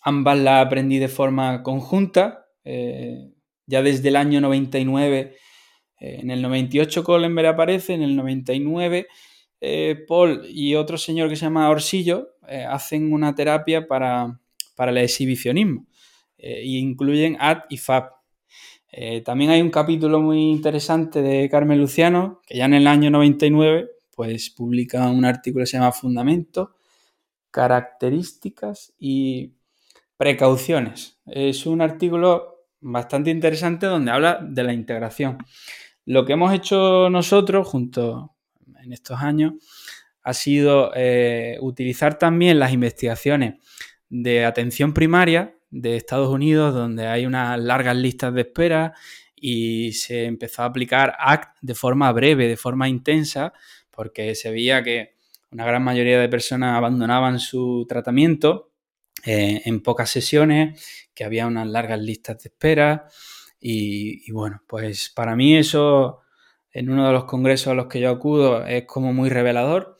ambas 0.00 0.38
las 0.38 0.64
aprendí 0.64 0.98
de 0.98 1.08
forma 1.08 1.62
conjunta. 1.62 2.46
ya 3.66 3.82
desde 3.82 4.08
el 4.08 4.16
año 4.16 4.40
99, 4.40 5.36
en 5.98 6.30
el 6.30 6.40
98 6.40 7.04
Collenberg 7.04 7.48
aparece, 7.48 7.92
en 7.92 8.02
el 8.02 8.16
99 8.16 9.06
Paul 10.08 10.46
y 10.48 10.74
otro 10.74 10.96
señor 10.96 11.28
que 11.28 11.36
se 11.36 11.44
llama 11.44 11.68
Orsillo 11.68 12.28
hacen 12.68 13.12
una 13.12 13.34
terapia 13.34 13.86
para, 13.86 14.40
para 14.74 14.90
el 14.90 14.98
exhibicionismo 14.98 15.86
e 16.38 16.64
incluyen 16.64 17.36
AD 17.38 17.64
y 17.68 17.76
FAB. 17.76 18.19
Eh, 18.92 19.20
también 19.20 19.50
hay 19.50 19.62
un 19.62 19.70
capítulo 19.70 20.20
muy 20.20 20.50
interesante 20.50 21.22
de 21.22 21.48
Carmen 21.48 21.78
Luciano, 21.78 22.40
que 22.46 22.58
ya 22.58 22.64
en 22.64 22.74
el 22.74 22.86
año 22.86 23.10
99 23.10 23.90
pues 24.14 24.50
publica 24.50 25.08
un 25.08 25.24
artículo 25.24 25.62
que 25.62 25.66
se 25.66 25.78
llama 25.78 25.92
Fundamentos, 25.92 26.70
Características 27.50 28.92
y 28.98 29.54
Precauciones. 30.16 31.18
Es 31.24 31.64
un 31.66 31.80
artículo 31.80 32.66
bastante 32.80 33.30
interesante 33.30 33.86
donde 33.86 34.10
habla 34.10 34.40
de 34.42 34.62
la 34.64 34.72
integración. 34.72 35.38
Lo 36.04 36.26
que 36.26 36.34
hemos 36.34 36.52
hecho 36.52 37.08
nosotros 37.08 37.66
junto 37.68 38.34
en 38.82 38.92
estos 38.92 39.20
años 39.20 39.54
ha 40.22 40.34
sido 40.34 40.92
eh, 40.94 41.56
utilizar 41.60 42.18
también 42.18 42.58
las 42.58 42.72
investigaciones 42.72 43.54
de 44.08 44.44
atención 44.44 44.92
primaria 44.92 45.54
de 45.70 45.96
Estados 45.96 46.28
Unidos, 46.28 46.74
donde 46.74 47.06
hay 47.06 47.26
unas 47.26 47.58
largas 47.58 47.96
listas 47.96 48.34
de 48.34 48.42
espera 48.42 48.94
y 49.36 49.92
se 49.92 50.24
empezó 50.24 50.62
a 50.62 50.66
aplicar 50.66 51.14
ACT 51.18 51.56
de 51.62 51.74
forma 51.74 52.12
breve, 52.12 52.48
de 52.48 52.56
forma 52.56 52.88
intensa, 52.88 53.52
porque 53.90 54.34
se 54.34 54.50
veía 54.50 54.82
que 54.82 55.14
una 55.50 55.64
gran 55.64 55.82
mayoría 55.82 56.20
de 56.20 56.28
personas 56.28 56.76
abandonaban 56.76 57.38
su 57.38 57.86
tratamiento 57.88 58.72
eh, 59.24 59.62
en 59.64 59.82
pocas 59.82 60.10
sesiones, 60.10 61.08
que 61.14 61.24
había 61.24 61.46
unas 61.46 61.66
largas 61.66 62.00
listas 62.00 62.42
de 62.42 62.48
espera. 62.48 63.08
Y, 63.60 64.30
bueno, 64.32 64.62
pues 64.66 65.10
para 65.10 65.36
mí 65.36 65.56
eso 65.56 66.20
en 66.72 66.88
uno 66.88 67.06
de 67.06 67.12
los 67.12 67.24
congresos 67.24 67.68
a 67.68 67.74
los 67.74 67.86
que 67.86 68.00
yo 68.00 68.10
acudo 68.10 68.64
es 68.64 68.84
como 68.86 69.12
muy 69.12 69.28
revelador 69.28 69.96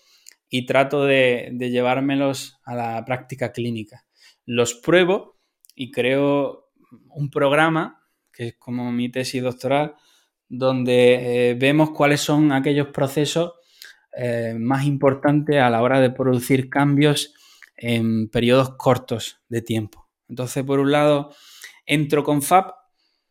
y 0.49 0.67
trato 0.67 1.05
de 1.05 1.53
llevármelos 1.59 2.61
a 2.65 2.75
la 2.75 3.05
práctica 3.05 3.53
clínica. 3.53 4.07
Los 4.47 4.75
pruebo 4.75 5.40
y 5.81 5.91
creo 5.91 6.69
un 7.09 7.31
programa, 7.31 8.05
que 8.31 8.49
es 8.49 8.57
como 8.59 8.93
mi 8.93 9.11
tesis 9.11 9.43
doctoral, 9.43 9.95
donde 10.47 11.53
eh, 11.53 11.55
vemos 11.55 11.93
cuáles 11.93 12.21
son 12.21 12.53
aquellos 12.53 12.89
procesos 12.89 13.55
eh, 14.15 14.55
más 14.59 14.85
importantes 14.85 15.57
a 15.57 15.71
la 15.71 15.81
hora 15.81 15.99
de 16.03 16.11
producir 16.11 16.69
cambios 16.69 17.33
en 17.79 18.29
periodos 18.29 18.77
cortos 18.77 19.41
de 19.49 19.63
tiempo. 19.63 20.07
Entonces, 20.29 20.65
por 20.65 20.81
un 20.81 20.93
lado, 20.93 21.35
entro 21.87 22.25
con 22.25 22.43
FAP 22.43 22.75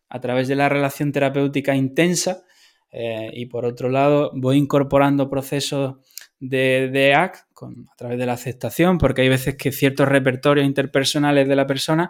a 0.10 0.20
través 0.20 0.48
de 0.48 0.56
la 0.56 0.70
relación 0.70 1.12
terapéutica 1.12 1.76
intensa 1.76 2.46
eh, 2.92 3.30
y 3.32 3.46
por 3.46 3.64
otro 3.64 3.90
lado 3.90 4.32
voy 4.34 4.58
incorporando 4.58 5.30
procesos 5.30 5.98
de, 6.40 6.90
de 6.92 7.14
ACT 7.14 7.46
a 7.62 7.96
través 7.96 8.18
de 8.18 8.26
la 8.26 8.34
aceptación, 8.34 8.98
porque 8.98 9.22
hay 9.22 9.30
veces 9.30 9.56
que 9.56 9.72
ciertos 9.72 10.08
repertorios 10.08 10.66
interpersonales 10.66 11.48
de 11.48 11.56
la 11.56 11.68
persona 11.68 12.10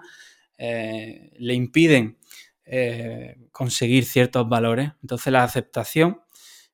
eh, 0.62 1.32
le 1.38 1.53
impiden 1.53 2.18
eh, 2.66 3.38
conseguir 3.53 4.03
ciertos 4.03 4.47
valores. 4.49 4.91
Entonces 5.01 5.32
la 5.32 5.45
aceptación 5.45 6.20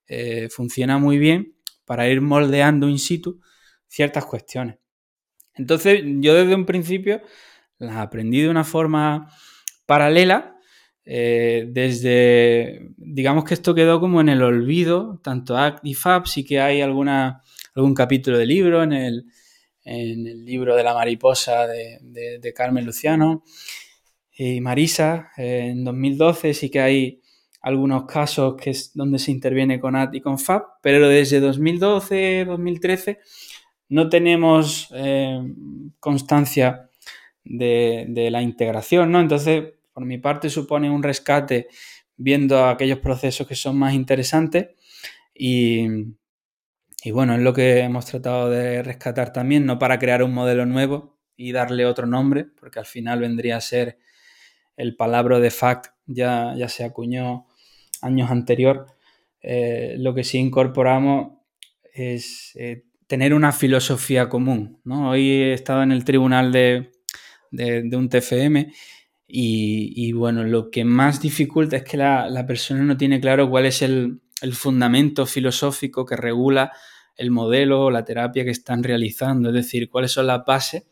eh, 0.08 0.50
funciona 0.50 0.98
muy 0.98 1.20
bien 1.20 1.56
para 1.86 2.10
ir 2.10 2.20
moldeando 2.20 2.90
in 2.90 2.98
situ 2.98 3.40
ciertas 3.88 4.26
cuestiones. 4.26 4.80
Entonces 5.54 6.02
yo 6.04 6.34
desde 6.34 6.56
un 6.56 6.66
principio 6.66 7.22
las 7.78 7.98
aprendí 7.98 8.42
de 8.42 8.50
una 8.50 8.64
forma 8.64 9.30
paralela. 9.86 10.54
desde, 11.06 12.90
digamos 12.98 13.44
que 13.46 13.54
esto 13.54 13.76
quedó 13.76 14.00
como 14.00 14.20
en 14.22 14.30
el 14.30 14.42
olvido, 14.42 15.20
tanto 15.24 15.56
ACT 15.56 15.86
y 15.86 15.94
FAB, 15.94 16.26
sí 16.26 16.44
que 16.44 16.60
hay 16.60 16.82
alguna, 16.82 17.44
algún 17.76 17.94
capítulo 17.94 18.40
de 18.40 18.48
libro 18.48 18.82
en 18.82 18.94
el, 18.94 19.26
en 19.86 20.28
el 20.28 20.44
libro 20.44 20.76
de 20.76 20.84
la 20.84 20.94
mariposa 20.94 21.68
de, 21.68 22.54
Carmen 22.56 22.86
Luciano. 22.86 23.44
Y 24.38 24.60
Marisa, 24.60 25.32
en 25.38 25.86
2012 25.86 26.54
sí 26.54 26.70
que 26.70 26.82
hay 26.82 27.22
algunos 27.62 28.06
casos 28.06 28.56
que 28.56 28.72
es 28.72 28.92
donde 28.94 29.18
se 29.18 29.32
interviene 29.32 29.80
con 29.80 29.96
AT 29.96 30.14
y 30.16 30.22
con 30.22 30.38
FAB, 30.38 30.64
pero 30.82 31.08
desde 31.08 31.40
2012, 31.40 32.46
2013 32.46 33.20
no 33.90 34.10
tenemos 34.10 34.90
eh, 34.94 35.40
constancia 36.00 36.90
de, 37.44 38.28
la 38.32 38.42
integración, 38.42 39.12
¿no? 39.12 39.20
Entonces, 39.20 39.74
por 39.94 40.06
mi 40.06 40.18
parte, 40.18 40.50
supone 40.50 40.90
un 40.90 41.04
rescate 41.04 41.68
viendo 42.18 42.66
aquellos 42.66 43.00
procesos 43.00 43.48
que 43.48 43.56
son 43.56 43.78
más 43.78 43.94
interesantes 43.94 44.70
y, 45.34 45.88
y 47.06 47.12
bueno, 47.12 47.36
es 47.36 47.42
lo 47.42 47.54
que 47.54 47.82
hemos 47.82 48.08
tratado 48.08 48.50
de 48.50 48.82
rescatar 48.82 49.32
también, 49.32 49.68
no 49.68 49.78
para 49.78 50.00
crear 50.00 50.24
un 50.24 50.34
modelo 50.34 50.66
nuevo 50.66 51.20
y 51.38 51.52
darle 51.52 51.86
otro 51.86 52.08
nombre, 52.08 52.48
porque 52.60 52.80
al 52.80 52.88
final 52.88 53.20
vendría 53.20 53.58
a 53.58 53.62
ser 53.62 54.00
el 54.76 54.96
palabra 54.96 55.40
de 55.40 55.52
fact, 55.52 55.94
ya, 56.08 56.56
ya 56.58 56.68
se 56.68 56.84
acuñó 56.84 57.46
años 58.02 58.32
anterior. 58.32 58.88
Eh, 59.40 59.98
lo 60.00 60.16
que 60.16 60.24
sí 60.24 60.40
incorporamos 60.40 61.34
es 61.94 62.54
eh, 62.56 62.86
tener 63.06 63.36
una 63.36 63.52
filosofía 63.52 64.28
común. 64.28 64.82
Hoy 64.90 65.30
he 65.30 65.54
estado 65.54 65.84
en 65.84 65.92
el 65.92 66.06
tribunal 66.06 66.52
de, 66.52 66.90
un 67.52 68.10
TFM 68.10 68.74
y, 69.28 70.12
bueno, 70.14 70.44
lo 70.44 70.72
que 70.72 70.84
más 70.84 71.22
dificulta 71.22 71.78
es 71.78 71.84
que 71.84 71.98
la, 71.98 72.46
persona 72.48 72.82
no 72.82 72.98
tiene 72.98 73.22
claro 73.22 73.48
cuál 73.48 73.68
es 73.68 73.84
el, 73.84 74.22
el 74.42 74.56
fundamento 74.56 75.28
filosófico 75.28 76.04
que 76.04 76.16
regula 76.16 76.72
el 77.16 77.32
modelo 77.32 77.86
o 77.86 77.92
la 77.92 78.06
terapia 78.06 78.44
que 78.44 78.52
están 78.52 78.84
realizando, 78.84 79.50
es 79.50 79.56
decir, 79.56 79.90
cuáles 79.90 80.12
son 80.12 80.28
las 80.28 80.46
bases 80.46 80.84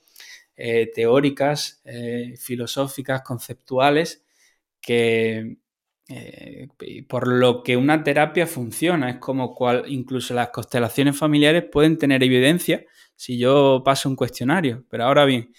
eh, 0.55 0.91
teóricas, 0.93 1.81
eh, 1.83 2.35
filosóficas, 2.37 3.23
conceptuales, 3.23 4.23
que 4.79 5.57
eh, 6.09 6.67
por 7.07 7.27
lo 7.27 7.63
que 7.63 7.75
una 7.77 8.03
terapia 8.03 8.45
funciona. 8.47 9.09
Es 9.09 9.17
como 9.17 9.55
cual, 9.55 9.85
incluso 9.87 10.33
las 10.33 10.49
constelaciones 10.49 11.17
familiares 11.17 11.65
pueden 11.71 11.97
tener 11.97 12.23
evidencia 12.23 12.85
si 13.15 13.37
yo 13.37 13.81
paso 13.83 14.09
un 14.09 14.15
cuestionario. 14.15 14.85
Pero 14.89 15.05
ahora 15.05 15.25
bien, 15.25 15.53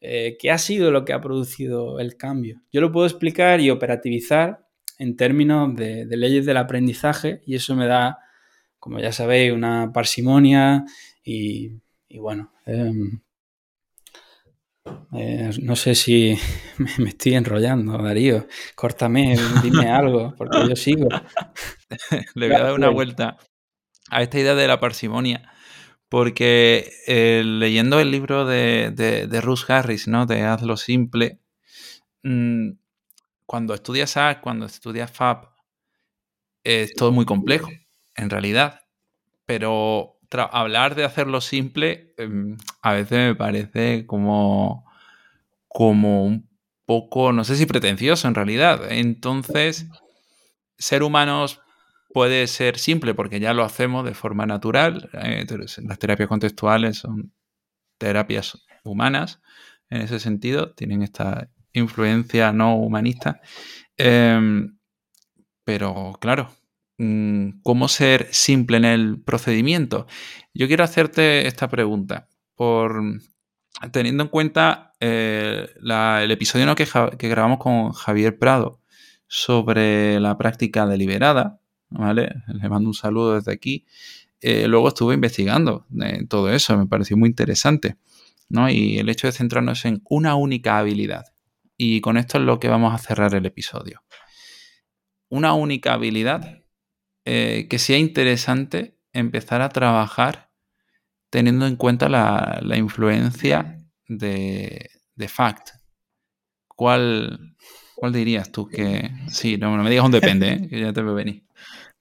¿qué 0.00 0.50
ha 0.50 0.58
sido 0.58 0.90
lo 0.90 1.04
que 1.04 1.12
ha 1.12 1.20
producido 1.20 1.98
el 1.98 2.16
cambio? 2.16 2.62
Yo 2.72 2.80
lo 2.80 2.92
puedo 2.92 3.06
explicar 3.06 3.60
y 3.60 3.70
operativizar 3.70 4.66
en 4.98 5.16
términos 5.16 5.74
de 5.74 6.06
leyes 6.16 6.46
del 6.46 6.56
aprendizaje 6.56 7.42
y 7.46 7.56
eso 7.56 7.74
me 7.74 7.86
da 7.86 8.18
como 8.78 9.00
ya 9.00 9.12
sabéis, 9.12 9.52
una 9.52 9.92
parsimonia 9.92 10.84
y, 11.22 11.80
bueno, 12.18 12.52
em, 12.66 13.20
eh, 15.12 15.50
no 15.60 15.76
sé 15.76 15.94
si 15.94 16.38
me, 16.98 17.10
estoy 17.10 17.34
enrollando, 17.34 17.98
Darío. 17.98 18.46
Córtame, 18.74 19.36
dime 19.62 19.88
algo, 19.90 20.34
porque 20.36 20.68
yo 20.68 20.76
sigo. 20.76 21.08
Le 22.34 22.48
voy 22.48 22.56
a 22.56 22.64
dar 22.64 22.74
una 22.74 22.90
vuelta 22.90 23.36
a 24.10 24.22
esta 24.22 24.38
idea 24.38 24.54
de 24.54 24.68
la 24.68 24.80
parsimonia, 24.80 25.52
porque 26.08 26.90
eh, 27.06 27.42
leyendo 27.44 28.00
el 28.00 28.10
libro 28.10 28.46
de, 28.46 28.90
de, 28.90 29.40
Ruth 29.40 29.68
Harris, 29.68 30.08
¿no? 30.08 30.24
De 30.24 30.42
Hazlo 30.42 30.76
Simple, 30.76 31.40
mm, 32.22 32.70
cuando 33.44 33.74
estudias 33.74 34.16
ACT, 34.16 34.42
cuando 34.42 34.66
estudias 34.66 35.10
FAB, 35.10 35.48
es 36.64 36.94
todo 36.94 37.12
muy 37.12 37.24
complejo, 37.24 37.70
en 38.18 38.30
realidad. 38.30 38.82
Pero 39.46 40.18
hablar 40.52 40.94
de 40.94 41.04
hacerlo 41.04 41.40
simple 41.40 42.12
em, 42.18 42.56
a 42.82 42.92
veces 42.92 43.18
me 43.18 43.34
parece 43.34 44.06
como, 44.06 44.84
como 45.68 46.24
un 46.24 46.48
poco, 46.84 47.32
no 47.32 47.44
sé 47.44 47.56
si 47.56 47.66
pretencioso 47.66 48.28
en 48.28 48.34
realidad. 48.34 48.90
Entonces, 48.90 49.86
ser 50.78 51.02
humanos 51.02 51.60
puede 52.12 52.46
ser 52.46 52.78
simple 52.78 53.14
porque 53.14 53.40
ya 53.40 53.54
lo 53.54 53.64
hacemos 53.64 54.04
de 54.04 54.14
forma 54.14 54.46
natural. 54.46 55.10
Eh, 55.14 55.46
las 55.82 55.98
terapias 55.98 56.28
contextuales 56.28 56.98
son 56.98 57.32
terapias 57.98 58.64
humanas 58.84 59.40
en 59.90 60.02
ese 60.02 60.20
sentido, 60.20 60.72
tienen 60.74 61.02
esta 61.02 61.50
influencia 61.72 62.52
no 62.52 62.76
humanista. 62.76 63.40
Em, 63.96 64.78
pero 65.64 66.16
claro, 66.20 66.50
¿cómo 67.62 67.88
ser 67.88 68.28
simple 68.32 68.76
en 68.76 68.84
el 68.84 69.20
procedimiento? 69.20 70.06
Yo 70.52 70.66
quiero 70.66 70.84
hacerte 70.84 71.46
esta 71.46 71.68
pregunta, 71.68 72.28
por 72.54 73.02
teniendo 73.92 74.24
en 74.24 74.28
cuenta 74.28 74.92
eh, 75.00 75.68
el 75.80 76.30
episodio 76.30 76.74
que, 76.74 76.86
que, 77.16 77.28
grabamos 77.28 77.58
con 77.58 77.92
Javier 77.92 78.38
Prado 78.38 78.80
sobre 79.28 80.18
la 80.18 80.36
práctica 80.36 80.86
deliberada, 80.86 81.60
¿vale? 81.90 82.30
Le 82.48 82.68
mando 82.68 82.88
un 82.88 82.94
saludo 82.94 83.36
desde 83.36 83.52
aquí. 83.52 83.86
Eh, 84.40 84.66
luego 84.68 84.88
estuve 84.88 85.14
investigando 85.14 85.86
eh, 86.02 86.24
todo 86.28 86.50
eso, 86.50 86.76
me 86.76 86.86
pareció 86.86 87.16
muy 87.16 87.28
interesante. 87.28 87.96
¿no? 88.48 88.70
Y 88.70 88.98
el 88.98 89.08
hecho 89.08 89.26
de 89.26 89.32
centrarnos 89.32 89.84
en 89.84 90.02
una 90.08 90.34
única 90.34 90.78
habilidad. 90.78 91.26
Y 91.76 92.00
con 92.00 92.16
esto 92.16 92.38
es 92.38 92.44
lo 92.44 92.58
que 92.58 92.68
vamos 92.68 92.94
a 92.94 92.98
cerrar 92.98 93.34
el 93.34 93.46
episodio. 93.46 94.02
Una 95.28 95.52
única 95.52 95.92
habilidad 95.92 96.62
eh, 97.30 97.66
que 97.68 97.78
sea 97.78 97.98
interesante 97.98 98.96
empezar 99.12 99.60
a 99.60 99.68
trabajar 99.68 100.50
teniendo 101.28 101.66
en 101.66 101.76
cuenta 101.76 102.08
la, 102.08 102.76
influencia 102.78 103.84
de, 104.06 104.88
de, 105.14 105.28
FACT. 105.28 105.74
¿Cuál, 106.68 107.54
¿Cuál 107.94 108.14
dirías 108.14 108.50
tú 108.50 108.66
que.? 108.66 109.10
Sí, 109.30 109.58
no, 109.58 109.76
me 109.76 109.90
digas 109.90 110.06
un 110.06 110.12
depende, 110.12 110.68
que 110.70 110.80
ya 110.80 110.94
te 110.94 111.02
veo 111.02 111.14
venir. 111.14 111.44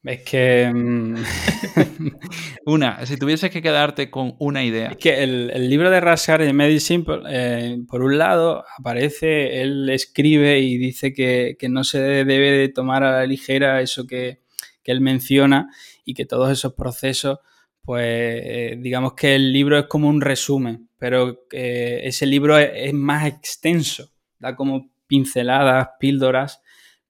Es 0.01 0.21
que. 0.21 0.71
Mm, 0.73 1.15
una, 2.65 3.05
si 3.05 3.17
tuvieses 3.17 3.51
que 3.51 3.61
quedarte 3.61 4.09
con 4.09 4.35
una 4.39 4.63
idea. 4.63 4.91
Es 4.91 4.97
que 4.97 5.23
el, 5.23 5.69
libro 5.69 5.89
de 5.89 5.99
Rascar 5.99 6.41
de 6.41 6.53
Medicine, 6.53 7.03
eh, 7.29 7.79
por 7.85 8.01
un 8.01 8.17
lado, 8.17 8.63
aparece, 8.79 9.61
él 9.61 9.89
escribe 9.89 10.59
y 10.59 10.77
dice 10.77 11.13
que, 11.13 11.57
no 11.67 11.83
se 11.83 11.99
debe 11.99 12.51
de 12.51 12.69
tomar 12.69 13.03
a 13.03 13.11
la 13.11 13.25
ligera 13.25 13.81
eso 13.81 14.07
que, 14.07 14.46
él 14.91 15.01
menciona 15.01 15.69
y 16.05 16.13
que 16.13 16.25
todos 16.25 16.51
esos 16.51 16.73
procesos, 16.73 17.39
pues 17.81 18.05
eh, 18.05 18.77
digamos 18.79 19.13
que 19.13 19.35
el 19.35 19.51
libro 19.51 19.77
es 19.77 19.85
como 19.85 20.09
un 20.09 20.21
resumen, 20.21 20.89
pero 20.97 21.45
ese 21.51 22.25
libro 22.25 22.57
es 22.57 22.93
más 22.93 23.27
extenso, 23.27 24.11
da 24.39 24.55
como 24.55 24.89
pinceladas, 25.07 25.89
píldoras, 25.99 26.61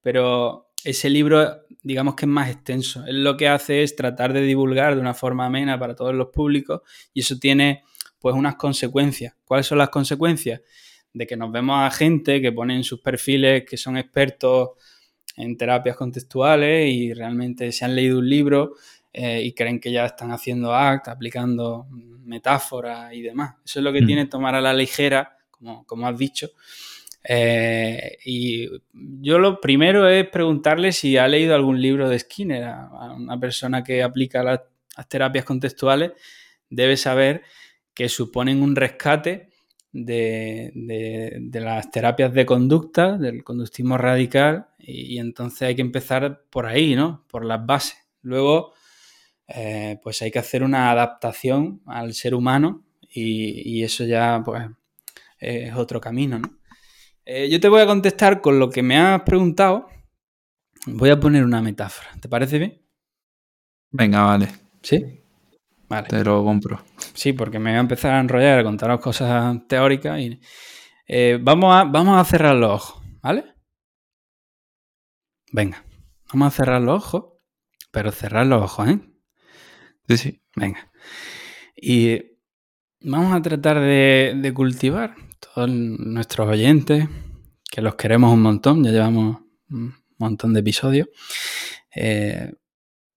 pero 0.02 0.70
ese 0.84 1.10
libro 1.10 1.68
digamos 1.88 2.16
que 2.16 2.26
es 2.26 2.30
más 2.30 2.50
extenso. 2.50 3.06
Él 3.06 3.24
lo 3.24 3.38
que 3.38 3.48
hace 3.48 3.82
es 3.82 3.96
tratar 3.96 4.34
de 4.34 4.42
divulgar 4.42 4.96
de 4.96 5.02
una 5.02 5.14
forma 5.14 5.46
amena 5.46 5.80
para 5.80 5.96
todos 5.96 6.14
los 6.14 6.28
públicos 6.28 6.82
y 7.14 7.22
eso 7.22 7.40
tiene 7.40 7.84
pues 8.20 8.36
unas 8.36 8.56
consecuencias. 8.56 9.36
¿Cuáles 9.46 9.68
son 9.68 9.78
las 9.78 9.90
consecuencias? 9.90 10.62
De 11.14 11.26
que 11.26 11.38
nos 11.38 11.50
vemos 11.52 11.78
a 11.80 11.90
gente 11.92 12.42
que 12.42 12.52
pone 12.52 12.76
en 12.76 12.84
sus 12.84 13.00
perfiles 13.00 13.64
que 13.66 13.78
son 13.78 13.98
expertos 13.98 14.72
en 15.38 15.56
terapias 15.56 15.96
contextuales 15.96 16.92
y 16.92 17.14
realmente 17.14 17.72
se 17.72 17.86
han 17.86 17.96
leído 17.96 18.20
un 18.20 18.30
libro 18.30 18.74
eh, 19.14 19.42
y 19.44 19.54
creen 19.54 19.80
que 19.80 19.92
ya 19.92 20.06
están 20.06 20.32
haciendo 20.32 20.76
ACT, 20.76 21.08
aplicando 21.08 21.88
metáforas 22.26 23.14
y 23.14 23.22
demás. 23.22 23.56
Eso 23.64 23.80
es 23.80 23.84
lo 23.84 23.94
que 23.94 24.02
mm. 24.02 24.06
tiene 24.06 24.26
tomar 24.26 24.56
a 24.56 24.62
la 24.62 24.74
ligera, 24.74 25.38
como, 25.52 25.86
como 25.86 26.08
has 26.08 26.18
dicho, 26.18 26.50
eh, 27.30 28.18
y 28.24 28.70
yo 29.20 29.38
lo 29.38 29.60
primero 29.60 30.08
es 30.08 30.30
preguntarle 30.30 30.94
si 30.94 31.18
ha 31.18 31.28
leído 31.28 31.56
algún 31.56 31.82
libro 31.82 32.08
de 32.08 32.20
Skinner. 32.20 32.64
A, 32.64 33.14
una 33.16 33.40
persona 33.40 33.84
que 33.84 34.02
aplica 34.02 34.44
las, 34.44 34.62
terapias 35.10 35.46
contextuales 35.46 36.14
debe 36.70 36.98
saber 36.98 37.44
que 37.94 38.10
suponen 38.10 38.64
un 38.64 38.76
rescate 38.76 39.50
de, 40.06 41.50
las 41.54 41.92
terapias 41.92 42.34
de 42.34 42.46
conducta, 42.46 43.18
del 43.18 43.44
conductismo 43.44 43.98
radical, 43.98 44.68
y, 44.80 45.18
entonces 45.20 45.64
hay 45.64 45.76
que 45.76 45.82
empezar 45.82 46.44
por 46.50 46.66
ahí, 46.66 46.96
¿no? 46.96 47.26
Por 47.28 47.46
las 47.46 47.66
bases. 47.66 47.98
Luego, 48.22 48.74
eh, 49.48 50.00
pues 50.04 50.22
hay 50.22 50.32
que 50.32 50.40
hacer 50.40 50.64
una 50.64 50.92
adaptación 50.92 51.82
al 51.86 52.14
ser 52.14 52.36
humano 52.36 52.86
y, 53.02 53.80
y 53.80 53.84
eso 53.84 54.06
ya, 54.06 54.42
pues, 54.44 54.66
es 55.40 55.74
otro 55.76 56.02
camino, 56.02 56.40
¿no? 56.40 56.58
Eh, 57.30 57.50
yo 57.50 57.60
te 57.60 57.68
voy 57.68 57.82
a 57.82 57.86
contestar 57.86 58.40
con 58.40 58.58
lo 58.58 58.70
que 58.70 58.82
me 58.82 58.98
has 58.98 59.22
preguntado. 59.24 59.90
Voy 60.86 61.10
a 61.10 61.20
poner 61.20 61.44
una 61.44 61.62
metáfora. 61.62 62.10
¿Te 62.22 62.30
parece 62.30 62.58
bien? 62.58 62.82
Venga, 63.92 64.22
vale. 64.22 64.48
¿Sí? 64.82 65.22
Vale. 65.90 66.08
Te 66.08 66.24
lo 66.24 66.42
compro. 66.46 66.82
Sí, 67.18 67.34
porque 67.34 67.58
me 67.58 67.72
voy 67.72 67.78
a 67.78 67.82
empezar 67.82 68.14
a 68.14 68.20
enrollar, 68.20 68.60
a 68.60 68.64
contaros 68.64 69.02
cosas 69.02 69.68
teóricas 69.68 70.20
y 70.20 70.40
eh, 71.08 71.40
vamos, 71.42 71.76
a, 71.76 71.84
vamos 71.84 72.22
a 72.22 72.24
cerrar 72.24 72.56
los 72.56 72.72
ojos, 72.72 73.04
¿vale? 73.24 73.44
Venga, 75.52 75.84
vamos 76.32 76.54
a 76.54 76.56
cerrar 76.56 76.82
los 76.82 77.04
ojos, 77.04 77.24
pero 77.92 78.12
cerrar 78.12 78.46
los 78.46 78.62
ojos, 78.62 78.90
¿eh? 78.90 79.00
Sí, 80.08 80.18
sí. 80.18 80.42
Venga. 80.56 80.92
Y 81.76 82.22
vamos 83.02 83.34
a 83.34 83.42
tratar 83.42 83.80
de 83.80 84.52
cultivar 84.54 85.16
todos 85.40 85.70
nuestros 85.70 86.48
oyentes, 86.48 87.08
que 87.70 87.82
los 87.82 87.96
queremos 87.96 88.32
un 88.32 88.44
montón, 88.44 88.84
ya 88.84 88.92
llevamos 88.92 89.40
un 89.72 89.96
montón 90.20 90.54
de 90.54 90.60
episodios, 90.60 91.08
eh, 91.96 92.54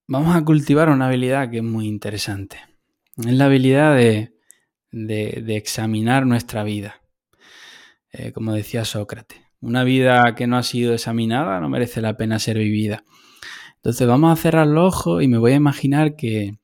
vamos 0.07 0.35
a 0.35 0.45
cultivar 0.45 0.89
una 0.89 1.07
habilidad 1.07 1.51
que 1.51 1.59
es 1.59 1.63
muy 1.63 1.87
interesante. 1.87 2.70
Es 3.27 3.35
la 3.35 3.47
habilidad 3.47 3.97
de, 3.97 4.33
examinar 5.57 6.27
nuestra 6.27 6.65
vida. 6.65 7.03
Eh, 8.13 8.33
como 8.33 8.55
decía 8.55 8.85
Sócrates, 8.85 9.39
una 9.61 9.85
vida 9.85 10.35
que 10.35 10.47
no 10.47 10.57
ha 10.57 10.63
sido 10.63 10.95
examinada 10.95 11.61
no 11.61 11.69
merece 11.69 12.01
la 12.01 12.17
pena 12.17 12.39
ser 12.39 12.59
vivida. 12.59 13.05
Entonces 13.77 14.07
vamos 14.07 14.33
a 14.33 14.41
cerrar 14.41 14.67
los 14.67 14.95
ojos 14.95 15.23
y 15.23 15.29
me 15.29 15.39
voy 15.39 15.53
a 15.53 15.57
imaginar 15.57 16.17
que, 16.17 16.59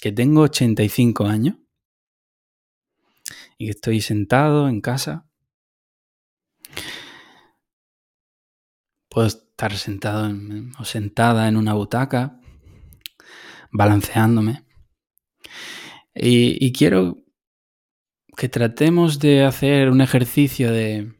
que 0.00 0.10
tengo 0.10 0.42
85 0.42 1.26
años 1.26 1.56
y 3.58 3.68
estoy 3.68 4.00
sentado 4.00 4.68
en 4.68 4.80
casa. 4.80 5.26
Puedo 9.10 9.26
estar 9.26 9.76
sentado 9.76 10.34
o 10.78 10.84
sentada 10.84 11.48
en 11.48 11.56
una 11.56 11.74
butaca, 11.74 12.40
balanceándome. 13.70 14.67
Y, 16.20 16.72
quiero 16.72 17.24
que 18.36 18.48
tratemos 18.48 19.18
de 19.18 19.44
hacer 19.44 19.90
un 19.90 20.00
ejercicio 20.00 20.72
de, 20.72 21.12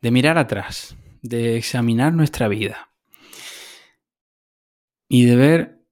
de 0.00 0.10
mirar 0.10 0.38
atrás, 0.38 0.96
de 1.22 1.56
examinar 1.56 2.12
nuestra 2.12 2.48
vida 2.48 2.90
y 5.08 5.26
de 5.26 5.36
ver 5.36 5.86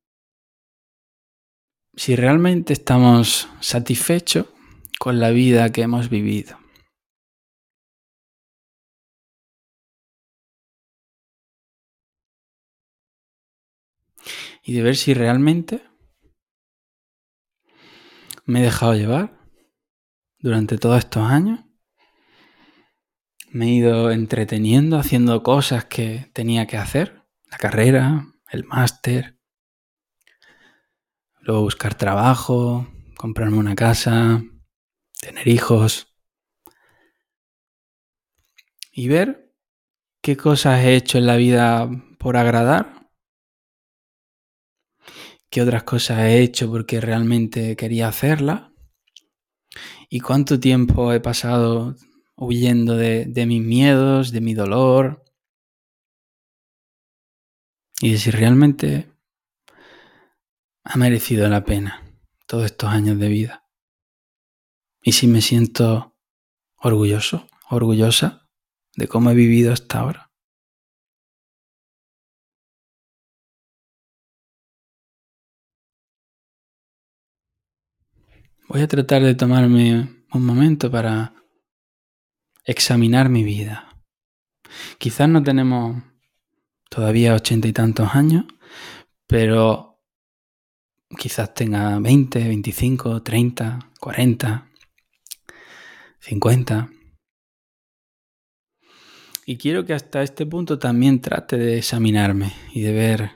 si 1.95 2.17
realmente 2.17 2.73
estamos 2.73 3.49
satisfechos 3.61 4.47
con 4.99 5.21
la 5.21 5.31
vida 5.31 5.71
que 5.71 5.83
hemos 5.83 6.09
vivido. 6.09 6.59
Y 14.65 14.75
de 14.75 14.83
ver 14.83 14.97
si 14.97 15.13
realmente 15.13 15.83
me 18.45 18.61
he 18.61 18.63
dejado 18.63 18.95
llevar 18.95 19.39
durante 20.39 20.79
todos 20.79 20.99
estos 20.99 21.23
años. 21.31 21.61
Me 23.51 23.67
he 23.67 23.71
ido 23.71 24.11
entreteniendo 24.11 24.99
haciendo 24.99 25.43
cosas 25.43 25.85
que 25.85 26.31
tenía 26.33 26.67
que 26.67 26.77
hacer. 26.77 27.23
La 27.51 27.59
carrera, 27.59 28.27
el 28.51 28.65
máster. 28.65 29.39
Luego 31.41 31.63
buscar 31.63 31.95
trabajo, 31.95 32.89
comprarme 33.17 33.59
una 33.59 33.75
casa, 33.75 34.43
tener 35.21 35.49
hijos 35.49 36.13
y 38.93 39.09
ver 39.09 39.55
qué 40.21 40.37
cosas 40.37 40.81
he 40.85 40.95
hecho 40.95 41.19
en 41.19 41.27
la 41.27 41.37
vida 41.37 41.89
por 42.19 42.37
agradar, 42.37 43.02
qué 45.53 45.61
otras 45.61 45.83
cosas 45.83 46.21
he 46.21 46.41
hecho 46.41 46.71
porque 46.71 46.99
realmente 46.99 47.77
quería 47.77 48.09
hacerla 48.09 48.73
y 50.09 50.21
cuánto 50.21 50.59
tiempo 50.59 51.13
he 51.13 51.21
pasado 51.21 51.95
huyendo 52.37 52.97
de, 52.97 53.45
mis 53.47 53.63
miedos, 53.63 54.33
de 54.33 54.41
mi 54.41 54.55
dolor. 54.55 55.23
y 58.01 58.17
si 58.17 58.31
realmente 58.33 59.13
ha 60.85 60.97
merecido 60.97 61.49
la 61.49 61.65
pena 61.65 62.03
todos 62.47 62.65
estos 62.65 62.89
años 62.89 63.19
de 63.19 63.29
vida. 63.29 63.69
Y 65.03 65.13
si 65.13 65.29
me 65.29 65.41
siento 65.41 66.17
orgulloso, 66.77 67.47
orgullosa 67.71 68.49
de 68.97 69.07
cómo 69.07 69.31
he 69.31 69.35
vivido 69.35 69.73
hasta 69.73 70.01
ahora. 70.01 70.22
Voy 78.73 78.81
a 78.81 78.89
tratar 78.89 79.23
de 79.23 79.35
tomarme 79.35 80.25
un 80.33 80.47
momento 80.47 80.91
para 80.91 81.35
examinar 82.65 83.29
mi 83.29 83.45
vida. 83.45 84.03
Quizás 84.97 85.29
no 85.29 85.43
tenemos 85.43 86.03
todavía 86.89 87.35
ochenta 87.35 87.69
y 87.69 87.75
tantos 87.75 88.15
años, 88.15 88.47
pero 89.27 90.03
quizás 91.19 91.53
tenga 91.53 91.99
20, 91.99 92.49
25, 92.49 93.23
30, 93.23 93.91
40, 94.01 94.71
50. 96.21 96.89
Y 99.45 99.59
quiero 99.59 99.85
que 99.85 99.93
hasta 99.93 100.23
este 100.23 100.47
punto 100.47 100.79
también 100.79 101.21
trate 101.21 101.59
de 101.59 101.77
examinarme 101.77 102.55
y 102.73 102.81
de 102.81 102.93
ver 102.95 103.31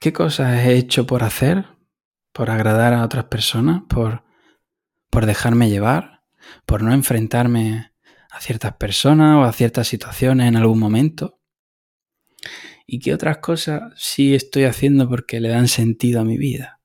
qué 0.00 0.12
cosas 0.12 0.58
he 0.66 0.74
hecho 0.74 1.06
por 1.06 1.22
hacer, 1.22 1.66
por 2.32 2.50
agradar 2.50 2.94
a 2.94 3.04
otras 3.04 3.26
personas, 3.26 3.82
por, 3.88 4.23
por 5.14 5.26
dejarme 5.26 5.70
llevar, 5.70 6.24
por 6.66 6.82
no 6.82 6.92
enfrentarme 6.92 7.92
a 8.32 8.40
ciertas 8.40 8.74
personas 8.74 9.36
o 9.36 9.44
a 9.44 9.52
ciertas 9.52 9.86
situaciones 9.86 10.48
en 10.48 10.56
algún 10.56 10.80
momento. 10.80 11.40
Y 12.84 12.98
qué 12.98 13.14
otras 13.14 13.38
cosas 13.38 13.92
sí 13.96 14.34
estoy 14.34 14.64
haciendo 14.64 15.08
porque 15.08 15.38
le 15.38 15.50
dan 15.50 15.68
sentido 15.68 16.20
a 16.20 16.24
mi 16.24 16.36
vida. 16.36 16.80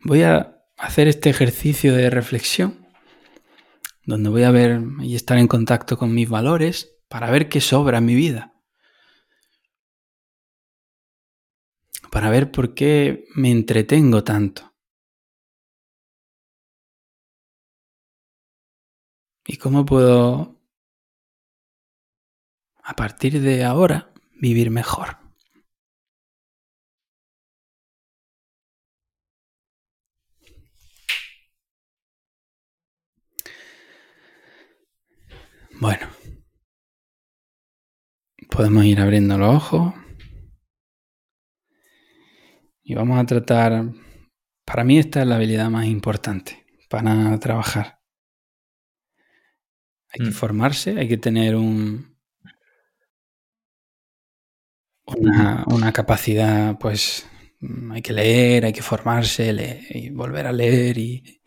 Voy 0.00 0.22
a 0.22 0.56
hacer 0.78 1.06
este 1.06 1.28
ejercicio 1.28 1.94
de 1.94 2.08
reflexión, 2.08 2.86
donde 4.06 4.30
voy 4.30 4.44
a 4.44 4.52
ver 4.52 4.80
y 5.02 5.16
estar 5.16 5.36
en 5.36 5.48
contacto 5.48 5.98
con 5.98 6.14
mis 6.14 6.30
valores 6.30 6.96
para 7.08 7.30
ver 7.30 7.50
qué 7.50 7.60
sobra 7.60 7.98
en 7.98 8.06
mi 8.06 8.14
vida. 8.14 8.55
Para 12.16 12.30
ver 12.30 12.50
por 12.50 12.72
qué 12.72 13.26
me 13.34 13.50
entretengo 13.50 14.24
tanto. 14.24 14.74
¿Y 19.46 19.58
cómo 19.58 19.84
puedo, 19.84 20.58
a 22.82 22.96
partir 22.96 23.42
de 23.42 23.64
ahora, 23.64 24.14
vivir 24.40 24.70
mejor? 24.70 25.18
Bueno, 35.78 36.08
podemos 38.48 38.86
ir 38.86 39.00
abriendo 39.00 39.36
los 39.36 39.54
ojos 39.54 40.05
y 42.86 42.94
vamos 42.94 43.18
a 43.20 43.26
tratar, 43.26 43.84
para 44.64 44.84
mí 44.84 44.98
esta 44.98 45.22
es 45.22 45.28
la 45.28 45.36
habilidad 45.36 45.70
más 45.70 45.86
importante 45.86 46.66
para 46.90 47.38
trabajar. 47.40 48.00
Hay 50.12 50.20
que 50.24 50.30
Mm. 50.30 50.32
formarse, 50.32 50.98
hay 50.98 51.06
que 51.06 51.16
tener 51.16 51.54
un, 51.54 52.16
una, 55.06 55.64
una 55.68 55.92
capacidad, 55.92 56.78
pues 56.78 57.26
mm, 57.60 57.92
hay 57.92 58.02
que 58.02 58.12
leer, 58.12 58.64
hay 58.64 58.72
que 58.72 58.82
formarse 58.82 59.54
y 59.90 60.10
volver 60.10 60.46
a 60.46 60.52
leer 60.52 60.98
y, 60.98 61.40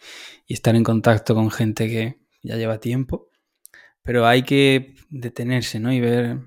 y 0.47 0.53
estar 0.53 0.75
en 0.75 0.83
contacto 0.83 1.35
con 1.35 1.51
gente 1.51 1.87
que 1.87 2.19
ya 2.43 2.55
lleva 2.55 2.79
tiempo. 2.79 3.29
Pero 4.03 4.27
hay 4.27 4.43
que 4.43 4.95
detenerse, 5.09 5.79
¿no? 5.79 5.93
Y 5.93 6.01
ver 6.01 6.39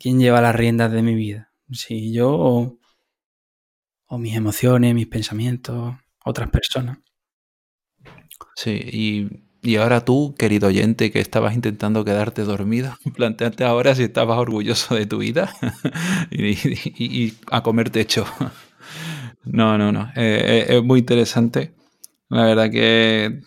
quién 0.00 0.20
lleva 0.20 0.40
las 0.42 0.54
riendas 0.56 0.92
de 0.92 1.02
mi 1.02 1.14
vida. 1.14 1.52
Si 1.72 2.12
yo 2.12 2.77
o, 4.08 4.18
mis 4.18 4.34
emociones, 4.36 4.94
mis 4.94 5.06
pensamientos, 5.06 5.94
otras 6.24 6.50
personas. 6.50 6.98
Sí, 8.56 8.80
y, 8.92 9.28
y 9.62 9.76
ahora 9.76 10.04
tú, 10.04 10.34
querido 10.38 10.68
oyente, 10.68 11.10
que 11.10 11.20
estabas 11.20 11.54
intentando 11.54 12.04
quedarte 12.04 12.42
dormido, 12.44 12.96
planteate 13.14 13.64
ahora 13.64 13.94
si 13.94 14.04
estabas 14.04 14.38
orgulloso 14.38 14.94
de 14.94 15.06
tu 15.06 15.18
vida 15.18 15.52
y, 16.30 17.34
a 17.50 17.62
comer 17.62 17.90
techo. 17.90 18.26
No, 19.44 19.78
no, 19.78 19.92
no. 19.92 20.10
eh, 20.16 20.66
eh, 20.68 20.76
es 20.76 20.82
muy 20.84 21.00
interesante. 21.00 21.72
La 22.28 22.44
verdad 22.46 22.70
que, 22.70 23.40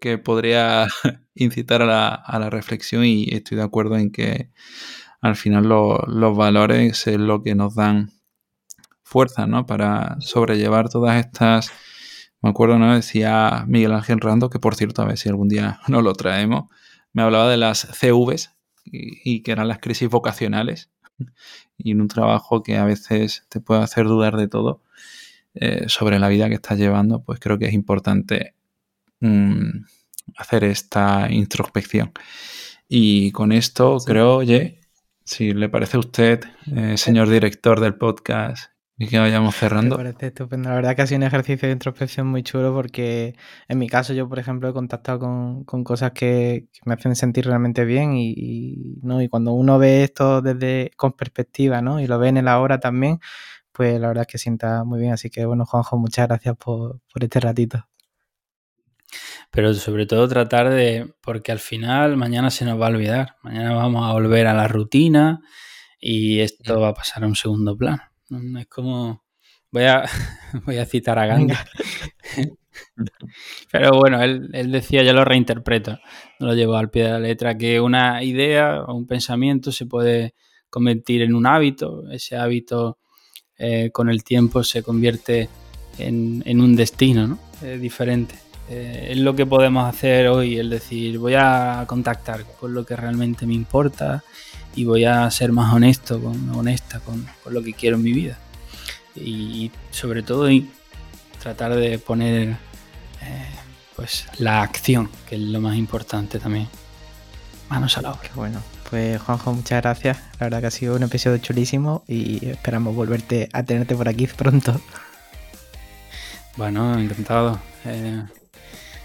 que 0.00 0.18
podría 0.18 0.88
incitar 1.34 1.82
a 1.82 1.86
la, 1.86 2.08
a 2.14 2.38
la 2.38 2.50
reflexión 2.50 3.04
y 3.04 3.26
estoy 3.32 3.58
de 3.58 3.64
acuerdo 3.64 3.96
en 3.98 4.12
que 4.12 4.50
al 5.22 5.36
final 5.36 5.68
lo- 5.68 5.98
los 6.08 6.36
valores 6.36 7.06
es 7.06 7.18
lo 7.18 7.42
que 7.42 7.54
nos 7.54 7.74
dan 7.76 8.10
fuerza, 9.08 9.46
¿no? 9.46 9.66
Para 9.66 10.16
sobrellevar 10.20 10.88
todas 10.88 11.24
estas... 11.24 11.72
Me 12.40 12.50
acuerdo, 12.50 12.78
¿no? 12.78 12.94
Decía 12.94 13.64
Miguel 13.66 13.92
Ángel 13.92 14.20
Rando, 14.20 14.48
que 14.50 14.60
por 14.60 14.76
cierto, 14.76 15.02
a 15.02 15.06
ver 15.06 15.18
si 15.18 15.28
algún 15.28 15.48
día 15.48 15.80
nos 15.88 16.02
lo 16.04 16.12
traemos, 16.12 16.70
me 17.12 17.22
hablaba 17.22 17.50
de 17.50 17.56
las 17.56 17.80
CVs 17.80 18.54
y, 18.84 19.20
y 19.24 19.42
que 19.42 19.52
eran 19.52 19.68
las 19.68 19.78
crisis 19.80 20.08
vocacionales 20.08 20.90
y 21.78 21.92
en 21.92 22.00
un 22.00 22.08
trabajo 22.08 22.62
que 22.62 22.76
a 22.76 22.84
veces 22.84 23.44
te 23.48 23.60
puede 23.60 23.82
hacer 23.82 24.06
dudar 24.06 24.36
de 24.36 24.48
todo 24.48 24.82
eh, 25.54 25.88
sobre 25.88 26.18
la 26.20 26.28
vida 26.28 26.48
que 26.48 26.54
estás 26.54 26.78
llevando, 26.78 27.24
pues 27.24 27.40
creo 27.40 27.58
que 27.58 27.66
es 27.66 27.72
importante 27.72 28.54
mm, 29.20 29.84
hacer 30.36 30.62
esta 30.64 31.28
introspección. 31.30 32.12
Y 32.88 33.32
con 33.32 33.50
esto 33.52 33.98
creo, 34.06 34.36
oye, 34.36 34.80
si 35.24 35.52
le 35.54 35.68
parece 35.68 35.96
a 35.96 36.00
usted, 36.00 36.44
eh, 36.74 36.96
señor 36.96 37.28
director 37.28 37.80
del 37.80 37.96
podcast, 37.96 38.70
y 38.98 39.06
que 39.08 39.18
vayamos 39.18 39.54
Me 39.54 39.58
cerrando. 39.60 39.96
parece 39.96 40.26
estupendo. 40.28 40.68
La 40.70 40.74
verdad 40.76 40.96
que 40.96 41.02
ha 41.02 41.06
sido 41.06 41.18
un 41.18 41.22
ejercicio 41.24 41.68
de 41.68 41.72
introspección 41.72 42.26
muy 42.26 42.42
chulo 42.42 42.74
porque 42.74 43.36
en 43.68 43.78
mi 43.78 43.88
caso 43.88 44.12
yo, 44.12 44.28
por 44.28 44.38
ejemplo, 44.40 44.68
he 44.68 44.72
contactado 44.72 45.20
con, 45.20 45.64
con 45.64 45.84
cosas 45.84 46.12
que, 46.12 46.68
que 46.72 46.80
me 46.84 46.94
hacen 46.94 47.14
sentir 47.16 47.46
realmente 47.46 47.84
bien 47.84 48.14
y, 48.14 48.32
y, 48.36 48.98
¿no? 49.02 49.22
y 49.22 49.28
cuando 49.28 49.52
uno 49.52 49.78
ve 49.78 50.02
esto 50.04 50.42
desde 50.42 50.90
con 50.96 51.12
perspectiva 51.12 51.80
¿no? 51.82 52.00
y 52.00 52.06
lo 52.08 52.18
ve 52.18 52.28
en 52.28 52.38
el 52.38 52.48
ahora 52.48 52.80
también, 52.80 53.20
pues 53.72 54.00
la 54.00 54.08
verdad 54.08 54.22
es 54.22 54.28
que 54.32 54.38
sienta 54.38 54.82
muy 54.84 54.98
bien. 55.00 55.12
Así 55.12 55.30
que 55.30 55.44
bueno, 55.46 55.64
Juanjo, 55.64 55.96
muchas 55.98 56.26
gracias 56.28 56.56
por, 56.56 57.00
por 57.12 57.22
este 57.24 57.40
ratito. 57.40 57.88
Pero 59.50 59.72
sobre 59.74 60.06
todo 60.06 60.28
tratar 60.28 60.70
de, 60.70 61.14
porque 61.22 61.52
al 61.52 61.60
final 61.60 62.16
mañana 62.16 62.50
se 62.50 62.64
nos 62.64 62.80
va 62.80 62.86
a 62.86 62.90
olvidar, 62.90 63.36
mañana 63.42 63.74
vamos 63.74 64.08
a 64.08 64.12
volver 64.12 64.46
a 64.46 64.54
la 64.54 64.68
rutina 64.68 65.40
y 66.00 66.40
esto 66.40 66.80
va 66.80 66.88
a 66.88 66.94
pasar 66.94 67.24
a 67.24 67.26
un 67.26 67.36
segundo 67.36 67.76
plano. 67.76 68.02
Es 68.30 68.66
como, 68.66 69.24
voy 69.70 69.84
a, 69.84 70.04
voy 70.66 70.78
a 70.78 70.86
citar 70.86 71.18
a 71.18 71.26
Gandhi. 71.26 71.54
Pero 73.72 73.90
bueno, 73.92 74.22
él, 74.22 74.50
él, 74.52 74.70
decía, 74.70 75.02
yo 75.02 75.12
lo 75.12 75.24
reinterpreto, 75.24 75.98
no 76.38 76.48
lo 76.48 76.54
llevo 76.54 76.76
al 76.76 76.90
pie 76.90 77.04
de 77.04 77.10
la 77.10 77.18
letra, 77.18 77.56
que 77.56 77.80
una 77.80 78.22
idea 78.22 78.82
o 78.82 78.94
un 78.94 79.06
pensamiento 79.06 79.72
se 79.72 79.86
puede 79.86 80.34
convertir 80.70 81.22
en 81.22 81.34
un 81.34 81.46
hábito, 81.46 82.08
ese 82.10 82.36
hábito 82.36 82.98
eh, 83.56 83.90
con 83.92 84.08
el 84.08 84.22
tiempo 84.22 84.62
se 84.62 84.82
convierte 84.82 85.48
en, 85.98 86.42
en 86.46 86.60
un 86.60 86.76
destino 86.76 87.26
¿no? 87.26 87.38
eh, 87.62 87.78
diferente. 87.78 88.36
Eh, 88.70 89.08
es 89.12 89.18
lo 89.18 89.34
que 89.34 89.46
podemos 89.46 89.88
hacer 89.88 90.28
hoy, 90.28 90.58
el 90.58 90.70
decir, 90.70 91.18
voy 91.18 91.34
a 91.34 91.84
contactar 91.88 92.44
con 92.60 92.74
lo 92.74 92.84
que 92.84 92.94
realmente 92.94 93.46
me 93.46 93.54
importa 93.54 94.22
y 94.74 94.84
voy 94.84 95.04
a 95.04 95.30
ser 95.30 95.52
más 95.52 95.72
honesto, 95.72 96.20
con, 96.22 96.50
honesta 96.50 97.00
con, 97.00 97.26
con 97.42 97.54
lo 97.54 97.62
que 97.62 97.72
quiero 97.72 97.96
en 97.96 98.02
mi 98.02 98.12
vida. 98.12 98.38
Y 99.14 99.70
sobre 99.90 100.22
todo 100.22 100.50
y 100.50 100.70
tratar 101.42 101.74
de 101.74 101.98
poner 101.98 102.56
eh, 103.22 103.46
pues 103.96 104.26
la 104.38 104.62
acción, 104.62 105.10
que 105.28 105.36
es 105.36 105.40
lo 105.40 105.60
más 105.60 105.76
importante 105.76 106.38
también. 106.38 106.68
Manos 107.68 107.98
a 107.98 108.02
la 108.02 108.12
obra. 108.12 108.22
Qué 108.22 108.30
bueno. 108.34 108.62
Pues 108.88 109.20
Juanjo, 109.20 109.52
muchas 109.52 109.82
gracias. 109.82 110.18
La 110.38 110.46
verdad 110.46 110.60
que 110.60 110.66
ha 110.68 110.70
sido 110.70 110.96
un 110.96 111.02
episodio 111.02 111.38
chulísimo 111.38 112.02
y 112.08 112.46
esperamos 112.48 112.94
volverte 112.94 113.48
a 113.52 113.62
tenerte 113.62 113.94
por 113.94 114.08
aquí 114.08 114.26
pronto. 114.26 114.80
Bueno, 116.56 116.98
encantado. 116.98 117.60
Eh, 117.84 118.22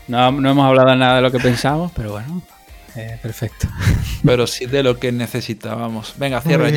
no, 0.07 0.32
no, 0.32 0.51
hemos 0.51 0.66
hablado 0.66 0.95
nada 0.95 1.18
de 1.18 1.22
lo 1.22 1.32
que 1.32 1.39
pensamos, 1.39 1.91
pero 1.95 2.11
bueno, 2.14 2.41
Eh, 2.95 3.17
perfecto. 3.21 3.67
Pero 4.23 4.47
sí 4.47 4.65
de 4.65 4.83
lo 4.83 4.99
que 4.99 5.11
necesitábamos. 5.11 6.13
Venga, 6.17 6.41
cierra. 6.41 6.69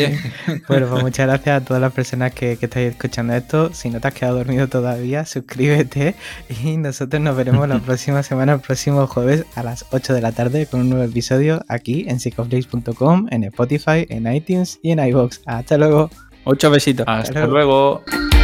Bueno, 0.69 0.89
pues 0.91 1.03
muchas 1.03 1.27
gracias 1.27 1.63
a 1.63 1.65
todas 1.65 1.81
las 1.81 1.93
personas 1.93 2.33
que, 2.33 2.57
que 2.57 2.67
estáis 2.67 2.93
escuchando 2.93 3.35
esto. 3.35 3.73
Si 3.73 3.91
no 3.91 4.01
te 4.01 4.09
has 4.09 4.15
quedado 4.15 4.39
dormido 4.39 4.69
todavía, 4.69 5.25
suscríbete 5.25 6.15
y 6.63 6.77
nosotros 6.77 7.21
nos 7.21 7.37
veremos 7.37 7.69
la 7.69 7.79
próxima 7.79 8.23
semana, 8.23 8.55
el 8.55 8.61
próximo 8.61 9.07
jueves 9.07 9.45
a 9.55 9.63
las 9.63 9.87
8 9.91 10.15
de 10.15 10.21
la 10.21 10.33
tarde 10.33 10.67
con 10.67 10.81
un 10.81 10.91
nuevo 10.91 11.05
episodio 11.05 11.65
aquí 11.69 12.07
en 12.09 12.21
psicoflix.com, 12.21 13.27
en 13.31 13.45
Spotify, 13.45 14.07
en 14.09 14.33
iTunes 14.33 14.79
y 14.83 14.93
en 14.93 14.99
iVoox. 15.01 15.41
Hasta 15.47 15.77
luego. 15.77 16.11
Ocho 16.45 16.71
besitos. 16.71 17.05
Hasta 17.09 17.47
luego. 17.47 18.03
luego. 18.05 18.36